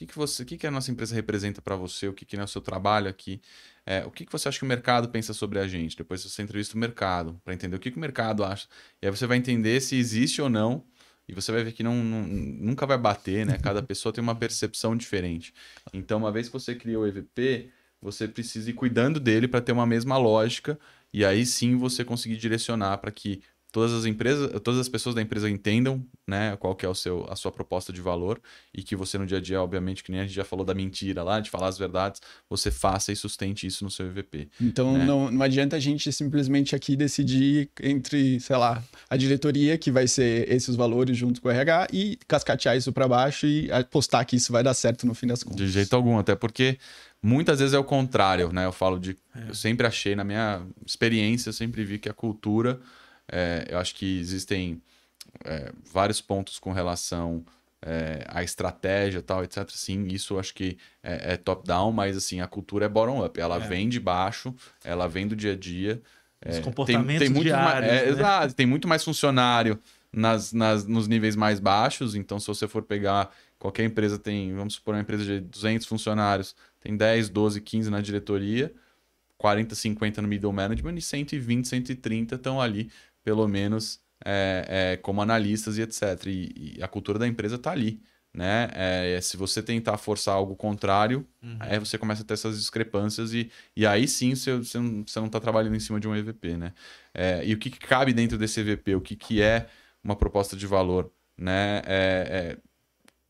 que, 0.00 0.06
que 0.06 0.16
você, 0.16 0.42
o 0.42 0.46
que, 0.46 0.56
que 0.56 0.66
a 0.66 0.70
nossa 0.70 0.90
empresa 0.90 1.14
representa 1.14 1.60
para 1.60 1.76
você, 1.76 2.08
o 2.08 2.14
que, 2.14 2.24
que 2.24 2.34
é 2.34 2.42
o 2.42 2.48
seu 2.48 2.62
trabalho 2.62 3.08
aqui, 3.08 3.40
é, 3.84 4.02
o 4.06 4.10
que, 4.10 4.24
que 4.24 4.32
você 4.32 4.48
acha 4.48 4.58
que 4.58 4.64
o 4.64 4.68
mercado 4.68 5.10
pensa 5.10 5.34
sobre 5.34 5.58
a 5.58 5.68
gente. 5.68 5.94
Depois 5.94 6.22
você 6.22 6.42
entrevista 6.42 6.74
o 6.74 6.78
mercado 6.78 7.38
para 7.44 7.52
entender 7.52 7.76
o 7.76 7.78
que, 7.78 7.90
que 7.90 7.98
o 7.98 8.00
mercado 8.00 8.42
acha. 8.42 8.66
E 9.02 9.06
aí 9.06 9.10
você 9.10 9.26
vai 9.26 9.36
entender 9.36 9.78
se 9.82 9.96
existe 9.96 10.40
ou 10.40 10.48
não. 10.48 10.84
E 11.28 11.34
você 11.34 11.52
vai 11.52 11.62
ver 11.62 11.72
que 11.72 11.82
não, 11.82 11.94
não, 12.02 12.22
nunca 12.22 12.86
vai 12.86 12.96
bater, 12.96 13.44
né? 13.44 13.58
Cada 13.62 13.82
pessoa 13.82 14.12
tem 14.12 14.22
uma 14.22 14.34
percepção 14.34 14.96
diferente. 14.96 15.52
Então, 15.92 16.18
uma 16.18 16.32
vez 16.32 16.48
que 16.48 16.52
você 16.52 16.74
criou 16.74 17.04
o 17.04 17.06
EVP, 17.06 17.70
você 18.00 18.26
precisa 18.26 18.70
ir 18.70 18.72
cuidando 18.72 19.20
dele 19.20 19.46
para 19.46 19.60
ter 19.60 19.72
uma 19.72 19.86
mesma 19.86 20.16
lógica 20.16 20.78
e 21.12 21.24
aí 21.24 21.44
sim 21.44 21.76
você 21.76 22.04
conseguir 22.04 22.36
direcionar 22.36 22.98
para 22.98 23.12
que 23.12 23.42
todas 23.70 23.92
as 23.92 24.04
empresas, 24.04 24.50
todas 24.62 24.80
as 24.80 24.88
pessoas 24.88 25.14
da 25.14 25.22
empresa 25.22 25.48
entendam, 25.48 26.04
né, 26.26 26.56
qual 26.56 26.74
que 26.74 26.84
é 26.84 26.88
o 26.88 26.94
seu, 26.94 27.26
a 27.28 27.36
sua 27.36 27.50
proposta 27.50 27.92
de 27.92 28.00
valor 28.00 28.40
e 28.74 28.82
que 28.82 28.96
você 28.96 29.16
no 29.18 29.26
dia 29.26 29.38
a 29.38 29.40
dia, 29.40 29.60
obviamente, 29.62 30.02
que 30.02 30.10
nem 30.10 30.20
a 30.20 30.24
gente 30.24 30.34
já 30.34 30.44
falou 30.44 30.64
da 30.64 30.74
mentira 30.74 31.22
lá, 31.22 31.40
de 31.40 31.50
falar 31.50 31.68
as 31.68 31.78
verdades, 31.78 32.20
você 32.48 32.70
faça 32.70 33.12
e 33.12 33.16
sustente 33.16 33.66
isso 33.66 33.84
no 33.84 33.90
seu 33.90 34.06
EVP. 34.06 34.48
Então 34.60 34.96
né? 34.96 35.04
não, 35.04 35.30
não 35.30 35.42
adianta 35.42 35.76
a 35.76 35.80
gente 35.80 36.12
simplesmente 36.12 36.74
aqui 36.74 36.96
decidir 36.96 37.70
entre, 37.82 38.40
sei 38.40 38.56
lá, 38.56 38.82
a 39.08 39.16
diretoria 39.16 39.78
que 39.78 39.90
vai 39.90 40.06
ser 40.06 40.50
esses 40.50 40.74
valores 40.76 41.16
junto 41.16 41.40
com 41.40 41.48
o 41.48 41.50
RH 41.50 41.88
e 41.92 42.18
cascatear 42.26 42.76
isso 42.76 42.92
para 42.92 43.06
baixo 43.06 43.46
e 43.46 43.70
apostar 43.70 44.26
que 44.26 44.36
isso 44.36 44.52
vai 44.52 44.62
dar 44.62 44.74
certo 44.74 45.06
no 45.06 45.14
fim 45.14 45.26
das 45.26 45.42
contas. 45.42 45.58
De 45.58 45.68
jeito 45.68 45.94
algum, 45.94 46.18
até 46.18 46.34
porque 46.34 46.78
Muitas 47.22 47.58
vezes 47.58 47.74
é 47.74 47.78
o 47.78 47.84
contrário, 47.84 48.50
né? 48.50 48.64
Eu 48.64 48.72
falo 48.72 48.98
de. 48.98 49.16
É. 49.34 49.50
Eu 49.50 49.54
sempre 49.54 49.86
achei, 49.86 50.16
na 50.16 50.24
minha 50.24 50.62
experiência, 50.86 51.50
eu 51.50 51.52
sempre 51.52 51.84
vi 51.84 51.98
que 51.98 52.08
a 52.08 52.14
cultura 52.14 52.80
é, 53.30 53.66
eu 53.68 53.78
acho 53.78 53.94
que 53.94 54.18
existem 54.18 54.80
é, 55.44 55.72
vários 55.92 56.20
pontos 56.20 56.58
com 56.58 56.72
relação 56.72 57.44
é, 57.82 58.24
à 58.28 58.42
estratégia 58.42 59.22
tal, 59.22 59.42
etc. 59.42 59.68
Sim, 59.70 60.06
isso 60.08 60.34
eu 60.34 60.40
acho 60.40 60.54
que 60.54 60.76
é, 61.02 61.34
é 61.34 61.36
top-down, 61.36 61.92
mas 61.92 62.16
assim, 62.16 62.40
a 62.40 62.46
cultura 62.46 62.86
é 62.86 62.88
bottom-up. 62.88 63.40
Ela 63.40 63.56
é. 63.56 63.60
vem 63.60 63.88
de 63.88 63.98
baixo, 63.98 64.54
ela 64.84 65.06
vem 65.08 65.26
do 65.26 65.36
dia 65.36 65.52
a 65.52 65.56
dia. 65.56 66.00
Os 66.46 66.56
é, 66.56 66.60
comportamentos 66.60 67.18
tem, 67.18 67.18
tem 67.18 67.30
muito 67.30 67.46
diários, 67.46 67.90
mais, 67.90 68.02
né? 68.02 68.08
Exato, 68.08 68.54
tem 68.54 68.66
muito 68.66 68.88
mais 68.88 69.04
funcionário 69.04 69.78
nas, 70.12 70.52
nas, 70.52 70.86
nos 70.86 71.06
níveis 71.06 71.36
mais 71.36 71.60
baixos. 71.60 72.14
Então, 72.14 72.38
se 72.38 72.46
você 72.46 72.66
for 72.66 72.82
pegar 72.82 73.30
qualquer 73.58 73.84
empresa 73.84 74.18
tem, 74.18 74.54
vamos 74.54 74.74
supor, 74.74 74.94
uma 74.94 75.00
empresa 75.00 75.24
de 75.24 75.40
200 75.40 75.86
funcionários, 75.86 76.56
tem 76.80 76.96
10, 76.96 77.28
12, 77.28 77.60
15 77.60 77.90
na 77.90 78.00
diretoria, 78.00 78.72
40, 79.36 79.74
50 79.74 80.22
no 80.22 80.28
middle 80.28 80.52
management 80.52 80.96
e 80.96 81.02
120, 81.02 81.68
130 81.68 82.34
estão 82.34 82.60
ali 82.60 82.90
pelo 83.22 83.46
menos 83.48 84.00
é, 84.24 84.92
é, 84.92 84.96
como 84.96 85.22
analistas 85.22 85.78
e 85.78 85.82
etc. 85.82 86.26
E, 86.26 86.76
e, 86.78 86.82
a 86.82 86.88
cultura 86.88 87.18
da 87.18 87.26
empresa 87.26 87.56
está 87.56 87.72
ali. 87.72 88.02
Né? 88.32 88.68
É, 88.74 89.20
se 89.20 89.36
você 89.36 89.60
tentar 89.60 89.96
forçar 89.96 90.36
algo 90.36 90.54
contrário, 90.54 91.26
uhum. 91.42 91.56
aí 91.58 91.78
você 91.80 91.98
começa 91.98 92.22
a 92.22 92.24
ter 92.24 92.34
essas 92.34 92.56
discrepâncias 92.56 93.34
e, 93.34 93.50
e 93.76 93.84
aí 93.84 94.06
sim 94.06 94.36
você, 94.36 94.56
você 94.56 94.78
não 94.78 95.26
está 95.26 95.40
trabalhando 95.40 95.74
em 95.74 95.80
cima 95.80 95.98
de 95.98 96.06
um 96.06 96.14
EVP. 96.14 96.56
Né? 96.56 96.72
É, 97.12 97.44
e 97.44 97.52
o 97.52 97.58
que, 97.58 97.70
que, 97.70 97.80
cabe 97.80 98.12
dentro 98.12 98.38
desse 98.38 98.60
EVP? 98.60 98.94
O 98.94 99.00
que, 99.00 99.16
que 99.16 99.42
é 99.42 99.66
uma 100.02 100.14
proposta 100.14 100.56
de 100.56 100.66
valor? 100.66 101.10
Né? 101.36 101.82
É, 101.84 102.56
é, 102.56 102.56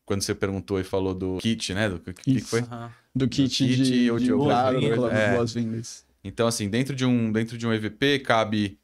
quando 0.05 0.21
você 0.21 0.35
perguntou 0.35 0.79
e 0.79 0.83
falou 0.83 1.15
do 1.15 1.37
kit, 1.37 1.73
né? 1.73 1.89
Do 1.89 1.99
que, 1.99 2.13
que 2.13 2.41
foi? 2.41 2.61
Uhum. 2.61 2.89
Do 3.15 3.27
kit, 3.27 3.43
do 3.43 3.69
kit 3.69 3.75
de, 3.75 3.83
de, 3.83 4.19
de, 4.19 4.25
de 4.25 4.33
boas-vindas. 5.35 6.05
Então, 6.23 6.47
assim, 6.47 6.69
dentro 6.69 6.95
de 6.95 7.05
um, 7.05 7.31
dentro 7.31 7.57
de 7.57 7.65
um 7.65 7.73
EVP 7.73 8.19
cabe 8.19 8.77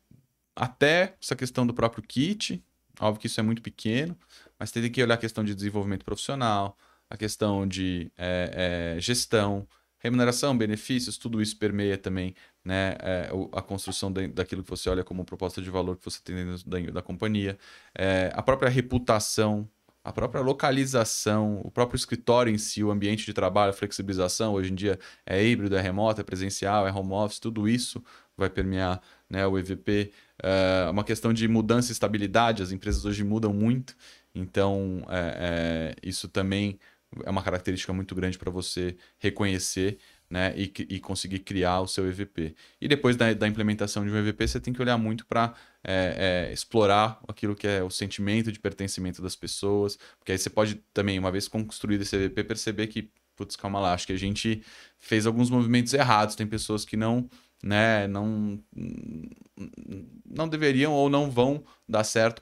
até 0.57 1.15
essa 1.21 1.35
questão 1.35 1.65
do 1.65 1.73
próprio 1.73 2.03
kit. 2.03 2.63
Óbvio 2.99 3.21
que 3.21 3.27
isso 3.27 3.39
é 3.39 3.43
muito 3.43 3.61
pequeno, 3.61 4.17
mas 4.59 4.71
tem 4.71 4.89
que 4.89 5.03
olhar 5.03 5.13
a 5.13 5.17
questão 5.17 5.43
de 5.43 5.53
desenvolvimento 5.53 6.03
profissional, 6.03 6.75
a 7.09 7.15
questão 7.15 7.67
de 7.67 8.11
é, 8.17 8.95
é, 8.97 8.99
gestão, 8.99 9.67
remuneração, 9.99 10.57
benefícios, 10.57 11.17
tudo 11.17 11.41
isso 11.41 11.57
permeia 11.57 11.97
também 11.97 12.33
né, 12.65 12.95
é, 12.99 13.29
a 13.53 13.61
construção 13.61 14.11
daquilo 14.11 14.63
que 14.63 14.69
você 14.69 14.89
olha 14.89 15.03
como 15.03 15.23
proposta 15.23 15.61
de 15.61 15.69
valor 15.69 15.95
que 15.95 16.03
você 16.03 16.19
tem 16.23 16.35
dentro 16.35 16.67
da, 16.67 16.79
da 16.79 17.01
companhia, 17.01 17.57
é, 17.95 18.31
a 18.33 18.41
própria 18.41 18.69
reputação, 18.69 19.69
a 20.03 20.11
própria 20.11 20.41
localização, 20.41 21.61
o 21.63 21.69
próprio 21.69 21.97
escritório 21.97 22.51
em 22.51 22.57
si, 22.57 22.83
o 22.83 22.89
ambiente 22.89 23.25
de 23.25 23.33
trabalho, 23.33 23.71
a 23.71 23.73
flexibilização, 23.73 24.53
hoje 24.53 24.71
em 24.71 24.75
dia 24.75 24.97
é 25.25 25.43
híbrido, 25.43 25.75
é 25.75 25.81
remoto, 25.81 26.21
é 26.21 26.23
presencial, 26.23 26.87
é 26.87 26.91
home 26.91 27.11
office, 27.11 27.39
tudo 27.39 27.67
isso 27.67 28.03
vai 28.37 28.49
permear 28.49 29.01
né, 29.29 29.45
o 29.45 29.57
EVP. 29.57 30.13
É 30.41 30.89
uma 30.89 31.03
questão 31.03 31.33
de 31.33 31.47
mudança 31.47 31.91
e 31.91 31.93
estabilidade, 31.93 32.61
as 32.61 32.71
empresas 32.71 33.05
hoje 33.05 33.23
mudam 33.23 33.53
muito, 33.53 33.95
então 34.33 35.03
é, 35.09 35.95
é, 35.99 36.07
isso 36.07 36.27
também 36.27 36.79
é 37.23 37.29
uma 37.29 37.41
característica 37.41 37.91
muito 37.93 38.13
grande 38.13 38.37
para 38.37 38.51
você 38.51 38.95
reconhecer 39.17 39.97
né, 40.29 40.53
e, 40.57 40.71
e, 40.89 40.99
conseguir 40.99 41.39
criar 41.39 41.79
o 41.79 41.87
seu 41.87 42.05
EVP. 42.07 42.53
E 42.81 42.87
depois 42.87 43.15
da, 43.15 43.33
da, 43.33 43.47
implementação 43.47 44.05
de 44.05 44.11
um 44.11 44.17
EVP, 44.17 44.45
você 44.47 44.59
tem 44.59 44.73
que 44.73 44.81
olhar 44.81 44.97
muito 44.97 45.25
para 45.25 45.53
é, 45.83 46.47
é, 46.49 46.53
explorar 46.53 47.19
aquilo 47.27 47.55
que 47.55 47.65
é 47.65 47.81
o 47.81 47.89
sentimento 47.89 48.51
de 48.51 48.59
pertencimento 48.59 49.21
das 49.21 49.37
pessoas, 49.37 49.97
porque 50.19 50.33
aí 50.33 50.37
você 50.37 50.49
pode 50.49 50.75
também, 50.93 51.17
uma 51.17 51.31
vez 51.31 51.47
construído 51.47 52.01
esse 52.01 52.15
EVP, 52.15 52.43
perceber 52.43 52.87
que, 52.87 53.09
putz, 53.37 53.55
calma 53.55 53.79
lá, 53.79 53.93
acho 53.93 54.05
que 54.05 54.13
a 54.13 54.17
gente 54.17 54.61
fez 54.99 55.25
alguns 55.25 55.49
movimentos 55.49 55.93
errados, 55.93 56.35
tem 56.35 56.45
pessoas 56.45 56.83
que 56.83 56.97
não 56.97 57.29
né, 57.63 58.07
não, 58.07 58.61
não 60.29 60.47
deveriam 60.47 60.93
ou 60.93 61.09
não 61.09 61.29
vão 61.29 61.63
dar 61.87 62.03
certo 62.03 62.41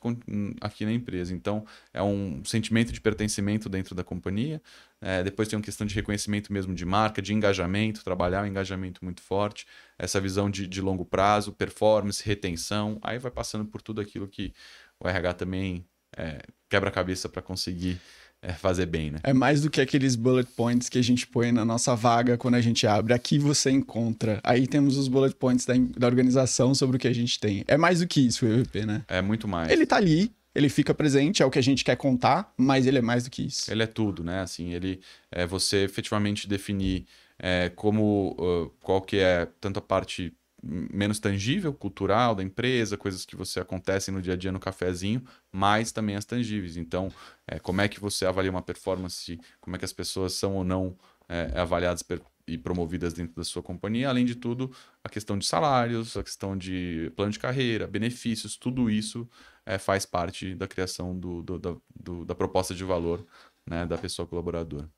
aqui 0.60 0.86
na 0.86 0.92
empresa. 0.92 1.34
Então, 1.34 1.66
é 1.94 2.02
um 2.02 2.44
sentimento 2.44 2.92
de 2.92 3.00
pertencimento 3.00 3.70
dentro 3.70 3.96
da 3.96 4.04
companhia. 4.04 4.62
É, 5.00 5.24
depois 5.24 5.48
tem 5.48 5.58
uma 5.58 5.64
questão 5.64 5.88
de 5.88 5.96
reconhecimento 5.96 6.52
mesmo 6.52 6.74
de 6.74 6.86
marca, 6.86 7.22
de 7.22 7.34
engajamento, 7.34 8.04
trabalhar 8.04 8.44
um 8.44 8.48
engajamento 8.48 9.04
muito 9.04 9.22
forte, 9.22 9.66
essa 9.98 10.20
visão 10.20 10.50
de, 10.50 10.68
de 10.68 10.82
longo 10.82 11.06
prazo, 11.06 11.54
performance, 11.54 12.24
retenção. 12.26 13.00
Aí 13.02 13.18
vai 13.18 13.32
passando 13.32 13.66
por 13.66 13.82
tudo 13.82 14.02
aquilo 14.02 14.28
que 14.28 14.54
o 15.00 15.08
RH 15.08 15.34
também 15.34 15.86
é, 16.18 16.42
quebra 16.70 16.90
a 16.90 16.94
cabeça 16.94 17.30
para 17.30 17.42
conseguir 17.42 18.00
é 18.46 18.54
fazer 18.54 18.86
bem, 18.86 19.12
né? 19.12 19.20
É 19.24 19.34
mais 19.34 19.62
do 19.62 19.70
que 19.70 19.82
aqueles 19.82 20.16
bullet 20.16 20.48
points 20.56 20.88
que 20.88 21.00
a 21.00 21.04
gente 21.04 21.26
põe 21.26 21.52
na 21.52 21.66
nossa 21.66 21.96
vaga 21.96 22.38
quando 22.38 22.56
a 22.56 22.62
gente 22.62 22.86
abre. 22.86 23.14
Aqui 23.14 23.40
você 23.40 23.72
encontra. 23.72 24.40
Aí 24.44 24.68
temos 24.68 24.98
os 24.98 25.08
bullet 25.08 25.36
points 25.36 25.66
da, 25.66 25.74
da 25.98 26.06
organização 26.06 26.76
sobre 26.76 26.98
o 26.98 27.00
que 27.00 27.08
a 27.08 27.14
gente 27.14 27.40
tem. 27.40 27.64
É 27.68 27.76
mais 27.76 28.00
do 28.00 28.08
que 28.08 28.22
isso 28.22 28.46
o 28.46 28.50
EVP, 28.50 28.86
né? 28.86 29.04
É 29.08 29.22
muito 29.22 29.48
mais. 29.48 29.72
Ele 29.72 29.86
tá 29.86 29.98
ali, 29.98 30.32
ele 30.54 30.70
fica 30.70 30.94
presente, 30.94 31.42
é 31.42 31.46
o 31.46 31.50
que 31.50 31.58
a 31.58 31.64
gente 31.64 31.84
quer 31.84 31.98
contar, 31.98 32.54
mas 32.56 32.86
ele 32.86 33.00
é 33.00 33.02
mais 33.02 33.24
do 33.24 33.32
que 33.32 33.48
isso. 33.48 33.72
Ele 33.72 33.82
é 33.82 33.88
tudo, 33.88 34.24
né? 34.24 34.42
Assim, 34.42 34.74
ele 34.74 35.00
é 35.32 35.48
você 35.48 35.84
efetivamente 35.84 36.48
definir 36.48 37.06
é, 37.40 37.72
como 37.76 38.36
uh, 38.40 38.72
qual 38.82 39.02
que 39.02 39.18
é 39.18 39.48
tanto 39.60 39.80
a 39.80 39.82
parte 39.82 40.32
menos 40.66 41.20
tangível, 41.20 41.74
cultural 41.74 42.34
da 42.34 42.44
empresa, 42.44 42.98
coisas 42.98 43.26
que 43.26 43.36
você 43.36 43.60
acontecem 43.60 44.14
no 44.14 44.22
dia 44.22 44.34
a 44.34 44.38
dia 44.38 44.52
no 44.52 44.60
cafezinho, 44.60 45.24
mas 45.52 45.92
também 45.92 46.16
as 46.16 46.26
tangíveis. 46.26 46.76
Então, 46.76 47.12
é, 47.48 47.60
como 47.60 47.82
é 47.82 47.88
que 47.88 48.00
você 48.00 48.26
avalia 48.26 48.52
uma 48.52 48.62
performance, 48.62 49.40
como 49.62 49.76
é 49.76 49.80
que 49.80 49.86
as 49.86 49.94
pessoas 49.94 50.34
são 50.34 50.56
ou 50.56 50.64
não 50.64 50.98
é, 51.30 51.52
avaliadas 51.60 52.04
e 52.48 52.58
promovidas 52.58 53.14
dentro 53.14 53.36
da 53.36 53.44
sua 53.44 53.64
companhia. 53.64 54.10
Além 54.10 54.26
de 54.26 54.36
tudo, 54.36 54.72
a 55.04 55.10
questão 55.10 55.38
de 55.38 55.46
salários, 55.46 56.16
a 56.16 56.24
questão 56.24 56.58
de 56.58 57.12
plano 57.16 57.32
de 57.32 57.40
carreira, 57.40 57.88
benefícios, 57.88 58.58
tudo 58.58 58.90
isso 58.90 59.28
é, 59.66 59.78
faz 59.78 60.06
parte 60.06 60.54
da 60.56 60.68
criação 60.68 61.18
do, 61.18 61.42
do, 61.42 61.60
do, 61.60 61.84
do, 61.96 62.26
da 62.26 62.36
proposta 62.36 62.74
de 62.74 62.84
valor 62.84 63.26
né, 63.66 63.86
da 63.86 63.98
pessoa 63.98 64.28
colaboradora. 64.28 64.90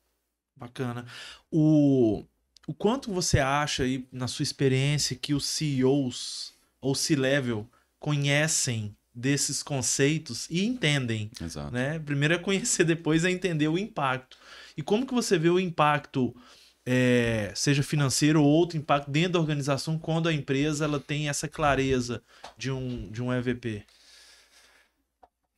Bacana. 0.56 1.06
O 1.50 2.26
o 2.68 2.74
quanto 2.74 3.10
você 3.10 3.38
acha 3.38 3.82
aí, 3.82 4.06
na 4.12 4.28
sua 4.28 4.42
experiência, 4.42 5.16
que 5.16 5.32
os 5.32 5.46
CEOs 5.46 6.52
ou 6.82 6.94
C-level 6.94 7.66
conhecem 7.98 8.94
desses 9.14 9.62
conceitos 9.62 10.46
e 10.50 10.66
entendem. 10.66 11.30
Exato. 11.40 11.72
Né? 11.72 11.98
Primeiro 11.98 12.34
é 12.34 12.38
conhecer, 12.38 12.84
depois 12.84 13.24
é 13.24 13.30
entender 13.30 13.68
o 13.68 13.78
impacto. 13.78 14.36
E 14.76 14.82
como 14.82 15.06
que 15.06 15.14
você 15.14 15.38
vê 15.38 15.48
o 15.48 15.58
impacto, 15.58 16.36
é, 16.84 17.50
seja 17.54 17.82
financeiro 17.82 18.42
ou 18.42 18.46
outro 18.46 18.76
impacto 18.76 19.10
dentro 19.10 19.32
da 19.32 19.40
organização, 19.40 19.98
quando 19.98 20.28
a 20.28 20.34
empresa 20.34 20.84
ela 20.84 21.00
tem 21.00 21.30
essa 21.30 21.48
clareza 21.48 22.22
de 22.58 22.70
um, 22.70 23.10
de 23.10 23.22
um 23.22 23.32
EVP? 23.32 23.82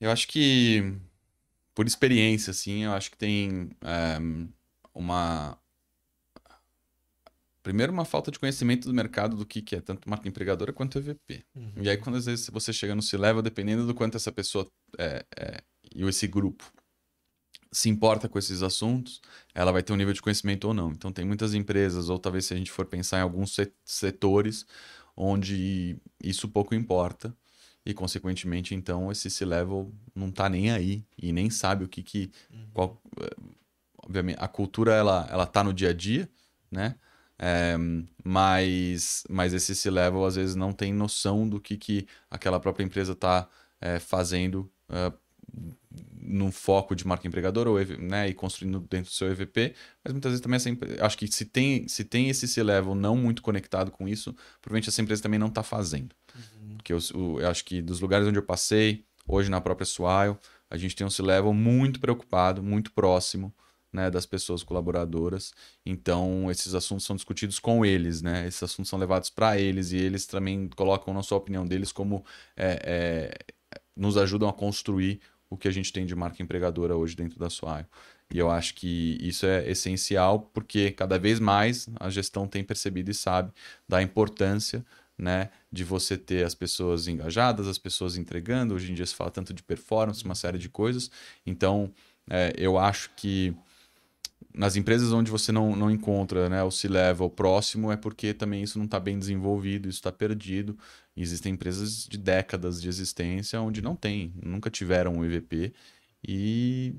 Eu 0.01 0.12
acho 0.12 0.29
que, 0.29 0.94
por 1.75 1.88
experiência, 1.88 2.53
assim, 2.53 2.85
eu 2.85 2.92
acho 2.92 3.11
que 3.11 3.16
tem 3.16 3.70
é, 3.83 4.16
uma, 4.94 5.59
Primeiro, 7.70 7.92
uma 7.92 8.04
falta 8.04 8.33
de 8.33 8.38
conhecimento 8.40 8.88
do 8.88 8.92
mercado 8.92 9.37
do 9.37 9.46
que, 9.46 9.62
que 9.62 9.76
é 9.76 9.80
tanto 9.80 10.11
marca 10.11 10.28
empregadora 10.28 10.72
quanto 10.72 10.98
EVP. 10.98 11.44
Uhum. 11.54 11.72
E 11.76 11.88
aí, 11.88 11.96
quando 11.96 12.16
às 12.16 12.26
vezes 12.26 12.50
você 12.50 12.72
chega 12.72 12.96
no 12.96 13.00
C-Level, 13.00 13.40
dependendo 13.40 13.87
do 13.87 13.94
quanto 13.94 14.16
essa 14.16 14.33
pessoa 14.33 14.68
é, 14.98 15.24
é, 15.38 15.62
e 15.94 16.02
esse 16.02 16.26
grupo 16.26 16.68
se 17.70 17.88
importa 17.88 18.28
com 18.28 18.40
esses 18.40 18.64
assuntos, 18.64 19.20
ela 19.54 19.70
vai 19.70 19.85
ter 19.85 19.92
um 19.92 19.96
nível 19.96 20.12
de 20.12 20.20
conhecimento 20.20 20.64
ou 20.66 20.74
não. 20.74 20.90
Então, 20.90 21.12
tem 21.12 21.24
muitas 21.24 21.54
empresas, 21.54 22.09
ou 22.09 22.18
talvez 22.18 22.46
se 22.46 22.54
a 22.54 22.56
gente 22.56 22.72
for 22.72 22.87
pensar 22.87 23.18
em 23.18 23.22
alguns 23.22 23.56
setores, 23.85 24.66
onde 25.16 25.96
isso 26.20 26.48
pouco 26.48 26.74
importa. 26.74 27.33
E, 27.87 27.94
consequentemente, 27.94 28.74
então, 28.74 29.12
esse 29.12 29.30
C-Level 29.30 29.95
não 30.12 30.30
está 30.30 30.49
nem 30.49 30.72
aí 30.72 31.05
e 31.16 31.30
nem 31.30 31.49
sabe 31.49 31.84
o 31.84 31.88
que 31.88 32.03
que... 32.03 32.32
Uhum. 32.53 32.66
Qual, 32.74 33.03
é, 33.20 33.30
obviamente, 34.03 34.38
a 34.40 34.49
cultura, 34.49 34.92
ela, 34.92 35.28
ela 35.30 35.47
tá 35.47 35.62
no 35.62 35.72
dia 35.72 35.90
a 35.90 35.95
dia, 35.95 36.28
né? 36.68 36.97
É, 37.43 37.74
mas, 38.22 39.24
mas 39.30 39.55
esse 39.55 39.74
C-level 39.74 40.26
às 40.26 40.36
vezes 40.36 40.55
não 40.55 40.72
tem 40.72 40.93
noção 40.93 41.49
do 41.49 41.59
que, 41.59 41.74
que 41.78 42.07
aquela 42.30 42.61
própria 42.61 42.84
empresa 42.84 43.12
está 43.12 43.49
é, 43.80 43.99
fazendo 43.99 44.70
uh, 44.91 45.16
no 46.20 46.53
foco 46.53 46.95
de 46.95 47.07
marca 47.07 47.26
empregadora 47.26 47.70
ou, 47.70 47.78
né, 47.99 48.28
e 48.28 48.34
construindo 48.34 48.78
dentro 48.80 49.11
do 49.11 49.14
seu 49.14 49.30
EVP, 49.30 49.74
mas 50.05 50.12
muitas 50.12 50.32
vezes 50.32 50.43
também 50.43 50.57
essa 50.57 50.68
empresa, 50.68 51.03
acho 51.03 51.16
que 51.16 51.26
se 51.28 51.47
tem, 51.47 51.88
se 51.88 52.05
tem 52.05 52.28
esse 52.28 52.47
C-level 52.47 52.95
não 52.95 53.16
muito 53.16 53.41
conectado 53.41 53.91
com 53.91 54.07
isso, 54.07 54.36
provavelmente 54.61 54.91
essa 54.91 55.01
empresa 55.01 55.22
também 55.22 55.41
não 55.41 55.49
está 55.49 55.62
fazendo. 55.62 56.14
Uhum. 56.34 56.76
Porque 56.76 56.93
eu, 56.93 56.99
eu, 57.14 57.49
acho 57.49 57.64
que 57.64 57.80
dos 57.80 58.01
lugares 58.01 58.28
onde 58.28 58.38
eu 58.38 58.43
passei, 58.43 59.03
hoje 59.26 59.51
na 59.51 59.62
própria 59.62 59.86
Swile, 59.86 60.36
a 60.68 60.76
gente 60.76 60.95
tem 60.95 61.07
um 61.07 61.11
C-level 61.11 61.55
muito 61.55 61.99
preocupado, 62.01 62.62
muito 62.62 62.93
próximo, 62.93 63.53
né, 63.93 64.11
das 64.11 64.26
pessoas 64.26 64.62
colaboradoras. 64.62 65.53
Então, 65.84 66.51
esses 66.51 66.74
assuntos 66.74 67.05
são 67.05 67.16
discutidos 67.16 67.59
com 67.59 67.84
eles, 67.84 68.22
né? 68.22 68.47
Esses 68.47 68.62
assuntos 68.62 68.88
são 68.88 68.99
levados 68.99 69.30
para 69.30 69.59
eles 69.59 69.93
e 69.93 69.97
eles 69.97 70.26
também 70.26 70.68
colocam 70.68 71.16
a 71.18 71.22
sua 71.22 71.38
opinião 71.38 71.66
deles 71.66 71.91
como 71.93 72.24
é, 72.57 72.80
é, 72.84 73.78
nos 73.97 74.16
ajudam 74.16 74.49
a 74.49 74.53
construir 74.53 75.20
o 75.49 75.57
que 75.57 75.66
a 75.66 75.70
gente 75.72 75.93
tem 75.93 76.07
de 76.07 76.14
marca 76.14 76.43
empregadora 76.43 76.97
hoje 76.97 77.16
dentro 77.16 77.38
da 77.38 77.51
Swile. 77.51 77.86
E 78.32 78.38
eu 78.38 78.49
acho 78.49 78.74
que 78.74 79.18
isso 79.20 79.45
é 79.45 79.68
essencial 79.68 80.41
porque 80.55 80.93
cada 80.93 81.18
vez 81.18 81.41
mais 81.41 81.88
a 81.99 82.09
gestão 82.09 82.47
tem 82.47 82.62
percebido 82.62 83.11
e 83.11 83.14
sabe 83.14 83.53
da 83.88 84.01
importância 84.01 84.86
né, 85.18 85.51
de 85.70 85.82
você 85.82 86.16
ter 86.16 86.47
as 86.47 86.55
pessoas 86.55 87.09
engajadas, 87.09 87.66
as 87.66 87.76
pessoas 87.76 88.16
entregando. 88.16 88.74
Hoje 88.74 88.91
em 88.93 88.95
dia 88.95 89.05
se 89.05 89.14
fala 89.14 89.30
tanto 89.30 89.53
de 89.53 89.62
performance, 89.62 90.24
uma 90.24 90.36
série 90.36 90.59
de 90.59 90.68
coisas. 90.68 91.11
Então, 91.45 91.93
é, 92.28 92.55
eu 92.57 92.78
acho 92.78 93.11
que 93.16 93.55
nas 94.55 94.76
empresas 94.76 95.12
onde 95.12 95.30
você 95.30 95.53
não, 95.53 95.76
não 95.76 95.90
encontra 95.90 96.48
né, 96.48 96.62
o 96.62 96.70
C-level 96.70 97.30
próximo 97.30 97.90
é 97.92 97.96
porque 97.96 98.34
também 98.34 98.62
isso 98.62 98.78
não 98.78 98.86
está 98.86 98.98
bem 98.98 99.18
desenvolvido, 99.18 99.88
isso 99.88 99.98
está 99.98 100.12
perdido. 100.12 100.76
existem 101.16 101.53
empresas 101.53 102.07
de 102.07 102.18
décadas 102.18 102.80
de 102.80 102.88
existência 102.88 103.61
onde 103.61 103.80
não 103.80 103.94
tem, 103.94 104.32
nunca 104.42 104.70
tiveram 104.70 105.14
um 105.14 105.24
EVP 105.24 105.72
e 106.26 106.94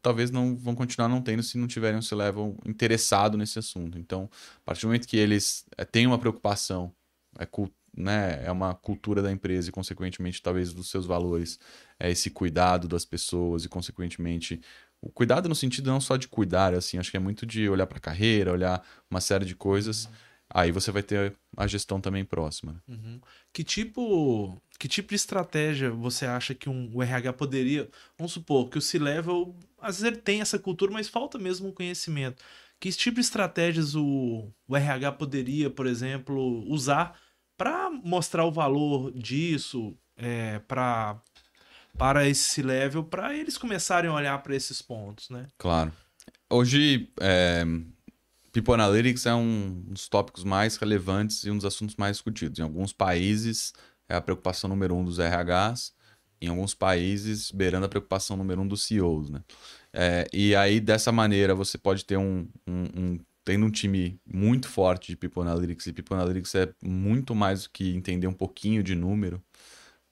talvez 0.00 0.30
não 0.30 0.56
vão 0.56 0.74
continuar 0.74 1.08
não 1.08 1.20
tendo 1.20 1.42
se 1.42 1.58
não 1.58 1.66
tiverem 1.66 1.98
um 1.98 2.02
C-level 2.02 2.56
interessado 2.64 3.36
nesse 3.36 3.58
assunto. 3.58 3.98
Então, 3.98 4.30
a 4.58 4.64
partir 4.64 4.82
do 4.82 4.88
momento 4.88 5.06
que 5.06 5.16
eles 5.16 5.66
é, 5.76 5.84
têm 5.84 6.06
uma 6.06 6.18
preocupação, 6.18 6.92
é, 7.38 7.46
né, 7.94 8.44
é 8.44 8.50
uma 8.50 8.74
cultura 8.74 9.20
da 9.20 9.30
empresa 9.30 9.68
e, 9.68 9.72
consequentemente, 9.72 10.40
talvez 10.40 10.72
dos 10.72 10.88
seus 10.88 11.04
valores, 11.04 11.58
é 11.98 12.10
esse 12.10 12.30
cuidado 12.30 12.88
das 12.88 13.04
pessoas 13.04 13.64
e, 13.64 13.68
consequentemente, 13.68 14.60
o 15.02 15.10
cuidado 15.10 15.48
no 15.48 15.54
sentido 15.54 15.90
não 15.90 16.00
só 16.00 16.16
de 16.16 16.28
cuidar, 16.28 16.72
assim, 16.72 16.96
acho 16.96 17.10
que 17.10 17.16
é 17.16 17.20
muito 17.20 17.44
de 17.44 17.68
olhar 17.68 17.86
para 17.86 17.98
a 17.98 18.00
carreira, 18.00 18.52
olhar 18.52 18.80
uma 19.10 19.20
série 19.20 19.44
de 19.44 19.56
coisas. 19.56 20.08
Aí 20.48 20.70
você 20.70 20.92
vai 20.92 21.02
ter 21.02 21.34
a 21.56 21.66
gestão 21.66 22.00
também 22.00 22.24
próxima. 22.24 22.80
Uhum. 22.86 23.20
Que 23.52 23.64
tipo 23.64 24.56
que 24.78 24.86
tipo 24.86 25.08
de 25.08 25.16
estratégia 25.16 25.90
você 25.90 26.26
acha 26.26 26.54
que 26.54 26.68
um, 26.68 26.90
o 26.94 27.02
RH 27.02 27.32
poderia. 27.32 27.88
Vamos 28.16 28.32
supor 28.32 28.68
que 28.68 28.78
o 28.78 28.82
C-Level, 28.82 29.56
às 29.80 29.96
vezes 29.96 30.12
ele 30.12 30.22
tem 30.22 30.40
essa 30.40 30.58
cultura, 30.58 30.92
mas 30.92 31.08
falta 31.08 31.38
mesmo 31.38 31.68
um 31.68 31.72
conhecimento. 31.72 32.42
Que 32.78 32.90
tipo 32.92 33.16
de 33.16 33.22
estratégias 33.22 33.94
o, 33.94 34.52
o 34.68 34.76
RH 34.76 35.12
poderia, 35.12 35.70
por 35.70 35.86
exemplo, 35.86 36.64
usar 36.68 37.18
para 37.56 37.90
mostrar 37.90 38.44
o 38.44 38.52
valor 38.52 39.12
disso, 39.12 39.96
é, 40.16 40.58
para 40.60 41.20
para 41.96 42.26
esse 42.26 42.62
level, 42.62 43.04
para 43.04 43.34
eles 43.34 43.58
começarem 43.58 44.10
a 44.10 44.14
olhar 44.14 44.38
para 44.42 44.54
esses 44.54 44.80
pontos, 44.82 45.30
né? 45.30 45.46
Claro. 45.58 45.92
Hoje, 46.50 47.10
é, 47.20 47.64
People 48.52 48.74
Analytics 48.74 49.26
é 49.26 49.34
um 49.34 49.82
dos 49.88 50.08
tópicos 50.08 50.44
mais 50.44 50.76
relevantes 50.76 51.44
e 51.44 51.50
um 51.50 51.56
dos 51.56 51.64
assuntos 51.64 51.96
mais 51.96 52.16
discutidos. 52.16 52.58
Em 52.58 52.62
alguns 52.62 52.92
países, 52.92 53.72
é 54.08 54.14
a 54.14 54.20
preocupação 54.20 54.68
número 54.68 54.94
um 54.94 55.04
dos 55.04 55.18
RHs, 55.18 55.94
em 56.40 56.48
alguns 56.48 56.74
países, 56.74 57.50
beirando 57.50 57.86
a 57.86 57.88
preocupação 57.88 58.36
número 58.36 58.60
um 58.60 58.68
dos 58.68 58.82
CEOs, 58.82 59.30
né? 59.30 59.42
É, 59.92 60.26
e 60.32 60.54
aí, 60.54 60.80
dessa 60.80 61.12
maneira, 61.12 61.54
você 61.54 61.78
pode 61.78 62.04
ter 62.04 62.16
um, 62.16 62.48
um, 62.66 62.82
um 62.94 63.18
tendo 63.44 63.66
um 63.66 63.70
time 63.70 64.20
muito 64.26 64.68
forte 64.68 65.08
de 65.08 65.16
People 65.16 65.42
Analytics, 65.42 65.86
e 65.86 65.92
People 65.92 66.14
Analytics 66.14 66.54
é 66.54 66.72
muito 66.82 67.34
mais 67.34 67.64
do 67.64 67.70
que 67.70 67.94
entender 67.94 68.26
um 68.26 68.32
pouquinho 68.32 68.82
de 68.82 68.94
número, 68.94 69.42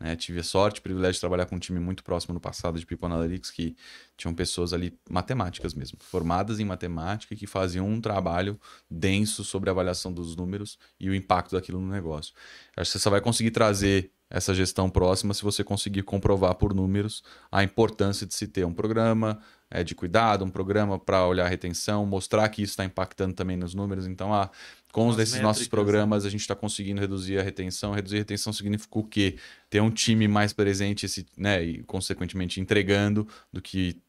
né? 0.01 0.17
Tive 0.17 0.41
a 0.41 0.43
sorte, 0.43 0.81
o 0.81 0.83
privilégio 0.83 1.15
de 1.15 1.21
trabalhar 1.21 1.47
com 1.47 1.57
um 1.57 1.59
time 1.59 1.79
muito 1.79 2.03
próximo 2.03 2.33
no 2.33 2.41
passado 2.41 2.79
de 2.79 2.87
People 2.87 3.07
Analytics, 3.07 3.51
que 3.51 3.77
tinham 4.17 4.35
pessoas 4.35 4.73
ali 4.73 4.99
matemáticas 5.09 5.75
mesmo, 5.75 5.99
formadas 6.01 6.59
em 6.59 6.65
matemática, 6.65 7.37
que 7.37 7.47
faziam 7.47 7.87
um 7.87 8.01
trabalho 8.01 8.59
denso 8.91 9.45
sobre 9.45 9.69
a 9.69 9.73
avaliação 9.73 10.13
dos 10.13 10.35
números 10.35 10.79
e 10.99 11.11
o 11.11 11.15
impacto 11.15 11.53
daquilo 11.53 11.81
no 11.81 11.93
negócio. 11.93 12.35
Acho 12.77 12.91
que 12.91 12.99
você 12.99 13.03
só 13.03 13.11
vai 13.11 13.21
conseguir 13.21 13.51
trazer 13.51 14.11
essa 14.31 14.55
gestão 14.55 14.89
próxima 14.89 15.35
se 15.35 15.43
você 15.43 15.65
conseguir 15.65 16.03
comprovar 16.03 16.55
por 16.55 16.73
números 16.73 17.23
a 17.51 17.65
importância 17.65 18.27
de 18.27 18.35
se 18.35 18.47
ter 18.47 18.65
um 18.65 18.73
programa 18.73 19.41
é, 19.71 19.85
de 19.85 19.95
cuidado, 19.95 20.45
um 20.45 20.51
programa 20.51 20.99
para 20.99 21.27
olhar 21.27 21.47
a 21.47 21.49
retenção, 21.49 22.05
mostrar 22.07 22.49
que 22.49 22.63
isso 22.63 22.73
está 22.73 22.85
impactando 22.85 23.35
também 23.35 23.57
nos 23.57 23.75
números. 23.75 24.07
Então, 24.07 24.35
ah, 24.35 24.51
com 24.93 25.07
os 25.07 25.17
desses 25.17 25.41
nossos 25.41 25.65
né? 25.65 25.71
programas, 25.71 26.25
a 26.25 26.31
gente 26.31 26.41
está 26.41 26.57
conseguindo 26.57 27.01
reduzir 27.01 27.39
a 27.39 27.43
retenção. 27.43 27.93
Reduzir 27.93 28.17
a 28.17 28.19
retenção 28.21 28.53
significa 28.53 28.99
o 28.99 29.05
quê? 29.05 29.37
Ter 29.69 29.81
um 29.81 29.91
time 29.91 30.27
mais 30.27 30.53
presente 30.53 31.07
esse, 31.07 31.25
né, 31.37 31.63
e, 31.63 31.83
consequentemente, 31.85 32.61
entregando 32.61 33.27
do 33.53 33.63
que 33.63 34.01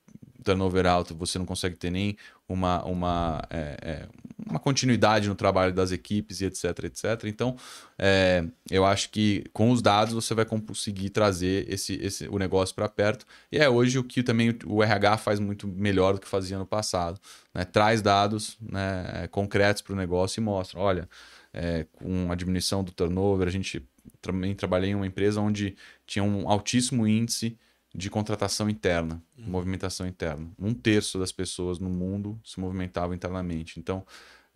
turnover 0.43 0.85
alto, 0.85 1.15
você 1.15 1.37
não 1.37 1.45
consegue 1.45 1.75
ter 1.75 1.89
nem 1.89 2.17
uma, 2.47 2.83
uma, 2.83 3.41
é, 3.49 3.77
é, 3.81 4.07
uma 4.45 4.59
continuidade 4.59 5.27
no 5.27 5.35
trabalho 5.35 5.73
das 5.73 5.91
equipes 5.91 6.41
e 6.41 6.45
etc, 6.45 6.65
etc. 6.83 7.23
Então, 7.25 7.55
é, 7.97 8.43
eu 8.69 8.85
acho 8.85 9.09
que 9.09 9.43
com 9.53 9.71
os 9.71 9.81
dados 9.81 10.13
você 10.13 10.33
vai 10.33 10.45
conseguir 10.45 11.09
trazer 11.09 11.71
esse, 11.71 11.93
esse, 11.95 12.27
o 12.27 12.37
negócio 12.37 12.75
para 12.75 12.89
perto. 12.89 13.25
E 13.51 13.57
é 13.57 13.69
hoje 13.69 13.97
o 13.99 14.03
que 14.03 14.23
também 14.23 14.57
o 14.65 14.83
RH 14.83 15.17
faz 15.17 15.39
muito 15.39 15.67
melhor 15.67 16.13
do 16.13 16.19
que 16.19 16.27
fazia 16.27 16.57
no 16.57 16.65
passado. 16.65 17.19
Né? 17.53 17.63
Traz 17.63 18.01
dados 18.01 18.57
né, 18.61 19.27
concretos 19.31 19.81
para 19.81 19.93
o 19.93 19.95
negócio 19.95 20.39
e 20.39 20.43
mostra, 20.43 20.79
olha, 20.79 21.09
é, 21.53 21.85
com 21.93 22.31
a 22.31 22.35
diminuição 22.35 22.83
do 22.83 22.91
turnover, 22.91 23.47
a 23.47 23.51
gente 23.51 23.85
também 24.21 24.55
trabalhei 24.55 24.91
em 24.91 24.95
uma 24.95 25.07
empresa 25.07 25.41
onde 25.41 25.75
tinha 26.05 26.23
um 26.23 26.49
altíssimo 26.49 27.07
índice 27.07 27.57
de 27.93 28.09
contratação 28.09 28.69
interna, 28.69 29.21
uhum. 29.37 29.45
movimentação 29.47 30.07
interna. 30.07 30.49
Um 30.57 30.73
terço 30.73 31.19
das 31.19 31.31
pessoas 31.31 31.79
no 31.79 31.89
mundo 31.89 32.39
se 32.43 32.59
movimentavam 32.59 33.13
internamente. 33.13 33.79
Então, 33.79 34.05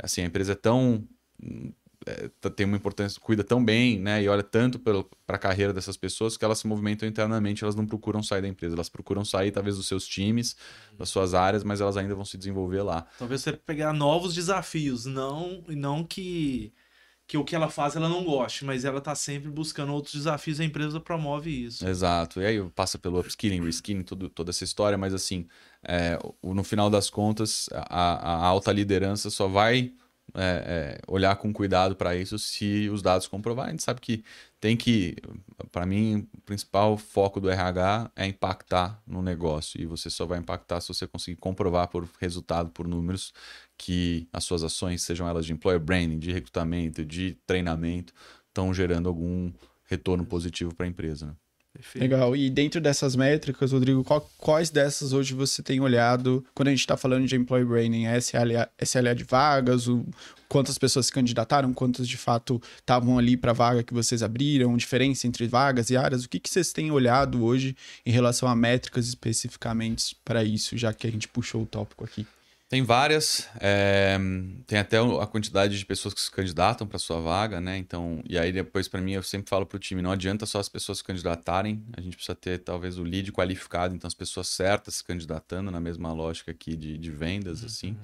assim, 0.02 0.22
a 0.22 0.26
empresa 0.26 0.54
é 0.54 0.56
tão 0.56 1.06
é, 2.06 2.30
tem 2.50 2.66
uma 2.68 2.78
importância, 2.78 3.20
cuida 3.20 3.44
tão 3.44 3.64
bem, 3.64 4.00
né, 4.00 4.22
e 4.22 4.30
olha 4.30 4.44
tanto 4.44 4.78
para 4.78 5.36
a 5.36 5.38
carreira 5.40 5.74
dessas 5.74 5.98
pessoas 5.98 6.38
que 6.38 6.46
elas 6.46 6.60
se 6.60 6.68
movimentam 6.68 7.08
internamente, 7.08 7.64
elas 7.64 7.76
não 7.76 7.86
procuram 7.86 8.22
sair 8.22 8.44
da 8.44 8.48
empresa, 8.48 8.76
elas 8.76 8.90
procuram 8.90 9.26
sair 9.26 9.52
talvez 9.52 9.76
dos 9.76 9.88
seus 9.88 10.08
times, 10.08 10.56
uhum. 10.92 10.98
das 11.00 11.10
suas 11.10 11.34
áreas, 11.34 11.64
mas 11.64 11.82
elas 11.82 11.98
ainda 11.98 12.14
vão 12.14 12.24
se 12.24 12.38
desenvolver 12.38 12.84
lá. 12.84 13.08
Talvez 13.18 13.42
você 13.42 13.54
pegar 13.54 13.92
novos 13.92 14.36
desafios, 14.36 15.06
não 15.06 15.64
não 15.68 16.04
que 16.04 16.72
que 17.28 17.38
o 17.38 17.44
que 17.44 17.56
ela 17.56 17.70
faz 17.70 17.96
ela 17.96 18.08
não 18.08 18.24
goste, 18.24 18.64
mas 18.64 18.86
ela 18.86 19.00
está 19.00 19.16
sempre 19.16 19.50
buscando 19.50 19.92
outros 19.94 20.14
desafios, 20.14 20.60
a 20.60 20.64
empresa 20.64 21.00
promove 21.00 21.50
isso. 21.50 21.88
Exato. 21.88 22.42
E 22.42 22.46
aí 22.46 22.70
passa 22.70 23.00
pelo 23.00 23.20
upskilling, 23.20 23.64
reskilling, 23.64 24.04
tudo, 24.04 24.30
toda 24.30 24.52
essa 24.52 24.64
história, 24.64 24.98
mas 24.98 25.14
assim, 25.14 25.48
é, 25.84 26.20
no 26.44 26.64
final 26.64 26.90
das 26.90 27.10
contas, 27.10 27.68
a, 27.74 28.14
a 28.14 28.46
alta 28.46 28.72
liderança 28.72 29.30
só 29.30 29.48
vai 29.48 29.92
é, 30.34 30.98
é, 30.98 31.02
olhar 31.08 31.36
com 31.38 31.54
cuidado 31.54 31.96
para 31.96 32.16
isso 32.16 32.38
se 32.40 32.90
os 32.90 33.02
dados 33.02 33.28
comprovarem. 33.28 33.70
A 33.70 33.72
gente 33.72 33.84
sabe 33.84 34.02
que 34.02 34.24
tem 34.60 34.76
que, 34.76 35.16
para 35.72 35.86
mim, 35.86 36.28
o 36.34 36.42
principal 36.42 36.98
foco 36.98 37.40
do 37.40 37.50
RH 37.50 38.12
é 38.16 38.26
impactar 38.26 39.02
no 39.06 39.22
negócio 39.22 39.80
e 39.80 39.86
você 39.86 40.10
só 40.10 40.26
vai 40.26 40.40
impactar 40.40 40.82
se 40.82 40.88
você 40.88 41.08
conseguir 41.08 41.38
comprovar 41.38 41.88
por 41.88 42.10
resultado, 42.20 42.70
por 42.72 42.88
números, 42.88 43.34
que 43.78 44.28
as 44.34 44.44
suas 44.44 44.64
ações, 44.64 45.04
sejam 45.04 45.28
elas 45.28 45.46
de 45.46 45.54
employer 45.54 45.80
branding, 45.80 46.20
de 46.20 46.32
recrutamento, 46.32 47.06
de 47.06 47.38
treinamento, 47.46 48.14
estão 48.48 48.74
gerando 48.74 49.08
algum 49.08 49.52
retorno 49.86 50.26
positivo 50.26 50.74
para 50.74 50.86
a 50.86 50.90
empresa. 50.90 51.28
Né? 51.28 51.34
Perfeito. 51.76 52.02
Legal. 52.02 52.36
E 52.38 52.50
dentro 52.50 52.80
dessas 52.80 53.18
métricas, 53.18 53.74
Rodrigo, 53.74 54.02
qual, 54.02 54.22
quais 54.38 54.70
dessas 54.70 55.12
hoje 55.12 55.34
você 55.34 55.62
tem 55.62 55.82
olhado 55.82 56.44
quando 56.54 56.70
a 56.70 56.72
gente 56.72 56.80
está 56.80 56.96
falando 56.96 57.28
de 57.28 57.36
employee 57.36 57.66
branding? 57.66 58.06
É 58.06 58.18
SLA, 58.18 58.70
SLA 58.82 59.14
de 59.14 59.26
vagas, 59.26 59.90
o, 59.90 60.06
quantas 60.48 60.78
pessoas 60.78 61.08
se 61.08 61.12
candidataram, 61.12 61.74
quantas 61.74 62.08
de 62.08 62.16
fato 62.16 62.62
estavam 62.78 63.18
ali 63.18 63.36
para 63.36 63.52
a 63.52 63.54
vaga 63.54 63.84
que 63.84 63.94
vocês 63.94 64.24
abriram, 64.24 64.78
diferença 64.78 65.28
entre 65.28 65.48
vagas 65.48 65.90
e 65.90 65.98
áreas? 65.98 66.24
O 66.24 66.30
que, 66.30 66.40
que 66.40 66.50
vocês 66.50 66.72
têm 66.72 66.92
olhado 66.92 67.44
hoje 67.44 67.76
em 68.06 68.12
relação 68.12 68.48
a 68.48 68.56
métricas 68.56 69.08
especificamente 69.08 70.16
para 70.24 70.46
isso, 70.46 70.78
já 70.78 70.94
que 70.94 71.06
a 71.06 71.12
gente 71.12 71.28
puxou 71.28 71.64
o 71.64 71.66
tópico 71.66 72.06
aqui? 72.06 72.26
Tem 72.76 72.84
várias, 72.84 73.48
é, 73.62 74.18
tem 74.68 74.78
até 74.78 74.98
a 74.98 75.26
quantidade 75.26 75.80
de 75.80 75.86
pessoas 75.86 76.14
que 76.14 76.20
se 76.20 76.30
candidatam 76.30 76.86
para 76.86 77.00
sua 77.00 77.22
vaga, 77.22 77.62
né? 77.62 77.78
Então, 77.78 78.22
e 78.28 78.38
aí 78.38 78.52
depois 78.52 78.86
para 78.90 79.00
mim 79.00 79.14
eu 79.14 79.24
sempre 79.24 79.50
falo 79.50 79.66
para 79.66 79.78
o 79.78 79.80
time, 79.80 80.02
não 80.02 80.12
adianta 80.12 80.46
só 80.46 80.60
as 80.60 80.68
pessoas 80.68 80.98
se 80.98 81.04
candidatarem, 81.06 81.82
a 81.96 82.02
gente 82.02 82.18
precisa 82.18 82.36
ter 82.36 82.58
talvez 82.58 82.98
o 82.98 83.04
lead 83.04 83.32
qualificado, 83.32 83.96
então 83.96 84.10
as 84.10 84.14
pessoas 84.14 84.50
certas 84.50 84.96
se 84.96 85.06
candidatando 85.06 85.72
na 85.72 85.80
mesma 85.80 86.12
lógica 86.12 86.52
aqui 86.52 86.76
de, 86.76 86.98
de 86.98 87.12
vendas, 87.12 87.62
uhum. 87.62 87.66
assim. 87.66 87.98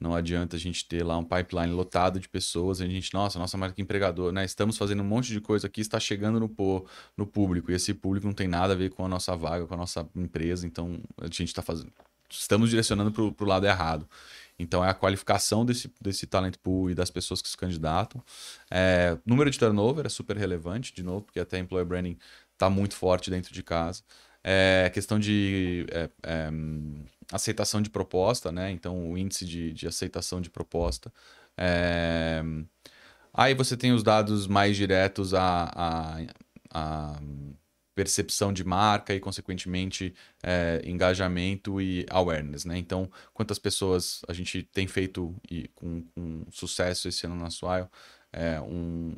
Não 0.00 0.12
adianta 0.12 0.56
a 0.56 0.58
gente 0.58 0.84
ter 0.88 1.04
lá 1.04 1.16
um 1.16 1.24
pipeline 1.24 1.72
lotado 1.72 2.18
de 2.18 2.28
pessoas, 2.28 2.80
a 2.80 2.84
gente, 2.84 3.14
nossa, 3.14 3.38
nossa 3.38 3.56
marca 3.56 3.80
empregador, 3.80 4.32
né? 4.32 4.44
Estamos 4.44 4.76
fazendo 4.76 5.04
um 5.04 5.06
monte 5.06 5.32
de 5.32 5.40
coisa 5.40 5.68
aqui, 5.68 5.80
está 5.80 6.00
chegando 6.00 6.40
no, 6.40 6.86
no 7.16 7.26
público, 7.28 7.70
e 7.70 7.74
esse 7.76 7.94
público 7.94 8.26
não 8.26 8.34
tem 8.34 8.48
nada 8.48 8.72
a 8.72 8.76
ver 8.76 8.90
com 8.90 9.04
a 9.04 9.08
nossa 9.08 9.36
vaga, 9.36 9.68
com 9.68 9.74
a 9.74 9.76
nossa 9.76 10.04
empresa, 10.16 10.66
então 10.66 11.00
a 11.16 11.26
gente 11.26 11.44
está 11.44 11.62
fazendo. 11.62 11.92
Estamos 12.30 12.70
direcionando 12.70 13.12
para 13.32 13.44
o 13.44 13.48
lado 13.48 13.66
errado. 13.66 14.08
Então 14.58 14.84
é 14.84 14.88
a 14.88 14.94
qualificação 14.94 15.66
desse, 15.66 15.92
desse 16.00 16.26
talent 16.26 16.56
pool 16.62 16.90
e 16.90 16.94
das 16.94 17.10
pessoas 17.10 17.42
que 17.42 17.48
se 17.48 17.56
candidatam. 17.56 18.22
É, 18.70 19.16
número 19.24 19.50
de 19.50 19.58
turnover 19.58 20.06
é 20.06 20.08
super 20.08 20.36
relevante, 20.36 20.94
de 20.94 21.02
novo, 21.02 21.22
porque 21.22 21.40
até 21.40 21.58
employer 21.58 21.86
branding 21.86 22.16
está 22.52 22.70
muito 22.70 22.94
forte 22.94 23.30
dentro 23.30 23.52
de 23.52 23.62
casa. 23.62 24.02
É, 24.42 24.90
questão 24.94 25.18
de 25.18 25.86
é, 25.90 26.08
é, 26.22 26.50
aceitação 27.32 27.82
de 27.82 27.90
proposta, 27.90 28.52
né? 28.52 28.70
Então, 28.70 29.10
o 29.10 29.18
índice 29.18 29.44
de, 29.44 29.72
de 29.72 29.86
aceitação 29.86 30.40
de 30.40 30.48
proposta. 30.48 31.12
É... 31.56 32.42
Aí 33.34 33.54
você 33.54 33.76
tem 33.76 33.92
os 33.92 34.02
dados 34.02 34.46
mais 34.46 34.76
diretos 34.76 35.34
à, 35.34 35.70
à, 35.74 36.20
à 36.72 37.20
percepção 37.96 38.52
de 38.52 38.62
marca 38.62 39.14
e, 39.14 39.18
consequentemente, 39.18 40.14
é, 40.42 40.82
engajamento 40.84 41.80
e 41.80 42.04
awareness, 42.10 42.66
né? 42.66 42.76
Então, 42.76 43.10
quantas 43.32 43.58
pessoas 43.58 44.20
a 44.28 44.34
gente 44.34 44.62
tem 44.62 44.86
feito 44.86 45.34
e 45.50 45.66
com, 45.74 46.02
com 46.14 46.44
sucesso 46.50 47.08
esse 47.08 47.24
ano 47.24 47.34
na 47.34 47.48
Swile, 47.50 47.88
é, 48.36 48.60
um, 48.60 49.14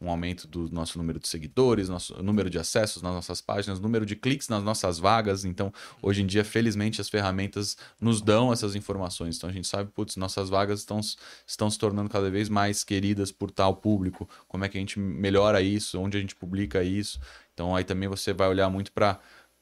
um, 0.00 0.10
aumento 0.10 0.48
do 0.48 0.68
nosso 0.70 0.98
número 0.98 1.20
de 1.20 1.28
seguidores, 1.28 1.88
nosso 1.88 2.20
número 2.20 2.50
de 2.50 2.58
acessos 2.58 3.00
nas 3.00 3.12
nossas 3.12 3.40
páginas, 3.40 3.78
número 3.78 4.04
de 4.04 4.16
cliques 4.16 4.48
nas 4.48 4.64
nossas 4.64 4.98
vagas. 4.98 5.44
Então, 5.44 5.72
hoje 6.02 6.22
em 6.22 6.26
dia, 6.26 6.44
felizmente, 6.44 7.00
as 7.00 7.08
ferramentas 7.08 7.76
nos 8.00 8.20
dão 8.20 8.52
essas 8.52 8.74
informações. 8.74 9.36
Então, 9.36 9.48
a 9.48 9.52
gente 9.52 9.68
sabe, 9.68 9.92
putz, 9.92 10.16
nossas 10.16 10.48
vagas 10.48 10.80
estão, 10.80 10.98
estão 11.46 11.70
se 11.70 11.78
tornando 11.78 12.10
cada 12.10 12.28
vez 12.28 12.48
mais 12.48 12.82
queridas 12.82 13.30
por 13.30 13.52
tal 13.52 13.76
público. 13.76 14.28
Como 14.48 14.64
é 14.64 14.68
que 14.68 14.76
a 14.76 14.80
gente 14.80 14.98
melhora 14.98 15.62
isso? 15.62 16.00
Onde 16.00 16.16
a 16.16 16.20
gente 16.20 16.34
publica 16.34 16.82
isso? 16.82 17.20
Então, 17.58 17.74
aí 17.74 17.82
também 17.82 18.08
você 18.08 18.32
vai 18.32 18.46
olhar 18.46 18.70
muito 18.70 18.92
para 18.92 19.18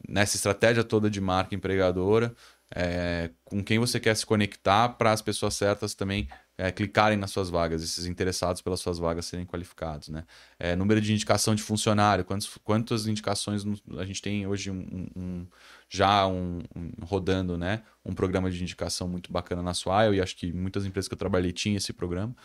nessa 0.06 0.36
estratégia 0.36 0.84
toda 0.84 1.08
de 1.08 1.18
marca 1.18 1.54
empregadora, 1.54 2.34
é, 2.74 3.30
com 3.42 3.64
quem 3.64 3.78
você 3.78 3.98
quer 3.98 4.14
se 4.14 4.26
conectar 4.26 4.90
para 4.90 5.12
as 5.12 5.22
pessoas 5.22 5.54
certas 5.54 5.94
também 5.94 6.28
é, 6.58 6.70
clicarem 6.70 7.16
nas 7.16 7.30
suas 7.30 7.48
vagas, 7.48 7.82
esses 7.82 8.04
interessados 8.04 8.60
pelas 8.60 8.80
suas 8.80 8.98
vagas 8.98 9.24
serem 9.24 9.46
qualificados. 9.46 10.10
Né? 10.10 10.24
É, 10.58 10.76
número 10.76 11.00
de 11.00 11.10
indicação 11.10 11.54
de 11.54 11.62
funcionário, 11.62 12.22
quantos, 12.22 12.58
quantas 12.62 13.06
indicações 13.06 13.64
a 13.96 14.04
gente 14.04 14.20
tem 14.20 14.46
hoje 14.46 14.70
um, 14.70 15.08
um, 15.16 15.46
já 15.88 16.26
um, 16.26 16.60
rodando 17.02 17.56
né? 17.56 17.82
um 18.04 18.12
programa 18.12 18.50
de 18.50 18.60
indicação 18.60 19.08
muito 19.08 19.32
bacana 19.32 19.62
na 19.62 19.72
sua 19.72 20.14
e 20.14 20.20
acho 20.20 20.36
que 20.36 20.52
muitas 20.52 20.84
empresas 20.84 21.08
que 21.08 21.14
eu 21.14 21.18
trabalhei 21.18 21.52
tinham 21.52 21.78
esse 21.78 21.94
programa. 21.94 22.36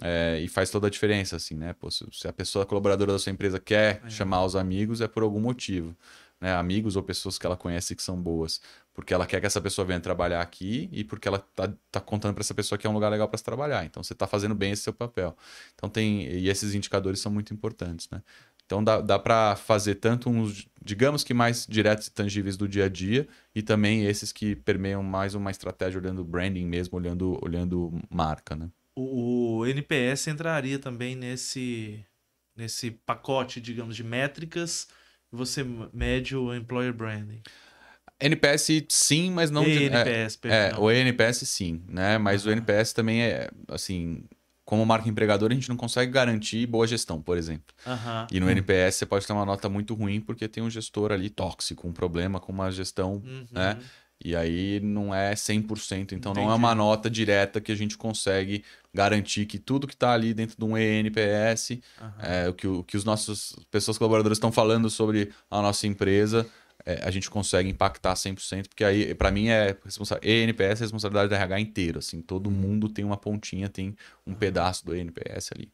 É, 0.00 0.40
e 0.40 0.48
faz 0.48 0.70
toda 0.70 0.86
a 0.86 0.90
diferença, 0.90 1.36
assim, 1.36 1.54
né? 1.54 1.74
Pô, 1.74 1.90
se, 1.90 2.06
a 2.26 2.32
pessoa 2.32 2.64
colaboradora 2.64 3.12
da 3.12 3.18
sua 3.18 3.30
empresa 3.30 3.58
quer 3.60 4.00
é. 4.04 4.10
chamar 4.10 4.44
os 4.44 4.56
amigos, 4.56 5.00
é 5.00 5.08
por 5.08 5.22
algum 5.22 5.40
motivo. 5.40 5.94
Né? 6.40 6.52
Amigos 6.54 6.96
ou 6.96 7.02
pessoas 7.02 7.38
que 7.38 7.46
ela 7.46 7.56
conhece 7.56 7.94
que 7.94 8.02
são 8.02 8.20
boas 8.20 8.60
porque 8.94 9.14
ela 9.14 9.26
quer 9.26 9.40
que 9.40 9.46
essa 9.46 9.60
pessoa 9.60 9.86
venha 9.86 10.00
trabalhar 10.00 10.40
aqui 10.40 10.88
e 10.92 11.02
porque 11.02 11.26
ela 11.26 11.38
tá, 11.38 11.72
tá 11.90 12.00
contando 12.00 12.34
para 12.34 12.42
essa 12.42 12.54
pessoa 12.54 12.78
que 12.78 12.86
é 12.86 12.90
um 12.90 12.92
lugar 12.92 13.10
legal 13.10 13.28
para 13.28 13.38
se 13.38 13.44
trabalhar. 13.44 13.84
Então 13.84 14.02
você 14.02 14.12
está 14.12 14.26
fazendo 14.26 14.54
bem 14.54 14.72
esse 14.72 14.82
seu 14.82 14.92
papel. 14.92 15.36
Então 15.74 15.88
tem 15.88 16.24
e 16.24 16.48
esses 16.48 16.74
indicadores 16.74 17.20
são 17.20 17.32
muito 17.32 17.54
importantes, 17.54 18.08
né? 18.10 18.22
Então 18.66 18.82
dá, 18.84 19.00
dá 19.00 19.18
para 19.18 19.56
fazer 19.56 19.96
tanto 19.96 20.30
uns, 20.30 20.68
digamos 20.82 21.24
que 21.24 21.34
mais 21.34 21.66
diretos 21.66 22.06
e 22.06 22.10
tangíveis 22.10 22.56
do 22.56 22.68
dia 22.68 22.84
a 22.86 22.88
dia 22.88 23.26
e 23.54 23.62
também 23.62 24.06
esses 24.06 24.32
que 24.32 24.54
permeiam 24.54 25.02
mais 25.02 25.34
uma 25.34 25.50
estratégia 25.50 25.98
olhando 26.00 26.24
branding 26.24 26.66
mesmo, 26.66 26.96
olhando 26.98 27.38
olhando 27.42 27.92
marca, 28.10 28.54
né? 28.54 28.70
O, 28.94 29.58
o 29.58 29.66
NPS 29.66 30.28
entraria 30.28 30.78
também 30.78 31.16
nesse 31.16 32.04
nesse 32.56 32.90
pacote, 32.90 33.60
digamos, 33.60 33.96
de 33.96 34.04
métricas. 34.04 34.88
Você 35.30 35.64
mede 35.92 36.36
o 36.36 36.54
employer 36.54 36.92
branding. 36.92 37.40
NPS 38.20 38.84
sim, 38.88 39.30
mas 39.30 39.50
não... 39.50 39.64
ENPS, 39.64 40.38
de, 40.40 40.48
é, 40.48 40.70
é, 40.70 40.78
o 40.78 40.90
ENPS 40.90 41.48
sim, 41.48 41.82
né? 41.88 42.18
Mas 42.18 42.44
uhum. 42.44 42.50
o 42.50 42.52
NPS 42.52 42.92
também 42.92 43.22
é, 43.22 43.50
assim... 43.68 44.24
Como 44.64 44.86
marca 44.86 45.08
empregadora, 45.08 45.52
a 45.52 45.56
gente 45.56 45.68
não 45.68 45.76
consegue 45.76 46.12
garantir 46.12 46.64
boa 46.66 46.86
gestão, 46.86 47.20
por 47.20 47.36
exemplo. 47.36 47.74
Uhum. 47.84 48.26
E 48.30 48.38
no. 48.38 48.48
NPS 48.48 48.94
você 48.94 49.06
pode 49.06 49.26
ter 49.26 49.32
uma 49.32 49.44
nota 49.44 49.68
muito 49.68 49.92
ruim 49.92 50.20
porque 50.20 50.46
tem 50.46 50.62
um 50.62 50.70
gestor 50.70 51.10
ali 51.10 51.28
tóxico, 51.28 51.86
um 51.86 51.92
problema 51.92 52.38
com 52.38 52.52
uma 52.52 52.70
gestão, 52.70 53.14
uhum. 53.14 53.44
né? 53.50 53.76
E 54.24 54.36
aí 54.36 54.78
não 54.80 55.14
é 55.14 55.34
100%, 55.34 56.12
então 56.12 56.32
Entendi. 56.32 56.46
não 56.46 56.52
é 56.52 56.54
uma 56.54 56.74
nota 56.74 57.10
direta 57.10 57.60
que 57.60 57.72
a 57.72 57.74
gente 57.74 57.98
consegue 57.98 58.64
garantir 58.94 59.46
que 59.46 59.58
tudo 59.58 59.86
que 59.86 59.94
está 59.94 60.12
ali 60.12 60.32
dentro 60.32 60.56
de 60.56 60.64
um 60.64 60.76
ENPS, 60.76 61.70
uhum. 61.70 62.10
é, 62.20 62.48
o 62.48 62.54
que, 62.54 62.66
o 62.66 62.84
que 62.84 62.96
os 62.96 63.04
nossos 63.04 63.56
pessoas 63.70 63.98
colaboradoras 63.98 64.36
estão 64.36 64.52
falando 64.52 64.88
sobre 64.88 65.32
a 65.50 65.60
nossa 65.60 65.86
empresa, 65.86 66.46
é, 66.84 67.00
a 67.02 67.10
gente 67.10 67.30
consegue 67.30 67.68
impactar 67.68 68.14
100%, 68.14 68.68
porque 68.68 68.84
aí, 68.84 69.14
para 69.14 69.30
mim, 69.30 69.48
é 69.48 69.76
ENPS 70.22 70.80
é 70.80 70.84
responsabilidade 70.84 71.30
da 71.30 71.36
RH 71.36 71.60
inteiro. 71.60 71.98
Assim, 71.98 72.20
todo 72.20 72.48
uhum. 72.48 72.52
mundo 72.52 72.88
tem 72.88 73.04
uma 73.04 73.16
pontinha, 73.16 73.68
tem 73.68 73.96
um 74.26 74.34
pedaço 74.34 74.84
do 74.84 74.94
ENPS 74.94 75.50
ali. 75.52 75.72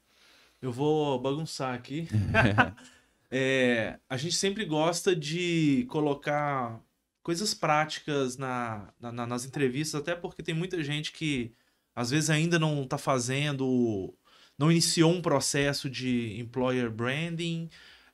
Eu 0.61 0.73
vou 0.73 1.19
bagunçar 1.19 1.75
aqui. 1.75 2.09
é, 3.31 3.99
a 4.09 4.17
gente 4.17 4.35
sempre 4.35 4.65
gosta 4.65 5.15
de 5.15 5.87
colocar 5.89 6.81
coisas 7.29 7.53
práticas 7.53 8.39
na, 8.39 8.89
na, 8.99 9.26
nas 9.26 9.45
entrevistas, 9.45 10.01
até 10.01 10.14
porque 10.14 10.43
tem 10.43 10.55
muita 10.55 10.83
gente 10.83 11.12
que 11.12 11.53
às 11.95 12.09
vezes 12.09 12.31
ainda 12.31 12.59
não 12.59 12.85
está 12.85 12.97
fazendo, 12.97 14.14
não 14.57 14.72
iniciou 14.72 15.12
um 15.12 15.20
processo 15.20 15.91
de 15.91 16.41
employer 16.41 16.91
branding 16.91 17.68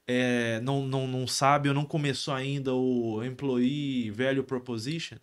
é, 0.04 0.60
não, 0.62 0.84
não, 0.84 1.06
não 1.06 1.28
sabe 1.28 1.68
ou 1.68 1.74
não 1.76 1.84
começou 1.84 2.34
ainda 2.34 2.74
o 2.74 3.22
Employee 3.22 4.10
Value 4.10 4.42
Proposition, 4.42 5.16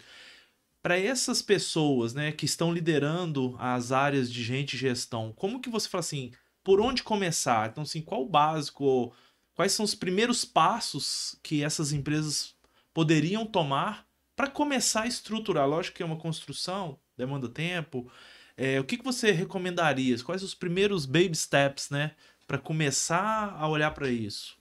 para 0.82 0.98
essas 0.98 1.42
pessoas 1.42 2.14
né, 2.14 2.32
que 2.32 2.46
estão 2.46 2.74
liderando 2.74 3.58
as 3.60 3.92
áreas 3.92 4.32
de 4.32 4.42
gente 4.42 4.76
e 4.76 4.80
gestão, 4.80 5.34
como 5.36 5.60
que 5.60 5.70
você 5.70 5.90
fala 5.90 6.00
assim, 6.00 6.32
por 6.64 6.80
onde 6.80 7.04
começar? 7.04 7.70
Então, 7.70 7.84
assim, 7.84 8.02
qual 8.02 8.22
o 8.22 8.30
básico, 8.30 9.14
quais 9.54 9.74
são 9.74 9.84
os 9.84 9.94
primeiros 9.94 10.46
passos 10.46 11.38
que 11.44 11.62
essas 11.62 11.92
empresas 11.92 12.56
poderiam 12.94 13.46
tomar 13.46 14.08
para 14.36 14.48
começar 14.48 15.04
a 15.04 15.08
estruturar? 15.08 15.68
Lógico 15.68 15.98
que 15.98 16.04
é 16.04 16.06
uma 16.06 16.18
construção, 16.18 16.98
demanda 17.18 17.48
tempo. 17.48 18.12
É, 18.58 18.80
o 18.80 18.84
que, 18.84 18.98
que 18.98 19.04
você 19.04 19.32
recomendaria? 19.32 20.18
Quais 20.24 20.44
os 20.44 20.54
primeiros 20.54 21.06
baby 21.06 21.36
steps, 21.36 21.90
né, 21.90 22.12
para 22.48 22.58
começar 22.58 23.56
a 23.58 23.68
olhar 23.68 23.92
para 23.92 24.10
isso? 24.10 24.58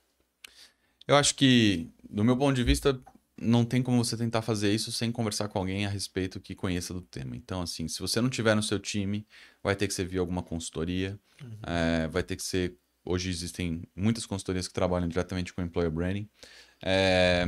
Eu 1.07 1.17
acho 1.17 1.35
que, 1.35 1.89
do 2.09 2.23
meu 2.23 2.37
ponto 2.37 2.55
de 2.55 2.63
vista, 2.63 3.01
não 3.41 3.65
tem 3.65 3.83
como 3.83 4.03
você 4.05 4.17
tentar 4.17 4.43
fazer 4.43 4.73
isso 4.73 4.93
sem 4.93 5.11
conversar 5.11 5.49
com 5.49 5.59
alguém 5.59 5.87
a 5.87 5.89
respeito 5.89 6.39
que 6.39 6.55
conheça 6.55 6.93
do 6.93 7.01
tema. 7.01 7.35
Então, 7.35 7.63
assim, 7.63 7.89
se 7.89 7.99
você 7.99 8.21
não 8.21 8.29
tiver 8.29 8.55
no 8.55 8.63
seu 8.63 8.79
time, 8.79 9.27
vai 9.63 9.75
ter 9.75 9.89
que 9.89 9.95
ser 9.95 10.05
via 10.05 10.21
alguma 10.21 10.43
consultoria, 10.43 11.19
uhum. 11.43 11.59
é, 11.63 12.09
vai 12.09 12.23
ter 12.23 12.37
que 12.37 12.43
ser. 12.43 12.77
Hoje 13.03 13.31
existem 13.31 13.83
muitas 13.97 14.27
consultorias 14.27 14.69
que 14.69 14.75
trabalham 14.75 15.09
diretamente 15.09 15.55
com 15.55 15.63
employer 15.63 15.91
branding. 15.91 16.29
É, 16.83 17.45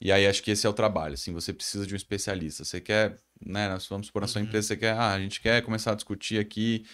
e 0.00 0.12
aí 0.12 0.26
acho 0.26 0.42
que 0.42 0.50
esse 0.50 0.66
é 0.66 0.70
o 0.70 0.72
trabalho. 0.72 1.14
Assim, 1.14 1.32
você 1.32 1.52
precisa 1.52 1.86
de 1.86 1.94
um 1.94 1.96
especialista. 1.96 2.64
Você 2.64 2.80
quer, 2.80 3.18
né? 3.44 3.68
Vamos 3.88 4.06
supor 4.08 4.22
na 4.22 4.28
sua 4.28 4.40
uhum. 4.40 4.46
empresa, 4.46 4.68
você 4.68 4.76
quer, 4.76 4.92
ah, 4.92 5.12
a 5.12 5.20
gente 5.20 5.40
quer 5.40 5.62
começar 5.62 5.92
a 5.92 5.94
discutir 5.94 6.38
aqui. 6.38 6.84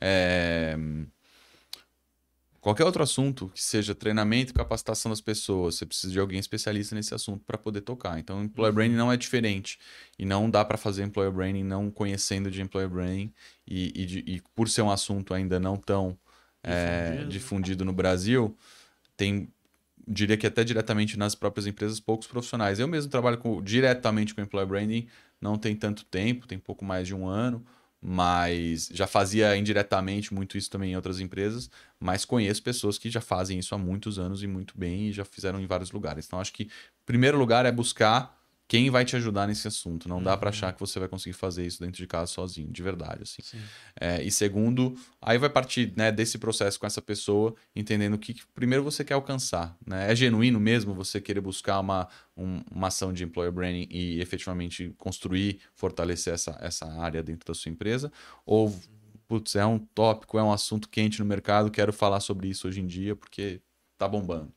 É, 0.00 0.76
Qualquer 2.62 2.84
outro 2.84 3.02
assunto 3.02 3.48
que 3.52 3.60
seja 3.60 3.92
treinamento 3.92 4.52
e 4.52 4.54
capacitação 4.54 5.10
das 5.10 5.20
pessoas, 5.20 5.74
você 5.74 5.84
precisa 5.84 6.12
de 6.12 6.20
alguém 6.20 6.38
especialista 6.38 6.94
nesse 6.94 7.12
assunto 7.12 7.42
para 7.44 7.58
poder 7.58 7.80
tocar. 7.80 8.20
Então, 8.20 8.40
employer 8.40 8.70
uhum. 8.70 8.74
branding 8.76 8.94
não 8.94 9.10
é 9.10 9.16
diferente. 9.16 9.80
E 10.16 10.24
não 10.24 10.48
dá 10.48 10.64
para 10.64 10.78
fazer 10.78 11.02
employer 11.02 11.32
branding 11.32 11.64
não 11.64 11.90
conhecendo 11.90 12.52
de 12.52 12.62
employer 12.62 12.88
branding. 12.88 13.34
E, 13.66 13.92
e, 14.00 14.06
de, 14.06 14.18
e 14.20 14.40
por 14.54 14.68
ser 14.68 14.82
um 14.82 14.92
assunto 14.92 15.34
ainda 15.34 15.58
não 15.58 15.76
tão 15.76 16.16
é, 16.62 17.24
difundido 17.28 17.84
no 17.84 17.92
Brasil, 17.92 18.56
tem, 19.16 19.52
diria 20.06 20.36
que 20.36 20.46
até 20.46 20.64
diretamente 20.64 21.18
nas 21.18 21.34
próprias 21.34 21.66
empresas, 21.66 22.00
poucos 22.00 22.26
profissionais. 22.26 22.78
Eu 22.78 22.88
mesmo 22.88 23.10
trabalho 23.10 23.38
com, 23.38 23.62
diretamente 23.62 24.34
com 24.34 24.40
employer 24.40 24.68
branding, 24.68 25.06
não 25.40 25.58
tem 25.58 25.74
tanto 25.76 26.04
tempo, 26.04 26.46
tem 26.46 26.58
pouco 26.58 26.84
mais 26.84 27.06
de 27.06 27.14
um 27.14 27.26
ano 27.26 27.64
mas 28.04 28.88
já 28.92 29.06
fazia 29.06 29.56
indiretamente 29.56 30.34
muito 30.34 30.58
isso 30.58 30.68
também 30.68 30.90
em 30.90 30.96
outras 30.96 31.20
empresas, 31.20 31.70
mas 32.00 32.24
conheço 32.24 32.60
pessoas 32.60 32.98
que 32.98 33.08
já 33.08 33.20
fazem 33.20 33.60
isso 33.60 33.76
há 33.76 33.78
muitos 33.78 34.18
anos 34.18 34.42
e 34.42 34.48
muito 34.48 34.76
bem 34.76 35.06
e 35.08 35.12
já 35.12 35.24
fizeram 35.24 35.60
em 35.60 35.66
vários 35.66 35.92
lugares. 35.92 36.26
Então 36.26 36.40
acho 36.40 36.52
que 36.52 36.68
primeiro 37.06 37.38
lugar 37.38 37.64
é 37.64 37.70
buscar 37.70 38.41
quem 38.72 38.88
vai 38.88 39.04
te 39.04 39.14
ajudar 39.16 39.46
nesse 39.46 39.68
assunto. 39.68 40.08
Não 40.08 40.16
uhum. 40.16 40.22
dá 40.22 40.34
para 40.34 40.48
achar 40.48 40.72
que 40.72 40.80
você 40.80 40.98
vai 40.98 41.06
conseguir 41.06 41.34
fazer 41.34 41.66
isso 41.66 41.78
dentro 41.78 41.98
de 41.98 42.06
casa 42.06 42.32
sozinho, 42.32 42.72
de 42.72 42.82
verdade, 42.82 43.22
assim. 43.22 43.42
É, 44.00 44.22
e 44.22 44.30
segundo, 44.30 44.98
aí 45.20 45.36
vai 45.36 45.50
partir 45.50 45.92
né, 45.94 46.10
desse 46.10 46.38
processo 46.38 46.80
com 46.80 46.86
essa 46.86 47.02
pessoa, 47.02 47.54
entendendo 47.76 48.14
o 48.14 48.18
que, 48.18 48.32
que, 48.32 48.46
primeiro 48.54 48.82
você 48.82 49.04
quer 49.04 49.12
alcançar. 49.12 49.76
Né? 49.86 50.10
É 50.10 50.16
genuíno 50.16 50.58
mesmo 50.58 50.94
você 50.94 51.20
querer 51.20 51.42
buscar 51.42 51.80
uma, 51.80 52.08
um, 52.34 52.62
uma 52.70 52.86
ação 52.86 53.12
de 53.12 53.22
employer 53.22 53.52
branding 53.52 53.88
e 53.90 54.18
efetivamente 54.22 54.94
construir, 54.96 55.60
fortalecer 55.74 56.32
essa, 56.32 56.56
essa 56.58 56.86
área 56.98 57.22
dentro 57.22 57.46
da 57.46 57.52
sua 57.52 57.70
empresa? 57.70 58.10
Ou, 58.46 58.74
putz, 59.28 59.54
é 59.54 59.66
um 59.66 59.78
tópico, 59.78 60.38
é 60.38 60.42
um 60.42 60.50
assunto 60.50 60.88
quente 60.88 61.20
no 61.20 61.26
mercado, 61.26 61.70
quero 61.70 61.92
falar 61.92 62.20
sobre 62.20 62.48
isso 62.48 62.66
hoje 62.66 62.80
em 62.80 62.86
dia 62.86 63.14
porque 63.14 63.60
tá 63.98 64.08
bombando 64.08 64.50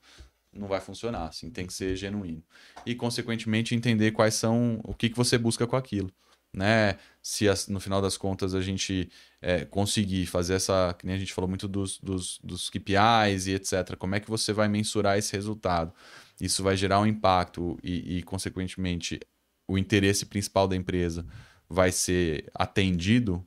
não 0.55 0.67
vai 0.67 0.79
funcionar, 0.79 1.27
assim, 1.27 1.49
tem 1.49 1.65
que 1.65 1.73
ser 1.73 1.95
genuíno. 1.95 2.43
E, 2.85 2.95
consequentemente, 2.95 3.75
entender 3.75 4.11
quais 4.11 4.35
são, 4.35 4.79
o 4.83 4.93
que, 4.93 5.09
que 5.09 5.17
você 5.17 5.37
busca 5.37 5.67
com 5.67 5.75
aquilo. 5.75 6.11
Né? 6.53 6.97
Se 7.21 7.49
as, 7.49 7.67
no 7.67 7.81
final 7.81 8.01
das 8.01 8.17
contas 8.17 8.55
a 8.55 8.61
gente 8.61 9.09
é, 9.41 9.65
conseguir 9.65 10.25
fazer 10.25 10.53
essa, 10.53 10.95
que 10.97 11.05
nem 11.05 11.15
a 11.15 11.19
gente 11.19 11.33
falou 11.33 11.49
muito 11.49 11.67
dos, 11.67 11.99
dos, 11.99 12.39
dos 12.41 12.69
KPIs 12.69 13.47
e 13.47 13.55
etc., 13.55 13.97
como 13.97 14.15
é 14.15 14.19
que 14.21 14.29
você 14.29 14.53
vai 14.53 14.69
mensurar 14.69 15.17
esse 15.17 15.33
resultado? 15.33 15.93
Isso 16.39 16.63
vai 16.63 16.77
gerar 16.77 17.01
um 17.01 17.05
impacto 17.05 17.77
e, 17.83 18.17
e 18.17 18.23
consequentemente, 18.23 19.19
o 19.67 19.77
interesse 19.77 20.25
principal 20.25 20.67
da 20.67 20.75
empresa 20.75 21.25
vai 21.69 21.91
ser 21.91 22.49
atendido 22.53 23.45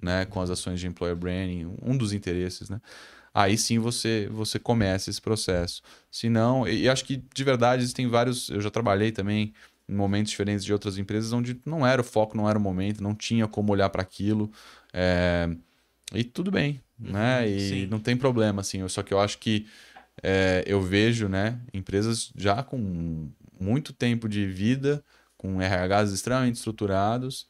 né, 0.00 0.24
com 0.24 0.40
as 0.40 0.50
ações 0.50 0.80
de 0.80 0.86
employer 0.86 1.16
branding, 1.16 1.76
um 1.82 1.96
dos 1.96 2.12
interesses, 2.12 2.68
né? 2.68 2.80
Aí 3.42 3.56
sim 3.56 3.78
você 3.78 4.28
você 4.30 4.58
começa 4.58 5.10
esse 5.10 5.20
processo. 5.20 5.80
Se 6.10 6.28
não, 6.28 6.66
e 6.66 6.88
acho 6.88 7.04
que 7.04 7.22
de 7.34 7.44
verdade 7.44 7.82
existem 7.82 8.08
vários, 8.08 8.48
eu 8.50 8.60
já 8.60 8.70
trabalhei 8.70 9.12
também 9.12 9.52
em 9.88 9.94
momentos 9.94 10.30
diferentes 10.30 10.64
de 10.64 10.72
outras 10.72 10.98
empresas 10.98 11.32
onde 11.32 11.60
não 11.64 11.86
era 11.86 12.00
o 12.00 12.04
foco, 12.04 12.36
não 12.36 12.48
era 12.48 12.58
o 12.58 12.62
momento, 12.62 13.02
não 13.02 13.14
tinha 13.14 13.46
como 13.46 13.72
olhar 13.72 13.88
para 13.90 14.02
aquilo. 14.02 14.50
É... 14.92 15.48
E 16.12 16.24
tudo 16.24 16.50
bem, 16.50 16.80
uhum, 16.98 17.12
né? 17.12 17.48
E 17.48 17.60
sim. 17.60 17.86
não 17.86 18.00
tem 18.00 18.16
problema, 18.16 18.60
assim. 18.60 18.86
Só 18.88 19.02
que 19.02 19.12
eu 19.12 19.20
acho 19.20 19.38
que 19.38 19.66
é, 20.22 20.64
eu 20.66 20.80
vejo, 20.80 21.28
né, 21.28 21.60
empresas 21.72 22.32
já 22.36 22.62
com 22.62 23.30
muito 23.60 23.92
tempo 23.92 24.28
de 24.28 24.46
vida, 24.46 25.04
com 25.36 25.60
RHs 25.60 26.12
extremamente 26.12 26.56
estruturados 26.56 27.46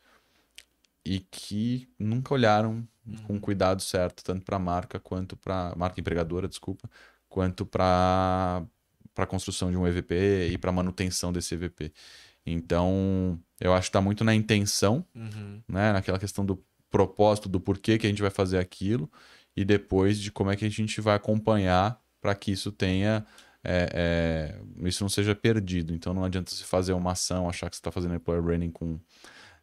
e 1.09 1.21
que 1.21 1.89
nunca 1.99 2.35
olharam 2.35 2.87
com 3.27 3.37
o 3.37 3.41
cuidado 3.41 3.81
certo, 3.81 4.23
tanto 4.23 4.45
para 4.45 4.57
a 4.57 4.61
marca 4.61 5.01
quanto 5.01 5.39
para 5.39 5.75
marca 5.75 5.99
empregadora, 5.99 6.47
desculpa, 6.47 6.89
quanto 7.31 7.65
para 7.65 8.63
para 9.15 9.25
a 9.25 9.27
construção 9.27 9.71
de 9.71 9.77
um 9.77 9.85
EVP 9.85 10.51
e 10.53 10.59
para 10.59 10.71
a 10.71 10.73
manutenção 10.73 11.33
desse 11.33 11.55
EVP. 11.55 11.93
Então, 12.47 13.41
eu 13.59 13.73
acho 13.73 13.87
que 13.87 13.89
está 13.89 14.01
muito 14.01 14.23
na 14.23 14.33
intenção, 14.33 15.05
uhum. 15.13 15.61
né? 15.67 15.93
naquela 15.93 16.21
questão 16.21 16.47
do 16.47 16.63
propósito, 16.89 17.49
do 17.49 17.59
porquê 17.59 17.99
que 17.99 18.07
a 18.07 18.11
gente 18.11 18.23
vai 18.23 18.31
fazer 18.31 18.59
aquilo, 18.59 19.11
e 19.57 19.65
depois 19.65 20.21
de 20.21 20.31
como 20.31 20.53
é 20.53 20.57
que 20.57 20.65
a 20.65 20.71
gente 20.71 21.01
vai 21.01 21.17
acompanhar 21.17 22.01
para 22.21 22.33
que 22.35 22.53
isso 22.53 22.71
tenha. 22.71 23.27
É, 23.65 24.55
é, 24.85 24.87
isso 24.87 25.03
não 25.03 25.09
seja 25.09 25.35
perdido. 25.35 25.93
Então, 25.93 26.15
não 26.15 26.23
adianta 26.23 26.53
você 26.53 26.63
fazer 26.63 26.93
uma 26.93 27.13
ação, 27.13 27.49
achar 27.49 27.69
que 27.69 27.75
você 27.75 27.81
está 27.81 27.91
fazendo 27.91 28.15
employer 28.15 28.43
branding 28.43 28.71
com 28.71 29.01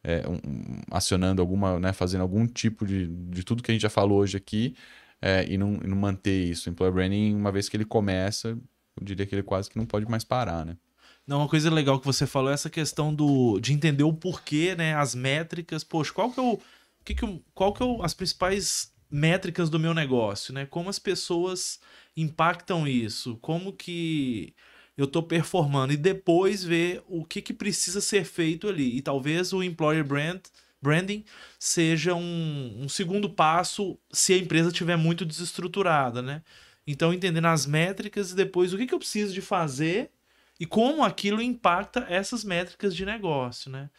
é, 0.05 0.23
um, 0.29 0.81
acionando 0.91 1.41
alguma, 1.41 1.79
né, 1.79 1.91
fazendo 1.91 2.21
algum 2.21 2.45
tipo 2.45 2.85
de, 2.85 3.07
de 3.07 3.43
tudo 3.43 3.63
que 3.63 3.71
a 3.71 3.73
gente 3.73 3.81
já 3.81 3.89
falou 3.89 4.19
hoje 4.19 4.37
aqui 4.37 4.75
é, 5.19 5.43
e, 5.49 5.57
não, 5.57 5.79
e 5.83 5.87
não 5.87 5.97
manter 5.97 6.45
isso. 6.45 6.69
Employer 6.69 6.93
branding, 6.93 7.33
uma 7.33 7.51
vez 7.51 7.67
que 7.67 7.75
ele 7.75 7.85
começa, 7.85 8.49
eu 8.49 9.03
diria 9.03 9.25
que 9.25 9.33
ele 9.33 9.41
quase 9.41 9.67
que 9.67 9.77
não 9.77 9.85
pode 9.85 10.05
mais 10.07 10.23
parar, 10.23 10.63
né? 10.63 10.77
Não, 11.25 11.39
uma 11.39 11.49
coisa 11.49 11.71
legal 11.71 11.99
que 11.99 12.05
você 12.05 12.27
falou 12.27 12.51
é 12.51 12.53
essa 12.53 12.69
questão 12.69 13.13
do, 13.13 13.59
de 13.59 13.73
entender 13.73 14.03
o 14.03 14.13
porquê, 14.13 14.75
né? 14.75 14.93
As 14.93 15.15
métricas. 15.15 15.83
Poxa, 15.83 16.13
qual 16.13 16.31
que 16.31 16.39
é 16.39 16.43
o. 16.43 16.59
Que 17.03 17.15
que 17.15 17.41
qual 17.53 17.73
que 17.73 17.81
é 17.81 17.85
o, 17.85 18.03
as 18.03 18.13
principais 18.13 18.93
métricas 19.09 19.67
do 19.67 19.79
meu 19.79 19.91
negócio, 19.91 20.53
né? 20.53 20.67
Como 20.67 20.87
as 20.87 20.99
pessoas 20.99 21.79
impactam 22.15 22.87
isso? 22.87 23.37
Como 23.37 23.73
que 23.73 24.53
eu 24.97 25.05
estou 25.05 25.23
performando 25.23 25.93
e 25.93 25.97
depois 25.97 26.63
ver 26.63 27.03
o 27.07 27.25
que, 27.25 27.41
que 27.41 27.53
precisa 27.53 27.99
ser 27.99 28.23
feito 28.23 28.67
ali. 28.67 28.97
E 28.97 29.01
talvez 29.01 29.51
o 29.51 29.61
employer 29.61 30.05
brand, 30.05 30.41
branding 30.81 31.25
seja 31.59 32.15
um, 32.15 32.83
um 32.83 32.89
segundo 32.89 33.29
passo 33.29 33.97
se 34.11 34.33
a 34.33 34.37
empresa 34.37 34.69
estiver 34.69 34.97
muito 34.97 35.25
desestruturada, 35.25 36.21
né? 36.21 36.41
Então, 36.87 37.13
entendendo 37.13 37.47
as 37.47 37.65
métricas 37.65 38.31
e 38.31 38.35
depois 38.35 38.71
o 38.71 38.77
que, 38.77 38.85
que 38.85 38.93
eu 38.93 38.99
preciso 38.99 39.33
de 39.33 39.41
fazer 39.41 40.11
e 40.59 40.65
como 40.65 41.03
aquilo 41.03 41.41
impacta 41.41 42.05
essas 42.07 42.43
métricas 42.43 42.95
de 42.95 43.05
negócio, 43.05 43.69
né? 43.71 43.89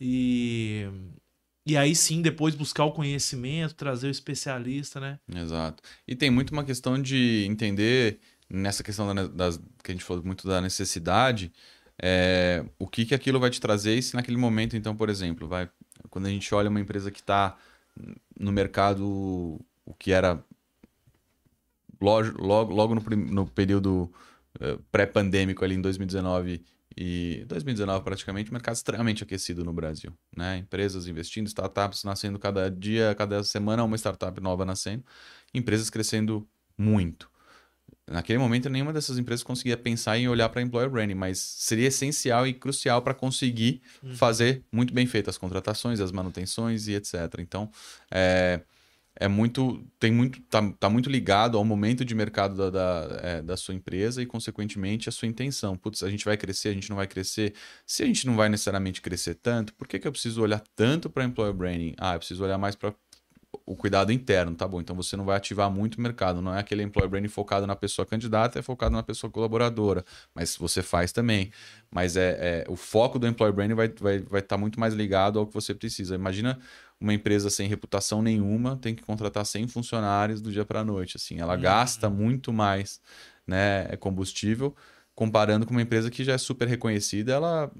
E, 0.00 0.86
e 1.66 1.76
aí 1.76 1.94
sim, 1.94 2.22
depois 2.22 2.54
buscar 2.54 2.84
o 2.84 2.92
conhecimento, 2.92 3.74
trazer 3.74 4.06
o 4.06 4.10
especialista, 4.10 4.98
né? 4.98 5.18
Exato. 5.34 5.82
E 6.08 6.16
tem 6.16 6.30
muito 6.30 6.52
uma 6.52 6.64
questão 6.64 7.00
de 7.00 7.44
entender 7.46 8.20
nessa 8.50 8.82
questão 8.82 9.14
da, 9.14 9.26
das, 9.26 9.58
que 9.82 9.90
a 9.90 9.94
gente 9.94 10.04
falou 10.04 10.24
muito 10.24 10.46
da 10.46 10.60
necessidade, 10.60 11.52
é, 12.02 12.64
o 12.78 12.86
que, 12.86 13.04
que 13.06 13.14
aquilo 13.14 13.38
vai 13.38 13.50
te 13.50 13.60
trazer 13.60 13.94
e 13.94 14.02
se 14.02 14.14
naquele 14.14 14.36
momento, 14.36 14.76
então, 14.76 14.96
por 14.96 15.08
exemplo, 15.08 15.46
vai, 15.46 15.70
quando 16.08 16.26
a 16.26 16.30
gente 16.30 16.52
olha 16.54 16.68
uma 16.68 16.80
empresa 16.80 17.10
que 17.10 17.20
está 17.20 17.56
no 18.38 18.50
mercado, 18.50 19.60
o 19.84 19.94
que 19.98 20.12
era 20.12 20.42
logo, 22.00 22.40
logo, 22.40 22.74
logo 22.74 22.94
no, 22.94 23.02
no 23.16 23.46
período 23.46 24.10
uh, 24.60 24.82
pré-pandêmico 24.90 25.64
ali 25.64 25.74
em 25.74 25.80
2019 25.80 26.64
e 26.96 27.44
2019 27.46 28.04
praticamente, 28.04 28.52
mercado 28.52 28.74
extremamente 28.74 29.22
aquecido 29.22 29.64
no 29.64 29.72
Brasil, 29.72 30.12
né? 30.36 30.58
Empresas 30.58 31.06
investindo, 31.06 31.46
startups 31.46 32.02
nascendo 32.02 32.38
cada 32.38 32.70
dia, 32.70 33.14
cada 33.14 33.44
semana 33.44 33.84
uma 33.84 33.96
startup 33.96 34.40
nova 34.40 34.64
nascendo, 34.64 35.04
empresas 35.54 35.88
crescendo 35.88 36.48
muito. 36.76 37.30
Naquele 38.10 38.38
momento, 38.38 38.68
nenhuma 38.68 38.92
dessas 38.92 39.18
empresas 39.18 39.44
conseguia 39.44 39.76
pensar 39.76 40.18
em 40.18 40.28
olhar 40.28 40.48
para 40.48 40.60
employer 40.60 40.90
branding, 40.90 41.14
mas 41.14 41.38
seria 41.38 41.86
essencial 41.86 42.46
e 42.46 42.52
crucial 42.52 43.00
para 43.02 43.14
conseguir 43.14 43.80
uhum. 44.02 44.14
fazer 44.16 44.64
muito 44.72 44.92
bem 44.92 45.06
feitas 45.06 45.36
as 45.36 45.38
contratações, 45.38 46.00
as 46.00 46.10
manutenções 46.10 46.88
e 46.88 46.94
etc. 46.94 47.14
Então, 47.38 47.70
é, 48.10 48.60
é 49.14 49.28
muito, 49.28 49.84
tem 49.98 50.10
muito, 50.10 50.40
tá, 50.42 50.60
tá 50.78 50.90
muito 50.90 51.08
ligado 51.08 51.56
ao 51.56 51.64
momento 51.64 52.04
de 52.04 52.14
mercado 52.14 52.56
da, 52.56 52.70
da, 52.70 53.20
é, 53.22 53.42
da 53.42 53.56
sua 53.56 53.74
empresa 53.74 54.20
e, 54.20 54.26
consequentemente, 54.26 55.08
a 55.08 55.12
sua 55.12 55.28
intenção. 55.28 55.76
Putz, 55.76 56.02
a 56.02 56.10
gente 56.10 56.24
vai 56.24 56.36
crescer, 56.36 56.70
a 56.70 56.72
gente 56.72 56.88
não 56.90 56.96
vai 56.96 57.06
crescer. 57.06 57.54
Se 57.86 58.02
a 58.02 58.06
gente 58.06 58.26
não 58.26 58.34
vai 58.34 58.48
necessariamente 58.48 59.00
crescer 59.00 59.34
tanto, 59.34 59.72
por 59.74 59.86
que, 59.86 59.98
que 59.98 60.08
eu 60.08 60.12
preciso 60.12 60.42
olhar 60.42 60.62
tanto 60.74 61.08
para 61.08 61.22
employer 61.22 61.54
branding? 61.54 61.94
Ah, 61.96 62.14
eu 62.14 62.18
preciso 62.18 62.42
olhar 62.42 62.58
mais 62.58 62.74
para 62.74 62.92
o 63.70 63.76
cuidado 63.76 64.10
interno, 64.10 64.52
tá 64.56 64.66
bom? 64.66 64.80
Então 64.80 64.96
você 64.96 65.16
não 65.16 65.24
vai 65.24 65.36
ativar 65.36 65.70
muito 65.70 65.94
o 65.94 66.00
mercado, 66.00 66.42
não 66.42 66.52
é 66.52 66.58
aquele 66.58 66.82
employer 66.82 67.08
branding 67.08 67.28
focado 67.28 67.68
na 67.68 67.76
pessoa 67.76 68.04
candidata, 68.04 68.58
é 68.58 68.62
focado 68.62 68.96
na 68.96 69.02
pessoa 69.02 69.30
colaboradora, 69.30 70.04
mas 70.34 70.56
você 70.56 70.82
faz 70.82 71.12
também. 71.12 71.52
Mas 71.88 72.16
é, 72.16 72.64
é 72.64 72.64
o 72.68 72.74
foco 72.74 73.16
do 73.16 73.28
employer 73.28 73.54
branding 73.54 73.74
vai 73.74 73.86
estar 73.86 74.02
vai, 74.02 74.18
vai 74.18 74.42
tá 74.42 74.58
muito 74.58 74.80
mais 74.80 74.92
ligado 74.92 75.38
ao 75.38 75.46
que 75.46 75.54
você 75.54 75.72
precisa. 75.72 76.16
Imagina 76.16 76.58
uma 77.00 77.14
empresa 77.14 77.48
sem 77.48 77.68
reputação 77.68 78.20
nenhuma 78.20 78.76
tem 78.76 78.92
que 78.92 79.04
contratar 79.04 79.46
100 79.46 79.68
funcionários 79.68 80.40
do 80.40 80.50
dia 80.50 80.64
para 80.64 80.80
a 80.80 80.84
noite, 80.84 81.16
assim, 81.16 81.38
ela 81.38 81.54
uhum. 81.54 81.60
gasta 81.60 82.10
muito 82.10 82.52
mais, 82.52 83.00
né, 83.46 83.86
é 83.88 83.96
combustível 83.96 84.74
comparando 85.14 85.64
com 85.64 85.72
uma 85.72 85.82
empresa 85.82 86.10
que 86.10 86.24
já 86.24 86.32
é 86.32 86.38
super 86.38 86.66
reconhecida, 86.66 87.32
ela 87.32 87.70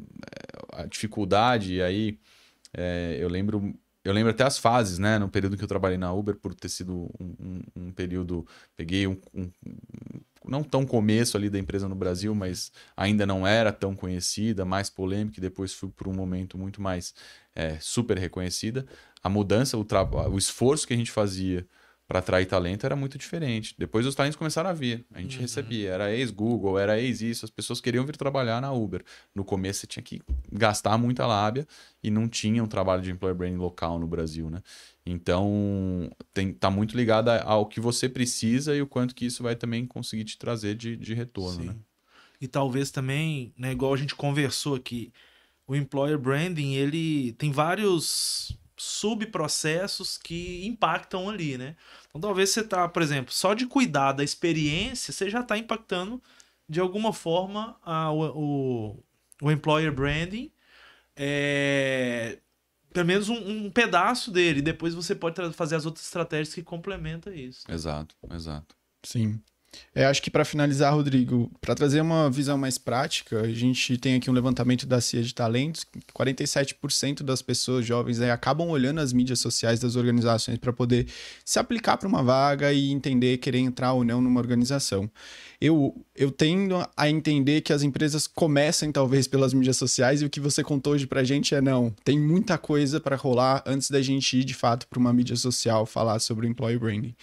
é, 0.75 0.83
a 0.83 0.87
dificuldade 0.87 1.75
e 1.75 1.83
aí 1.83 2.19
é, 2.73 3.17
eu 3.19 3.29
lembro 3.29 3.75
eu 4.05 4.13
lembro 4.13 4.31
até 4.31 4.45
as 4.45 4.59
fases, 4.59 4.99
né? 4.99 5.19
No 5.19 5.29
período 5.29 5.57
que 5.57 5.65
eu 5.65 5.69
trabalhei 5.69 5.99
na 5.99 6.13
Uber, 6.13 6.37
por 6.37 6.55
ter 6.55 6.69
sido 6.69 7.11
um, 7.21 7.35
um, 7.39 7.61
um 7.77 7.93
período. 7.93 8.47
Peguei 8.77 9.07
um, 9.07 9.21
um, 9.35 9.51
Não 10.47 10.63
tão 10.63 10.87
começo 10.87 11.37
ali 11.37 11.51
da 11.51 11.59
empresa 11.59 11.89
no 11.89 11.95
Brasil, 11.95 12.35
mas 12.35 12.73
ainda 12.97 13.27
não 13.27 13.47
era 13.47 13.73
tão 13.73 13.95
conhecida, 13.95 14.65
mais 14.65 14.89
polêmica, 14.89 15.39
e 15.39 15.43
depois 15.43 15.75
fui 15.75 15.91
por 15.91 16.09
um 16.09 16.15
momento 16.15 16.57
muito 16.57 16.81
mais 16.81 17.15
é, 17.55 17.79
super 17.79 18.17
reconhecida. 18.19 18.87
A 19.23 19.29
mudança, 19.29 19.77
o, 19.77 19.87
o 20.31 20.39
esforço 20.39 20.87
que 20.87 20.95
a 20.95 20.97
gente 20.97 21.11
fazia 21.11 21.67
para 22.11 22.19
atrair 22.19 22.45
talento 22.45 22.85
era 22.85 22.97
muito 22.97 23.17
diferente. 23.17 23.73
Depois 23.79 24.05
os 24.05 24.17
talentos 24.17 24.35
começaram 24.35 24.69
a 24.69 24.73
vir. 24.73 25.07
A 25.15 25.21
gente 25.21 25.37
uhum. 25.37 25.43
recebia, 25.43 25.91
era 25.91 26.13
ex-Google, 26.13 26.77
era 26.77 27.01
ex-isso, 27.01 27.45
as 27.45 27.53
pessoas 27.53 27.81
queriam 27.81 28.05
vir 28.05 28.17
trabalhar 28.17 28.61
na 28.61 28.73
Uber. 28.73 29.05
No 29.33 29.45
começo 29.45 29.79
você 29.83 29.87
tinha 29.87 30.03
que 30.03 30.21
gastar 30.51 30.99
muita 30.99 31.25
lábia 31.25 31.69
e 32.03 32.11
não 32.11 32.29
tinha 32.29 32.65
um 32.65 32.67
trabalho 32.67 33.01
de 33.01 33.13
employer 33.13 33.37
branding 33.37 33.59
local 33.59 33.97
no 34.01 34.09
Brasil, 34.09 34.51
né? 34.51 34.61
Então, 35.07 36.11
tem, 36.35 36.53
tá 36.53 36.69
muito 36.69 36.97
ligado 36.97 37.29
ao 37.29 37.67
que 37.67 37.79
você 37.79 38.09
precisa 38.09 38.75
e 38.75 38.83
o 38.83 38.89
quanto 38.89 39.15
que 39.15 39.27
isso 39.27 39.45
vai 39.45 39.55
também 39.55 39.87
conseguir 39.87 40.25
te 40.25 40.37
trazer 40.37 40.75
de, 40.75 40.97
de 40.97 41.15
retorno, 41.15 41.61
Sim. 41.61 41.69
né? 41.69 41.77
E 42.41 42.49
talvez 42.49 42.91
também, 42.91 43.55
né, 43.57 43.71
igual 43.71 43.95
a 43.95 43.97
gente 43.97 44.17
conversou 44.17 44.75
aqui, 44.75 45.13
o 45.65 45.77
employer 45.77 46.19
branding, 46.19 46.75
ele 46.75 47.35
tem 47.35 47.53
vários 47.53 48.59
subprocessos 48.81 50.17
que 50.17 50.67
impactam 50.67 51.29
ali, 51.29 51.59
né? 51.59 51.77
Então 52.11 52.21
talvez 52.21 52.51
você 52.51 52.63
tá, 52.63 52.89
por 52.89 53.03
exemplo, 53.03 53.33
só 53.33 53.55
de 53.55 53.67
cuidar 53.67 54.13
da 54.13 54.25
experiência, 54.25 55.13
você 55.13 55.31
já 55.31 55.41
está 55.41 55.57
impactando 55.57 56.23
de 56.69 56.81
alguma 56.81 57.13
forma 57.13 57.77
a, 57.83 58.13
o, 58.13 59.03
o 59.43 59.51
employer 59.51 59.93
branding 59.93 60.53
é, 61.17 62.39
pelo 62.93 63.07
menos 63.07 63.29
um, 63.29 63.67
um 63.67 63.71
pedaço 63.71 64.31
dele. 64.31 64.63
Depois 64.63 64.95
você 64.95 65.15
pode 65.15 65.53
fazer 65.53 65.77
as 65.77 65.87
outras 65.87 66.05
estratégias 66.05 66.55
que 66.55 66.63
complementam 66.63 67.33
isso. 67.33 67.65
Exato, 67.71 68.15
exato. 68.31 68.75
Sim. 69.03 69.41
É, 69.95 70.05
acho 70.05 70.23
que 70.23 70.31
para 70.31 70.45
finalizar, 70.45 70.95
Rodrigo, 70.95 71.51
para 71.61 71.75
trazer 71.75 72.01
uma 72.01 72.31
visão 72.31 72.57
mais 72.57 72.79
prática, 72.79 73.41
a 73.41 73.53
gente 73.53 73.97
tem 73.99 74.17
aqui 74.17 74.31
um 74.31 74.33
levantamento 74.33 74.87
da 74.87 75.01
CIA 75.01 75.23
de 75.23 75.35
talentos. 75.35 75.87
47% 76.15 77.23
das 77.23 77.43
pessoas 77.43 77.85
jovens 77.85 78.21
aí, 78.21 78.31
acabam 78.31 78.69
olhando 78.69 79.01
as 79.01 79.13
mídias 79.13 79.41
sociais 79.41 79.81
das 79.81 79.97
organizações 79.97 80.59
para 80.59 80.73
poder 80.73 81.07
se 81.45 81.59
aplicar 81.59 81.97
para 81.97 82.09
uma 82.09 82.23
vaga 82.23 82.73
e 82.73 82.91
entender 82.91 83.39
querer 83.39 83.59
entrar 83.59 83.93
ou 83.93 84.05
não 84.05 84.21
numa 84.21 84.41
organização 84.41 85.11
eu, 85.61 85.95
eu 86.17 86.31
tendo 86.31 86.83
a 86.97 87.11
entender 87.11 87.61
que 87.61 87.73
as 87.73 87.83
empresas 87.83 88.27
comecem 88.27 88.91
talvez 88.91 89.29
pelas 89.29 89.53
mídias 89.53 89.77
sociais 89.77 90.23
e 90.23 90.25
o 90.25 90.31
que 90.31 90.41
você 90.41 90.65
contou 90.65 90.95
hoje 90.95 91.07
pra 91.07 91.23
gente 91.23 91.55
é 91.55 91.61
não, 91.61 91.95
tem 92.03 92.19
muita 92.19 92.57
coisa 92.57 92.99
para 92.99 93.15
rolar 93.15 93.63
antes 93.67 93.91
da 93.91 94.01
gente 94.01 94.39
ir 94.39 94.45
de 94.45 94.55
fato 94.55 94.89
para 94.89 94.99
uma 94.99 95.13
mídia 95.13 95.37
social 95.37 95.85
falar 95.85 96.19
sobre 96.19 96.47
o 96.47 96.49
employee 96.49 96.79
branding. 96.79 97.15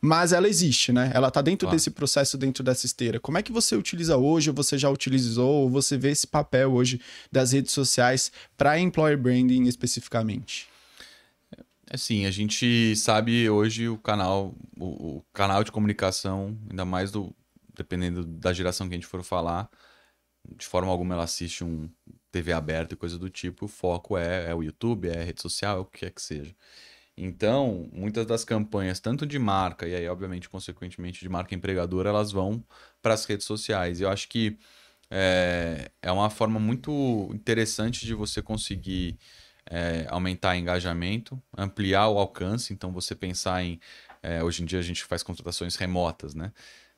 Mas 0.00 0.32
ela 0.32 0.48
existe, 0.48 0.92
né? 0.92 1.10
Ela 1.14 1.30
tá 1.30 1.40
dentro 1.40 1.66
claro. 1.66 1.76
desse 1.76 1.90
processo, 1.94 2.36
dentro 2.36 2.62
dessa 2.62 2.86
esteira. 2.86 3.20
Como 3.20 3.38
é 3.38 3.42
que 3.42 3.52
você 3.52 3.76
utiliza 3.76 4.16
hoje, 4.16 4.50
ou 4.50 4.56
você 4.56 4.76
já 4.76 4.90
utilizou, 4.90 5.62
ou 5.62 5.70
você 5.70 5.96
vê 5.96 6.10
esse 6.10 6.26
papel 6.26 6.72
hoje 6.72 7.00
das 7.30 7.52
redes 7.52 7.72
sociais 7.72 8.30
para 8.56 8.78
employer 8.78 9.18
branding 9.18 9.64
especificamente? 9.64 10.68
Assim, 11.90 12.26
a 12.26 12.30
gente 12.30 12.96
sabe 12.96 13.48
hoje 13.48 13.88
o 13.88 13.98
canal, 13.98 14.54
o, 14.76 15.18
o, 15.18 15.24
canal 15.32 15.62
de 15.62 15.70
comunicação, 15.70 16.58
ainda 16.68 16.84
mais 16.84 17.10
do, 17.10 17.34
dependendo 17.74 18.24
da 18.24 18.52
geração 18.52 18.88
que 18.88 18.94
a 18.94 18.96
gente 18.96 19.06
for 19.06 19.22
falar, 19.22 19.70
de 20.56 20.66
forma 20.66 20.90
alguma 20.90 21.14
ela 21.14 21.24
assiste 21.24 21.62
um 21.62 21.88
TV 22.32 22.52
aberta 22.52 22.94
e 22.94 22.96
coisa 22.96 23.18
do 23.18 23.30
tipo, 23.30 23.66
o 23.66 23.68
foco 23.68 24.16
é, 24.16 24.50
é 24.50 24.54
o 24.54 24.62
YouTube, 24.62 25.08
é 25.08 25.22
rede 25.22 25.40
social, 25.40 25.78
é 25.78 25.80
o 25.80 25.84
que 25.84 26.00
quer 26.00 26.10
que 26.10 26.22
seja. 26.22 26.54
Então, 27.16 27.88
muitas 27.92 28.26
das 28.26 28.44
campanhas, 28.44 28.98
tanto 28.98 29.24
de 29.26 29.38
marca 29.38 29.86
e 29.86 29.94
aí, 29.94 30.08
obviamente, 30.08 30.48
consequentemente, 30.48 31.20
de 31.20 31.28
marca 31.28 31.54
empregadora, 31.54 32.08
elas 32.08 32.32
vão 32.32 32.64
para 33.00 33.14
as 33.14 33.24
redes 33.24 33.46
sociais. 33.46 34.00
Eu 34.00 34.08
acho 34.08 34.28
que 34.28 34.58
é, 35.10 35.90
é 36.02 36.10
uma 36.10 36.28
forma 36.28 36.58
muito 36.58 37.30
interessante 37.32 38.04
de 38.04 38.14
você 38.14 38.42
conseguir 38.42 39.16
é, 39.66 40.06
aumentar 40.10 40.56
engajamento, 40.56 41.40
ampliar 41.56 42.08
o 42.08 42.18
alcance. 42.18 42.72
Então, 42.72 42.92
você 42.92 43.14
pensar 43.14 43.62
em. 43.62 43.80
É, 44.22 44.42
hoje 44.42 44.62
em 44.62 44.66
dia 44.66 44.78
a 44.78 44.82
gente 44.82 45.04
faz 45.04 45.22
contratações 45.22 45.76
remotas, 45.76 46.34
né? 46.34 46.52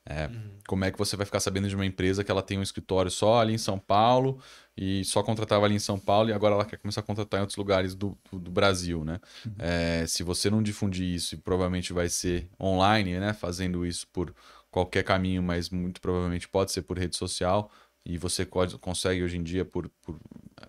É, 0.09 0.27
uhum. 0.27 0.51
Como 0.69 0.85
é 0.85 0.91
que 0.91 0.99
você 0.99 1.17
vai 1.17 1.27
ficar 1.27 1.41
sabendo 1.41 1.69
de 1.69 1.75
uma 1.75 1.85
empresa 1.85 2.23
que 2.23 2.31
ela 2.31 2.43
tem 2.43 2.59
um 2.59 2.63
escritório 2.63 3.11
só 3.11 3.41
ali 3.41 3.55
em 3.55 3.59
São 3.59 3.79
Paulo 3.79 4.39
e 4.77 5.05
só 5.05 5.23
contratava 5.23 5.65
ali 5.65 5.75
em 5.75 5.81
São 5.81 5.99
Paulo 5.99 6.31
e 6.31 6.33
agora 6.33 6.55
ela 6.55 6.65
quer 6.65 6.77
começar 6.77 7.01
a 7.01 7.05
contratar 7.05 7.39
em 7.39 7.41
outros 7.41 7.57
lugares 7.57 7.95
do, 7.95 8.17
do, 8.31 8.39
do 8.39 8.51
Brasil, 8.51 9.05
né? 9.05 9.21
Uhum. 9.45 9.53
É, 9.59 10.07
se 10.07 10.23
você 10.23 10.49
não 10.49 10.63
difundir 10.63 11.07
isso, 11.07 11.35
e 11.35 11.39
provavelmente 11.39 11.93
vai 11.93 12.09
ser 12.09 12.49
online, 12.61 13.19
né? 13.19 13.33
Fazendo 13.33 13.85
isso 13.85 14.07
por 14.13 14.33
qualquer 14.71 15.03
caminho, 15.03 15.43
mas 15.43 15.71
muito 15.71 16.01
provavelmente 16.01 16.49
pode 16.49 16.71
ser 16.71 16.83
por 16.83 16.99
rede 16.99 17.17
social 17.17 17.71
e 18.05 18.17
você 18.17 18.47
pode, 18.47 18.79
consegue 18.79 19.25
hoje 19.25 19.37
em 19.37 19.43
dia 19.43 19.65
por, 19.65 19.89
por 20.03 20.17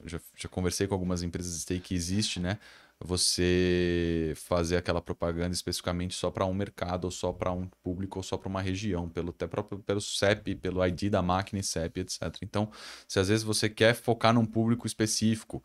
já, 0.05 0.19
já 0.35 0.49
conversei 0.49 0.87
com 0.87 0.95
algumas 0.95 1.21
empresas 1.21 1.63
que 1.83 1.93
existe, 1.93 2.39
né? 2.39 2.57
Você 2.99 4.33
fazer 4.35 4.77
aquela 4.77 5.01
propaganda 5.01 5.53
especificamente 5.53 6.15
só 6.15 6.31
para 6.31 6.45
um 6.45 6.53
mercado, 6.53 7.05
ou 7.05 7.11
só 7.11 7.31
para 7.31 7.51
um 7.51 7.67
público, 7.83 8.19
ou 8.19 8.23
só 8.23 8.37
para 8.37 8.49
uma 8.49 8.61
região, 8.61 9.07
pelo, 9.07 9.29
até 9.29 9.45
próprio, 9.47 9.79
pelo 9.79 10.01
CEP, 10.01 10.55
pelo 10.55 10.83
ID 10.85 11.09
da 11.09 11.21
máquina 11.21 11.59
e 11.59 11.63
CEP, 11.63 11.99
etc. 11.99 12.21
Então, 12.41 12.71
se 13.07 13.19
às 13.19 13.27
vezes 13.29 13.43
você 13.43 13.69
quer 13.69 13.93
focar 13.93 14.33
num 14.33 14.45
público 14.45 14.87
específico, 14.87 15.63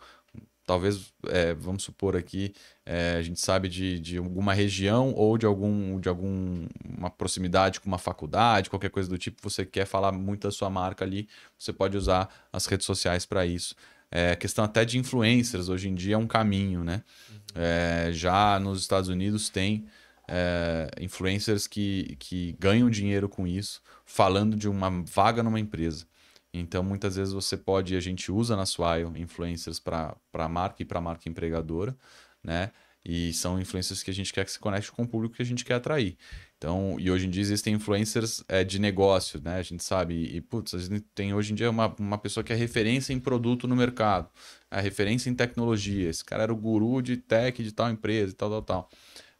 talvez, 0.66 1.12
é, 1.28 1.54
vamos 1.54 1.82
supor 1.82 2.16
aqui, 2.16 2.54
é, 2.84 3.16
a 3.16 3.22
gente 3.22 3.40
sabe 3.40 3.68
de, 3.68 3.98
de 3.98 4.18
alguma 4.18 4.52
região 4.52 5.12
ou 5.14 5.36
de 5.36 5.46
algum 5.46 5.98
de 6.00 6.08
alguma 6.08 7.10
proximidade 7.16 7.80
com 7.80 7.88
uma 7.88 7.98
faculdade, 7.98 8.70
qualquer 8.70 8.90
coisa 8.90 9.08
do 9.08 9.18
tipo, 9.18 9.38
você 9.42 9.64
quer 9.66 9.86
falar 9.86 10.12
muito 10.12 10.46
da 10.46 10.50
sua 10.50 10.70
marca 10.70 11.04
ali, 11.04 11.28
você 11.58 11.72
pode 11.72 11.96
usar 11.96 12.28
as 12.52 12.66
redes 12.66 12.86
sociais 12.86 13.26
para 13.26 13.44
isso. 13.46 13.74
É, 14.14 14.36
questão 14.36 14.62
até 14.62 14.84
de 14.84 14.98
influencers, 14.98 15.70
hoje 15.70 15.88
em 15.88 15.94
dia 15.94 16.16
é 16.16 16.18
um 16.18 16.26
caminho, 16.26 16.84
né? 16.84 17.02
Uhum. 17.30 17.36
É, 17.54 18.10
já 18.12 18.60
nos 18.60 18.82
Estados 18.82 19.08
Unidos 19.08 19.48
tem 19.48 19.86
é, 20.28 20.90
influencers 21.00 21.66
que, 21.66 22.14
que 22.18 22.54
ganham 22.60 22.90
dinheiro 22.90 23.26
com 23.26 23.46
isso, 23.46 23.80
falando 24.04 24.54
de 24.54 24.68
uma 24.68 24.90
vaga 25.04 25.42
numa 25.42 25.58
empresa. 25.58 26.06
Então, 26.52 26.82
muitas 26.82 27.16
vezes 27.16 27.32
você 27.32 27.56
pode, 27.56 27.96
a 27.96 28.00
gente 28.00 28.30
usa 28.30 28.54
na 28.54 28.66
Swile 28.66 29.18
influencers 29.18 29.80
para 29.80 30.14
a 30.34 30.48
marca 30.48 30.82
e 30.82 30.84
para 30.84 30.98
a 30.98 31.02
marca 31.02 31.26
empregadora, 31.26 31.96
né? 32.44 32.70
E 33.02 33.32
são 33.32 33.58
influencers 33.58 34.02
que 34.02 34.10
a 34.10 34.14
gente 34.14 34.32
quer 34.32 34.44
que 34.44 34.52
se 34.52 34.58
conecte 34.58 34.92
com 34.92 35.02
o 35.02 35.08
público 35.08 35.36
que 35.36 35.42
a 35.42 35.46
gente 35.46 35.64
quer 35.64 35.74
atrair. 35.74 36.18
Então, 36.62 36.94
e 36.96 37.10
hoje 37.10 37.26
em 37.26 37.30
dia 37.30 37.42
existem 37.42 37.74
influencers 37.74 38.44
é, 38.46 38.62
de 38.62 38.78
negócio, 38.78 39.40
né? 39.42 39.56
A 39.56 39.62
gente 39.62 39.82
sabe. 39.82 40.14
E, 40.32 40.40
putz, 40.40 40.72
a 40.74 40.78
gente 40.78 41.00
tem 41.12 41.34
hoje 41.34 41.50
em 41.50 41.56
dia 41.56 41.68
uma, 41.68 41.92
uma 41.98 42.16
pessoa 42.16 42.44
que 42.44 42.52
é 42.52 42.56
referência 42.56 43.12
em 43.12 43.18
produto 43.18 43.66
no 43.66 43.74
mercado, 43.74 44.30
a 44.70 44.80
referência 44.80 45.28
em 45.28 45.34
tecnologia. 45.34 46.08
Esse 46.08 46.24
cara 46.24 46.44
era 46.44 46.52
o 46.52 46.56
guru 46.56 47.02
de 47.02 47.16
tech 47.16 47.60
de 47.60 47.72
tal 47.72 47.90
empresa 47.90 48.30
e 48.30 48.34
tal, 48.36 48.48
tal, 48.48 48.62
tal. 48.62 48.90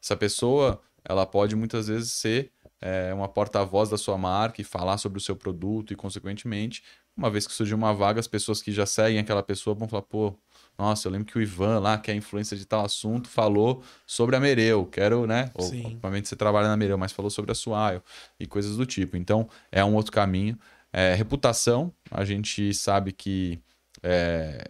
Essa 0.03 0.17
pessoa, 0.17 0.83
ela 1.05 1.25
pode 1.25 1.55
muitas 1.55 1.87
vezes 1.87 2.11
ser 2.11 2.51
é, 2.81 3.15
uma 3.15 3.29
porta-voz 3.29 3.89
da 3.89 3.97
sua 3.97 4.19
marca 4.19 4.61
e 4.61 4.65
falar 4.65 4.99
sobre 4.99 5.19
o 5.19 5.21
seu 5.21 5.37
produto 5.37 5.93
e, 5.93 5.97
consequentemente, 5.97 6.83
uma 7.17 7.31
vez 7.31 7.47
que 7.47 7.53
surgir 7.53 7.75
uma 7.75 7.95
vaga, 7.95 8.19
as 8.19 8.27
pessoas 8.27 8.61
que 8.61 8.73
já 8.73 8.85
seguem 8.85 9.21
aquela 9.21 9.45
pessoa 9.45 9.77
vão 9.77 9.87
falar, 9.87 10.03
pô, 10.03 10.37
nossa, 10.79 11.07
eu 11.07 11.13
lembro 11.13 11.27
que 11.27 11.39
o 11.39 11.43
Ivan 11.43 11.79
lá, 11.79 11.99
que 11.99 12.11
é 12.11 12.15
influência 12.15 12.57
de 12.57 12.65
tal 12.65 12.85
assunto, 12.85 13.29
falou 13.29 13.83
sobre 14.07 14.37
a 14.37 14.41
Mereu. 14.41 14.87
Quero, 14.87 15.27
né? 15.27 15.51
Ou, 15.55 15.67
obviamente 15.67 16.29
você 16.29 16.37
trabalha 16.37 16.69
na 16.69 16.77
Mereu, 16.77 16.99
mas 16.99 17.13
falou 17.13 17.31
sobre 17.31 17.53
a 17.53 17.55
Suaio 17.55 18.03
e 18.39 18.47
coisas 18.47 18.77
do 18.77 18.87
tipo. 18.87 19.17
Então, 19.17 19.49
é 19.71 19.85
um 19.85 19.95
outro 19.95 20.13
caminho. 20.13 20.59
É, 20.93 21.15
reputação, 21.15 21.93
a 22.11 22.25
gente 22.25 22.75
sabe 22.75 23.13
que 23.13 23.61
é, 24.03 24.65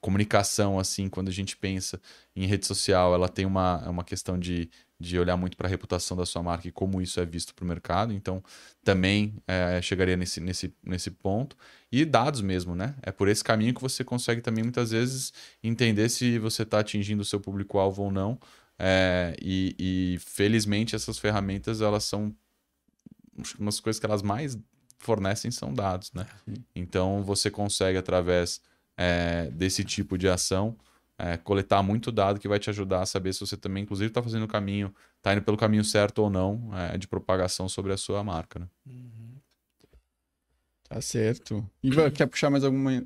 comunicação, 0.00 0.78
assim, 0.78 1.08
quando 1.08 1.28
a 1.28 1.32
gente 1.32 1.56
pensa 1.56 1.98
em 2.36 2.46
rede 2.46 2.66
social, 2.66 3.14
ela 3.14 3.28
tem 3.28 3.46
uma, 3.46 3.88
uma 3.88 4.04
questão 4.04 4.38
de 4.38 4.68
de 4.98 5.18
olhar 5.18 5.36
muito 5.36 5.56
para 5.56 5.66
a 5.66 5.70
reputação 5.70 6.16
da 6.16 6.24
sua 6.24 6.42
marca 6.42 6.68
e 6.68 6.72
como 6.72 7.02
isso 7.02 7.18
é 7.20 7.24
visto 7.24 7.54
para 7.54 7.64
o 7.64 7.68
mercado. 7.68 8.12
Então, 8.12 8.42
também 8.82 9.34
é, 9.46 9.80
chegaria 9.82 10.16
nesse, 10.16 10.40
nesse, 10.40 10.74
nesse 10.82 11.10
ponto. 11.10 11.56
E 11.90 12.04
dados 12.04 12.40
mesmo, 12.40 12.74
né? 12.74 12.94
É 13.02 13.10
por 13.10 13.28
esse 13.28 13.42
caminho 13.42 13.74
que 13.74 13.80
você 13.80 14.04
consegue 14.04 14.40
também, 14.40 14.62
muitas 14.62 14.90
vezes, 14.90 15.32
entender 15.62 16.08
se 16.08 16.38
você 16.38 16.62
está 16.62 16.80
atingindo 16.80 17.22
o 17.22 17.24
seu 17.24 17.40
público-alvo 17.40 18.04
ou 18.04 18.12
não. 18.12 18.38
É, 18.78 19.36
e, 19.40 19.74
e, 19.78 20.18
felizmente, 20.20 20.96
essas 20.96 21.18
ferramentas, 21.18 21.80
elas 21.80 22.04
são 22.04 22.34
umas 23.58 23.80
coisas 23.80 23.98
que 23.98 24.06
elas 24.06 24.22
mais 24.22 24.56
fornecem 24.98 25.50
são 25.50 25.72
dados, 25.72 26.12
né? 26.12 26.26
Então, 26.74 27.22
você 27.22 27.50
consegue, 27.50 27.98
através 27.98 28.60
é, 28.96 29.50
desse 29.50 29.84
tipo 29.84 30.16
de 30.16 30.28
ação, 30.28 30.76
é, 31.18 31.36
coletar 31.36 31.82
muito 31.82 32.10
dado 32.10 32.40
que 32.40 32.48
vai 32.48 32.58
te 32.58 32.70
ajudar 32.70 33.02
a 33.02 33.06
saber 33.06 33.32
se 33.32 33.40
você 33.40 33.56
também, 33.56 33.82
inclusive, 33.82 34.08
está 34.08 34.22
fazendo 34.22 34.44
o 34.44 34.48
caminho, 34.48 34.94
está 35.16 35.32
indo 35.32 35.42
pelo 35.42 35.56
caminho 35.56 35.84
certo 35.84 36.18
ou 36.18 36.30
não 36.30 36.70
é, 36.76 36.98
de 36.98 37.06
propagação 37.06 37.68
sobre 37.68 37.92
a 37.92 37.96
sua 37.96 38.22
marca. 38.24 38.58
Né? 38.58 38.68
Uhum. 38.86 39.34
Tá 40.88 41.00
certo. 41.00 41.68
Ivan, 41.82 42.10
quer 42.10 42.26
puxar 42.26 42.50
mais 42.50 42.64
alguma 42.64 43.04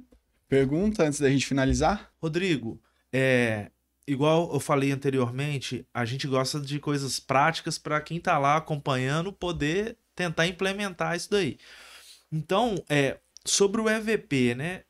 pergunta 0.49 1.05
antes 1.05 1.21
da 1.21 1.31
gente 1.31 1.47
finalizar? 1.47 2.11
Rodrigo, 2.21 2.81
é, 3.13 3.71
igual 4.07 4.53
eu 4.53 4.61
falei 4.61 4.91
anteriormente, 4.91 5.87
a 5.93 6.05
gente 6.05 6.27
gosta 6.27 6.59
de 6.61 6.79
coisas 6.79 7.21
práticas 7.21 7.79
para 7.79 8.01
quem 8.01 8.17
está 8.17 8.39
lá 8.39 8.57
acompanhando 8.57 9.33
poder 9.33 9.97
tentar 10.15 10.47
implementar 10.47 11.15
isso 11.17 11.31
daí. 11.31 11.59
Então, 12.33 12.75
é, 12.89 13.19
sobre 13.45 13.81
o 13.81 13.89
EVP, 13.89 14.55
né? 14.55 14.83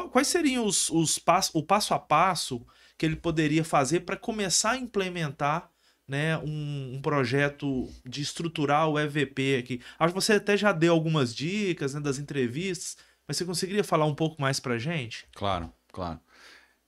Quais 0.00 0.28
seriam 0.28 0.64
os, 0.64 0.88
os 0.90 1.18
passo, 1.18 1.50
o 1.54 1.62
passo 1.62 1.94
a 1.94 1.98
passo 1.98 2.64
que 2.96 3.04
ele 3.04 3.16
poderia 3.16 3.64
fazer 3.64 4.00
para 4.00 4.16
começar 4.16 4.72
a 4.72 4.78
implementar 4.78 5.70
né, 6.06 6.36
um, 6.38 6.94
um, 6.94 7.00
projeto 7.02 7.88
de 8.04 8.22
estruturar 8.22 8.88
o 8.88 8.98
EVP 8.98 9.56
aqui? 9.56 9.80
Acho 9.98 10.14
que 10.14 10.20
você 10.20 10.34
até 10.34 10.56
já 10.56 10.72
deu 10.72 10.92
algumas 10.92 11.34
dicas 11.34 11.94
né, 11.94 12.00
das 12.00 12.18
entrevistas, 12.18 12.96
mas 13.26 13.36
você 13.36 13.44
conseguiria 13.44 13.84
falar 13.84 14.06
um 14.06 14.14
pouco 14.14 14.40
mais 14.40 14.60
para 14.60 14.78
gente? 14.78 15.26
Claro, 15.34 15.72
claro. 15.92 16.20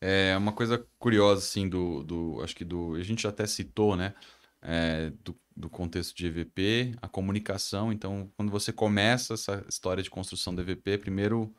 É 0.00 0.36
uma 0.36 0.52
coisa 0.52 0.84
curiosa, 0.98 1.40
assim, 1.40 1.66
do, 1.66 2.02
do. 2.02 2.40
Acho 2.42 2.54
que 2.54 2.64
do. 2.64 2.94
A 2.94 3.02
gente 3.02 3.26
até 3.26 3.46
citou, 3.46 3.96
né? 3.96 4.12
É, 4.60 5.10
do, 5.22 5.34
do 5.56 5.70
contexto 5.70 6.14
de 6.14 6.26
EVP, 6.26 6.94
a 7.00 7.08
comunicação. 7.08 7.90
Então, 7.92 8.30
quando 8.36 8.50
você 8.50 8.72
começa 8.72 9.34
essa 9.34 9.64
história 9.66 10.02
de 10.02 10.10
construção 10.10 10.54
do 10.54 10.60
EVP, 10.60 10.98
primeiro 10.98 11.54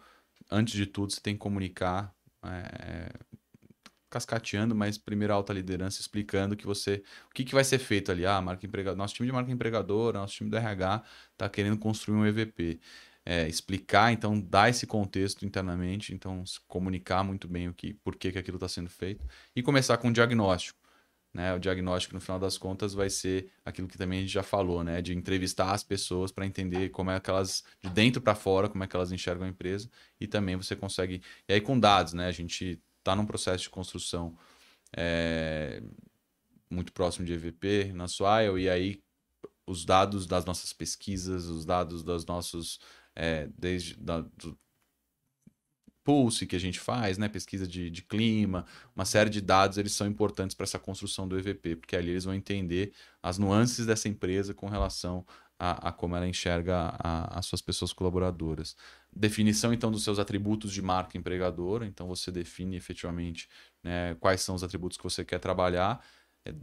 antes 0.51 0.73
de 0.73 0.85
tudo, 0.85 1.11
você 1.13 1.21
tem 1.21 1.33
que 1.33 1.39
comunicar 1.39 2.13
é, 2.43 3.11
cascateando, 4.09 4.73
mas 4.75 4.97
primeiro 4.97 5.33
a 5.33 5.35
alta 5.35 5.51
liderança 5.51 5.99
explicando 5.99 6.55
que 6.55 6.65
você 6.65 7.03
o 7.29 7.33
que, 7.33 7.43
que 7.43 7.53
vai 7.53 7.63
ser 7.63 7.79
feito 7.79 8.11
ali. 8.11 8.25
Ah, 8.25 8.41
marca 8.41 8.65
empregador, 8.65 8.97
nosso 8.97 9.13
time 9.15 9.27
de 9.27 9.33
marca 9.33 9.51
empregadora, 9.51 10.19
nosso 10.19 10.35
time 10.35 10.49
do 10.49 10.57
RH 10.57 11.03
está 11.33 11.49
querendo 11.49 11.77
construir 11.77 12.15
um 12.15 12.25
EVP. 12.25 12.79
é, 13.25 13.47
explicar, 13.49 14.11
então 14.13 14.39
dar 14.39 14.69
esse 14.69 14.85
contexto 14.85 15.45
internamente, 15.45 16.13
então 16.13 16.43
comunicar 16.67 17.23
muito 17.23 17.47
bem 17.47 17.67
o 17.67 17.73
que, 17.73 17.93
por 17.95 18.15
que, 18.15 18.31
que 18.31 18.37
aquilo 18.37 18.57
está 18.57 18.69
sendo 18.69 18.89
feito 18.89 19.25
e 19.55 19.63
começar 19.63 19.97
com 19.97 20.09
o 20.09 20.13
diagnóstico. 20.13 20.79
Né? 21.35 21.53
O 21.53 21.59
diagnóstico, 21.59 22.15
no 22.15 22.21
final 22.21 22.39
das 22.39 22.57
contas, 22.57 22.93
vai 22.93 23.09
ser 23.09 23.51
aquilo 23.65 23.89
que 23.89 23.97
também 23.97 24.19
a 24.19 24.21
gente 24.21 24.31
já 24.31 24.41
falou, 24.41 24.85
né? 24.85 25.01
De 25.01 25.13
entrevistar 25.13 25.73
as 25.73 25.83
pessoas 25.83 26.31
para 26.31 26.45
entender 26.45 26.87
como 26.91 27.11
é 27.11 27.19
que 27.19 27.29
elas, 27.29 27.61
de 27.83 27.89
dentro 27.89 28.21
para 28.21 28.33
fora, 28.33 28.69
como 28.69 28.85
é 28.85 28.87
que 28.87 28.95
elas 28.95 29.11
enxergam 29.11 29.45
a 29.45 29.49
empresa. 29.49 29.89
E 30.17 30.27
também 30.27 30.55
você 30.55 30.77
consegue. 30.77 31.21
E 31.45 31.53
aí, 31.53 31.59
com 31.59 31.77
dados, 31.77 32.13
né? 32.13 32.27
A 32.27 32.31
gente 32.31 32.81
está 32.99 33.17
num 33.17 33.25
processo 33.25 33.63
de 33.63 33.69
construção 33.69 34.37
é, 34.95 35.83
muito 36.69 36.93
próximo 36.93 37.25
de 37.25 37.33
EVP 37.33 37.91
na 37.93 38.07
Swile, 38.07 38.61
e 38.61 38.69
aí 38.69 39.03
os 39.67 39.83
dados 39.83 40.25
das 40.25 40.45
nossas 40.45 40.71
pesquisas, 40.71 41.47
os 41.47 41.65
dados 41.65 42.01
dos 42.01 42.25
nossos. 42.25 42.79
É, 43.13 43.49
desde 43.57 43.95
da, 43.97 44.21
do, 44.21 44.57
Pulse 46.05 46.45
que 46.45 46.55
a 46.55 46.59
gente 46.59 46.79
faz, 46.79 47.17
né? 47.17 47.27
pesquisa 47.27 47.67
de, 47.67 47.89
de 47.89 48.03
clima, 48.03 48.63
uma 48.95 49.05
série 49.05 49.29
de 49.29 49.41
dados, 49.41 49.79
eles 49.79 49.91
são 49.91 50.05
importantes 50.05 50.55
para 50.55 50.63
essa 50.63 50.77
construção 50.77 51.27
do 51.27 51.37
EVP, 51.37 51.75
porque 51.77 51.95
ali 51.95 52.11
eles 52.11 52.25
vão 52.25 52.33
entender 52.35 52.93
as 53.23 53.39
nuances 53.39 53.87
dessa 53.87 54.07
empresa 54.07 54.53
com 54.53 54.69
relação 54.69 55.25
a, 55.57 55.89
a 55.89 55.91
como 55.91 56.15
ela 56.15 56.27
enxerga 56.27 56.95
as 56.99 57.47
suas 57.47 57.61
pessoas 57.61 57.91
colaboradoras. 57.91 58.75
Definição, 59.11 59.73
então, 59.73 59.91
dos 59.91 60.03
seus 60.03 60.19
atributos 60.19 60.71
de 60.71 60.81
marca 60.81 61.17
empregadora, 61.17 61.87
então 61.87 62.07
você 62.07 62.31
define 62.31 62.75
efetivamente 62.75 63.49
né, 63.83 64.15
quais 64.19 64.41
são 64.41 64.53
os 64.53 64.63
atributos 64.63 64.97
que 64.97 65.03
você 65.03 65.25
quer 65.25 65.39
trabalhar. 65.39 66.05
É, 66.45 66.53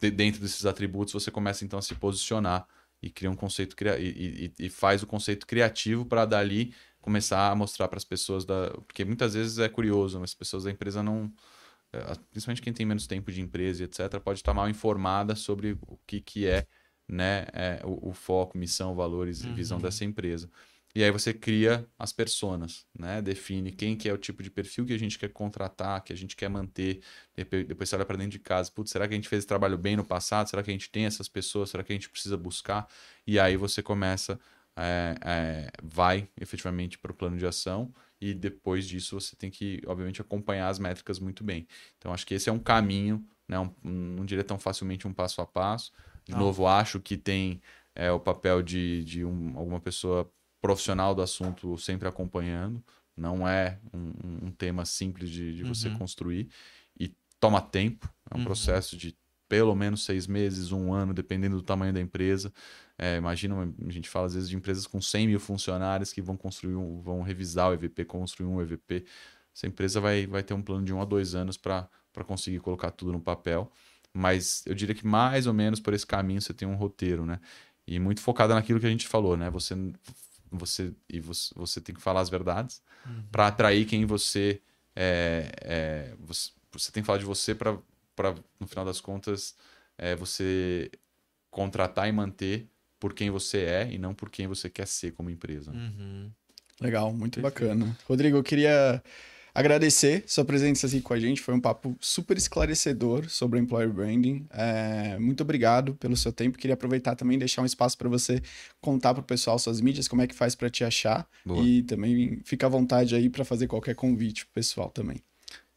de, 0.00 0.10
dentro 0.10 0.40
desses 0.40 0.66
atributos, 0.66 1.12
você 1.12 1.30
começa 1.30 1.64
então 1.64 1.78
a 1.78 1.82
se 1.82 1.94
posicionar 1.94 2.66
e 3.00 3.10
cria 3.10 3.30
um 3.30 3.36
conceito 3.36 3.76
e, 3.96 4.52
e, 4.58 4.66
e 4.66 4.68
faz 4.68 5.04
o 5.04 5.06
conceito 5.06 5.46
criativo 5.46 6.04
para 6.04 6.24
dali 6.24 6.74
começar 7.08 7.50
a 7.50 7.54
mostrar 7.54 7.88
para 7.88 7.96
as 7.96 8.04
pessoas 8.04 8.44
da. 8.44 8.70
Porque 8.86 9.04
muitas 9.04 9.34
vezes 9.34 9.58
é 9.58 9.68
curioso, 9.68 10.20
mas 10.20 10.30
as 10.30 10.34
pessoas 10.34 10.64
da 10.64 10.70
empresa 10.70 11.02
não. 11.02 11.32
Eh, 11.92 12.14
principalmente 12.30 12.62
quem 12.62 12.72
tem 12.72 12.84
menos 12.84 13.06
tempo 13.06 13.32
de 13.32 13.40
empresa 13.40 13.82
e 13.82 13.86
etc., 13.86 14.20
pode 14.22 14.40
estar 14.40 14.52
mal 14.52 14.68
informada 14.68 15.34
sobre 15.34 15.78
o 15.82 15.98
que, 16.06 16.20
que 16.20 16.46
é, 16.46 16.66
né, 17.08 17.46
é, 17.54 17.80
o, 17.82 18.10
o, 18.10 18.12
foco, 18.12 18.58
missão, 18.58 18.94
valores 18.94 19.42
e 19.42 19.50
visão 19.52 19.78
uhum. 19.78 19.82
dessa 19.82 20.04
empresa. 20.04 20.50
E 20.94 21.02
aí 21.04 21.10
você 21.10 21.32
cria 21.32 21.86
as 21.98 22.12
personas, 22.12 22.86
né? 22.98 23.22
Define 23.22 23.72
quem 23.72 23.96
que 23.96 24.08
é 24.08 24.12
o 24.12 24.18
tipo 24.18 24.42
de 24.42 24.50
perfil 24.50 24.84
que 24.84 24.92
a 24.92 24.98
gente 24.98 25.18
quer 25.18 25.28
contratar, 25.28 26.02
que 26.02 26.12
a 26.12 26.16
gente 26.16 26.34
quer 26.34 26.48
manter. 26.48 27.00
Depois 27.36 27.88
você 27.88 27.96
olha 27.96 28.04
para 28.04 28.16
dentro 28.16 28.32
de 28.32 28.38
casa, 28.38 28.70
putz, 28.70 28.90
será 28.90 29.06
que 29.06 29.14
a 29.14 29.16
gente 29.16 29.28
fez 29.28 29.40
esse 29.40 29.46
trabalho 29.46 29.78
bem 29.78 29.96
no 29.96 30.04
passado? 30.04 30.48
Será 30.48 30.62
que 30.62 30.70
a 30.70 30.72
gente 30.72 30.90
tem 30.90 31.04
essas 31.04 31.28
pessoas? 31.28 31.70
Será 31.70 31.84
que 31.84 31.92
a 31.92 31.96
gente 31.96 32.08
precisa 32.08 32.36
buscar? 32.36 32.88
E 33.26 33.38
aí 33.38 33.56
você 33.56 33.82
começa 33.82 34.40
é, 34.78 35.14
é, 35.24 35.70
vai 35.82 36.28
efetivamente 36.40 36.96
para 36.98 37.10
o 37.10 37.14
plano 37.14 37.36
de 37.36 37.44
ação 37.44 37.92
e 38.20 38.32
depois 38.32 38.86
disso 38.86 39.20
você 39.20 39.34
tem 39.34 39.50
que, 39.50 39.82
obviamente, 39.86 40.20
acompanhar 40.20 40.68
as 40.68 40.78
métricas 40.78 41.18
muito 41.18 41.42
bem. 41.42 41.66
Então, 41.98 42.12
acho 42.12 42.24
que 42.26 42.34
esse 42.34 42.48
é 42.48 42.52
um 42.52 42.58
caminho, 42.58 43.24
né? 43.48 43.58
Um, 43.58 43.72
não 43.82 44.24
diria 44.24 44.44
tão 44.44 44.58
facilmente 44.58 45.06
um 45.06 45.12
passo 45.12 45.40
a 45.40 45.46
passo. 45.46 45.92
De 46.24 46.32
não. 46.32 46.40
novo, 46.40 46.66
acho 46.66 47.00
que 47.00 47.16
tem 47.16 47.60
é, 47.94 48.10
o 48.12 48.20
papel 48.20 48.62
de, 48.62 49.04
de 49.04 49.24
um, 49.24 49.56
alguma 49.56 49.80
pessoa 49.80 50.30
profissional 50.60 51.14
do 51.14 51.22
assunto 51.22 51.76
sempre 51.76 52.08
acompanhando. 52.08 52.82
Não 53.16 53.48
é 53.48 53.80
um, 53.92 54.46
um 54.46 54.50
tema 54.52 54.84
simples 54.84 55.28
de, 55.30 55.56
de 55.56 55.64
você 55.64 55.88
uhum. 55.88 55.98
construir. 55.98 56.48
E 56.98 57.12
toma 57.40 57.60
tempo, 57.60 58.08
é 58.30 58.36
um 58.36 58.38
uhum. 58.38 58.44
processo 58.44 58.96
de 58.96 59.16
pelo 59.48 59.74
menos 59.74 60.04
seis 60.04 60.26
meses, 60.26 60.72
um 60.72 60.92
ano, 60.92 61.14
dependendo 61.14 61.56
do 61.56 61.62
tamanho 61.62 61.92
da 61.92 62.00
empresa. 62.00 62.52
É, 62.98 63.16
imagina, 63.16 63.72
a 63.86 63.90
gente 63.90 64.08
fala 64.08 64.26
às 64.26 64.34
vezes 64.34 64.48
de 64.48 64.56
empresas 64.56 64.84
com 64.84 65.00
100 65.00 65.28
mil 65.28 65.38
funcionários 65.38 66.12
que 66.12 66.20
vão 66.20 66.36
construir, 66.36 66.74
um, 66.74 67.00
vão 67.00 67.22
revisar 67.22 67.70
o 67.70 67.72
EVP, 67.72 68.04
construir 68.04 68.48
um 68.48 68.60
EVP. 68.60 69.04
Essa 69.54 69.68
empresa 69.68 70.00
vai, 70.00 70.26
vai 70.26 70.42
ter 70.42 70.52
um 70.52 70.60
plano 70.60 70.84
de 70.84 70.92
um 70.92 71.00
a 71.00 71.04
dois 71.04 71.34
anos 71.34 71.56
para 71.56 71.88
conseguir 72.26 72.58
colocar 72.58 72.90
tudo 72.90 73.12
no 73.12 73.20
papel. 73.20 73.70
Mas 74.12 74.64
eu 74.66 74.74
diria 74.74 74.96
que 74.96 75.06
mais 75.06 75.46
ou 75.46 75.54
menos 75.54 75.78
por 75.78 75.94
esse 75.94 76.06
caminho 76.06 76.40
você 76.40 76.52
tem 76.52 76.66
um 76.66 76.74
roteiro, 76.74 77.24
né? 77.24 77.38
E 77.86 78.00
muito 78.00 78.20
focada 78.20 78.52
naquilo 78.54 78.80
que 78.80 78.86
a 78.86 78.90
gente 78.90 79.06
falou, 79.06 79.36
né? 79.36 79.48
Você, 79.50 79.74
você, 80.50 80.92
e 81.08 81.20
você, 81.20 81.54
você 81.54 81.80
tem 81.80 81.94
que 81.94 82.00
falar 82.00 82.20
as 82.20 82.28
verdades 82.28 82.82
uhum. 83.06 83.22
para 83.30 83.46
atrair 83.46 83.86
quem 83.86 84.04
você, 84.04 84.60
é, 84.96 85.52
é, 85.62 86.14
você. 86.18 86.50
Você 86.72 86.92
tem 86.92 87.02
que 87.02 87.06
falar 87.06 87.18
de 87.18 87.24
você 87.24 87.54
para 87.54 87.78
no 88.60 88.66
final 88.66 88.84
das 88.84 89.00
contas 89.00 89.56
é, 89.96 90.14
você 90.14 90.90
contratar 91.50 92.06
e 92.08 92.12
manter 92.12 92.68
por 92.98 93.14
quem 93.14 93.30
você 93.30 93.58
é 93.58 93.88
e 93.92 93.98
não 93.98 94.14
por 94.14 94.30
quem 94.30 94.46
você 94.46 94.68
quer 94.68 94.86
ser 94.86 95.12
como 95.12 95.30
empresa. 95.30 95.70
Uhum. 95.70 96.30
Legal, 96.80 97.12
muito 97.12 97.40
Perfeito. 97.40 97.68
bacana. 97.68 97.96
Rodrigo, 98.06 98.36
eu 98.36 98.42
queria 98.42 99.02
agradecer 99.54 100.22
sua 100.26 100.44
presença 100.44 100.86
aqui 100.86 101.00
com 101.00 101.12
a 101.12 101.18
gente. 101.18 101.40
Foi 101.40 101.52
um 101.52 101.60
papo 101.60 101.96
super 102.00 102.36
esclarecedor 102.36 103.28
sobre 103.28 103.58
employer 103.58 103.92
branding. 103.92 104.46
É, 104.50 105.18
muito 105.18 105.42
obrigado 105.42 105.94
pelo 105.94 106.16
seu 106.16 106.32
tempo. 106.32 106.58
Queria 106.58 106.74
aproveitar 106.74 107.16
também 107.16 107.36
e 107.36 107.40
deixar 107.40 107.62
um 107.62 107.66
espaço 107.66 107.98
para 107.98 108.08
você 108.08 108.40
contar 108.80 109.14
para 109.14 109.20
o 109.20 109.24
pessoal 109.24 109.58
suas 109.58 109.80
mídias, 109.80 110.06
como 110.06 110.22
é 110.22 110.26
que 110.26 110.34
faz 110.34 110.54
para 110.54 110.70
te 110.70 110.84
achar. 110.84 111.26
Boa. 111.44 111.64
E 111.64 111.82
também 111.82 112.40
fica 112.44 112.66
à 112.66 112.68
vontade 112.68 113.14
aí 113.16 113.28
para 113.28 113.44
fazer 113.44 113.66
qualquer 113.66 113.94
convite 113.94 114.44
pro 114.46 114.54
pessoal 114.54 114.90
também. 114.90 115.20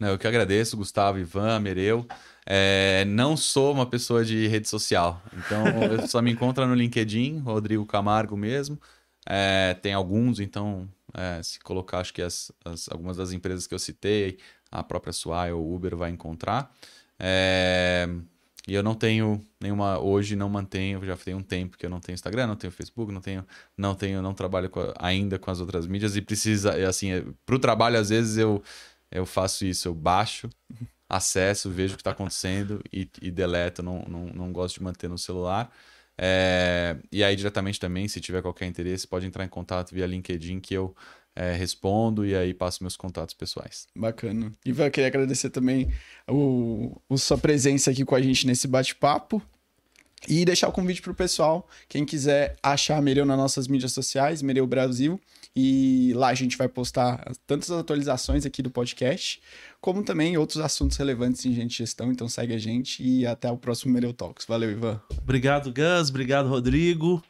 Eu 0.09 0.17
que 0.17 0.25
agradeço, 0.25 0.75
Gustavo, 0.75 1.19
Ivan, 1.19 1.59
Mereu. 1.59 2.07
É, 2.45 3.05
não 3.05 3.37
sou 3.37 3.71
uma 3.71 3.85
pessoa 3.85 4.25
de 4.25 4.47
rede 4.47 4.67
social, 4.67 5.21
então 5.31 6.07
só 6.07 6.21
me 6.23 6.31
encontra 6.31 6.65
no 6.65 6.73
LinkedIn, 6.73 7.37
Rodrigo 7.39 7.85
Camargo 7.85 8.35
mesmo. 8.35 8.79
É, 9.29 9.75
tem 9.79 9.93
alguns, 9.93 10.39
então 10.39 10.89
é, 11.13 11.43
se 11.43 11.59
colocar, 11.59 11.99
acho 11.99 12.13
que 12.13 12.21
as, 12.21 12.51
as, 12.65 12.89
algumas 12.89 13.17
das 13.17 13.31
empresas 13.31 13.67
que 13.67 13.75
eu 13.75 13.79
citei, 13.79 14.39
a 14.71 14.83
própria 14.83 15.13
Swai 15.13 15.51
ou 15.51 15.73
Uber 15.73 15.95
vai 15.95 16.09
encontrar. 16.09 16.75
É, 17.19 18.09
e 18.67 18.73
eu 18.73 18.81
não 18.81 18.95
tenho 18.95 19.39
nenhuma, 19.59 19.99
hoje 19.99 20.35
não 20.35 20.49
mantenho, 20.49 21.03
já 21.05 21.15
tem 21.17 21.33
um 21.35 21.41
tempo 21.41 21.77
que 21.77 21.85
eu 21.85 21.89
não 21.89 21.99
tenho 21.99 22.15
Instagram, 22.15 22.47
não 22.47 22.55
tenho 22.55 22.71
Facebook, 22.71 23.11
não 23.11 23.21
tenho, 23.21 23.45
não 23.77 23.95
tenho, 23.95 24.21
não 24.21 24.33
trabalho 24.33 24.69
com, 24.69 24.81
ainda 24.97 25.37
com 25.37 25.51
as 25.51 25.59
outras 25.59 25.85
mídias 25.85 26.15
e 26.15 26.21
precisa, 26.21 26.87
assim, 26.87 27.11
é, 27.11 27.23
para 27.45 27.55
o 27.55 27.59
trabalho 27.59 27.97
às 27.97 28.09
vezes 28.09 28.37
eu 28.37 28.63
eu 29.11 29.25
faço 29.25 29.65
isso, 29.65 29.87
eu 29.87 29.93
baixo, 29.93 30.49
acesso, 31.09 31.69
vejo 31.69 31.93
o 31.93 31.97
que 31.97 32.01
está 32.01 32.11
acontecendo 32.11 32.81
e, 32.91 33.09
e 33.21 33.29
deleto, 33.29 33.83
não, 33.83 34.03
não, 34.07 34.25
não 34.27 34.51
gosto 34.51 34.75
de 34.75 34.83
manter 34.83 35.09
no 35.09 35.17
celular. 35.17 35.71
É, 36.17 36.97
e 37.11 37.23
aí, 37.23 37.35
diretamente 37.35 37.79
também, 37.79 38.07
se 38.07 38.21
tiver 38.21 38.41
qualquer 38.41 38.67
interesse, 38.67 39.07
pode 39.07 39.25
entrar 39.25 39.43
em 39.43 39.49
contato 39.49 39.93
via 39.93 40.05
LinkedIn 40.05 40.59
que 40.59 40.73
eu 40.73 40.95
é, 41.35 41.53
respondo 41.53 42.25
e 42.25 42.35
aí 42.35 42.53
passo 42.53 42.83
meus 42.83 42.95
contatos 42.95 43.33
pessoais. 43.33 43.87
Bacana. 43.95 44.51
Ivan, 44.65 44.89
queria 44.89 45.07
agradecer 45.07 45.49
também 45.49 45.91
o, 46.27 46.95
o 47.09 47.17
sua 47.17 47.37
presença 47.37 47.91
aqui 47.91 48.05
com 48.05 48.15
a 48.15 48.21
gente 48.21 48.45
nesse 48.45 48.67
bate-papo. 48.67 49.41
E 50.27 50.45
deixar 50.45 50.67
o 50.67 50.71
convite 50.71 51.01
para 51.01 51.11
o 51.11 51.15
pessoal, 51.15 51.67
quem 51.89 52.05
quiser 52.05 52.55
achar 52.61 53.01
Mereu 53.01 53.25
nas 53.25 53.37
nossas 53.37 53.67
mídias 53.67 53.91
sociais, 53.91 54.43
Mereu 54.43 54.67
Brasil, 54.67 55.19
e 55.55 56.13
lá 56.15 56.29
a 56.29 56.33
gente 56.33 56.57
vai 56.57 56.67
postar 56.69 57.23
tantas 57.45 57.69
atualizações 57.71 58.45
aqui 58.45 58.61
do 58.61 58.69
podcast, 58.69 59.41
como 59.81 60.03
também 60.03 60.37
outros 60.37 60.59
assuntos 60.59 60.95
relevantes 60.97 61.45
em 61.45 61.53
gente 61.53 61.77
gestão. 61.77 62.11
Então 62.11 62.29
segue 62.29 62.53
a 62.53 62.57
gente 62.57 63.03
e 63.03 63.25
até 63.25 63.51
o 63.51 63.57
próximo 63.57 63.93
Mereu 63.93 64.13
Talks. 64.13 64.45
Valeu, 64.45 64.71
Ivan. 64.71 65.01
Obrigado, 65.17 65.73
Gus. 65.73 66.09
Obrigado, 66.09 66.47
Rodrigo. 66.47 67.21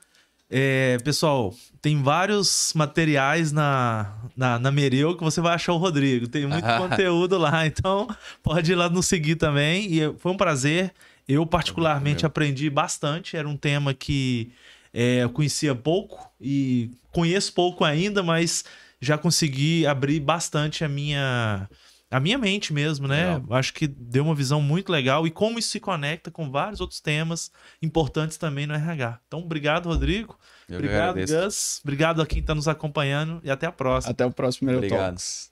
É, 0.54 0.98
pessoal, 1.04 1.56
tem 1.82 2.04
vários 2.04 2.74
materiais 2.76 3.54
na, 3.54 4.14
na, 4.36 4.60
na 4.60 4.70
Mereu 4.70 5.16
que 5.16 5.24
você 5.24 5.40
vai 5.40 5.56
achar 5.56 5.74
o 5.74 5.78
Rodrigo. 5.78 6.28
Tem 6.28 6.46
muito 6.46 6.68
conteúdo 6.78 7.38
lá, 7.38 7.66
então 7.66 8.08
pode 8.44 8.74
ir 8.74 8.76
lá 8.76 8.90
nos 8.90 9.08
seguir 9.08 9.38
também. 9.38 9.92
E 9.92 10.14
foi 10.20 10.32
um 10.32 10.38
prazer. 10.38 10.94
Eu, 11.28 11.46
particularmente, 11.46 12.26
aprendi 12.26 12.70
bastante. 12.70 13.38
Era 13.38 13.48
um 13.48 13.56
tema 13.56 13.94
que 13.94 14.52
é, 14.94 15.24
eu 15.24 15.30
conhecia 15.30 15.74
pouco 15.74 16.30
e 16.40 16.92
conheço 17.12 17.54
pouco 17.54 17.84
ainda, 17.84 18.22
mas 18.22 18.64
já 19.00 19.18
consegui 19.18 19.86
abrir 19.86 20.20
bastante 20.20 20.84
a 20.84 20.90
minha 20.90 21.68
a 22.12 22.20
minha 22.20 22.38
mente 22.38 22.74
mesmo, 22.74 23.08
né? 23.08 23.36
Legal. 23.36 23.58
Acho 23.58 23.74
que 23.74 23.88
deu 23.88 24.26
uma 24.26 24.36
visão 24.36 24.62
muito 24.62 24.92
legal 24.92 25.26
e 25.26 25.32
como 25.32 25.58
isso 25.58 25.70
se 25.70 25.80
conecta 25.80 26.30
com 26.30 26.52
vários 26.52 26.82
outros 26.82 27.00
temas 27.00 27.50
importantes 27.82 28.36
também 28.36 28.68
no 28.68 28.74
RH. 28.74 29.22
Então, 29.28 29.40
obrigado, 29.40 29.88
Rodrigo. 29.88 30.38
Eu 30.68 30.76
obrigado, 30.76 31.16
Gus. 31.16 31.80
Obrigado 31.82 32.22
a 32.22 32.26
quem 32.26 32.40
está 32.40 32.54
nos 32.54 32.68
acompanhando 32.68 33.40
e 33.46 33.50
até 33.50 33.66
a 33.66 33.72
próxima. 33.72 34.12
Até 34.12 34.26
o 34.26 34.32
próximo 34.32 34.70
Obrigado. 34.70 35.12
Talks. 35.12 35.51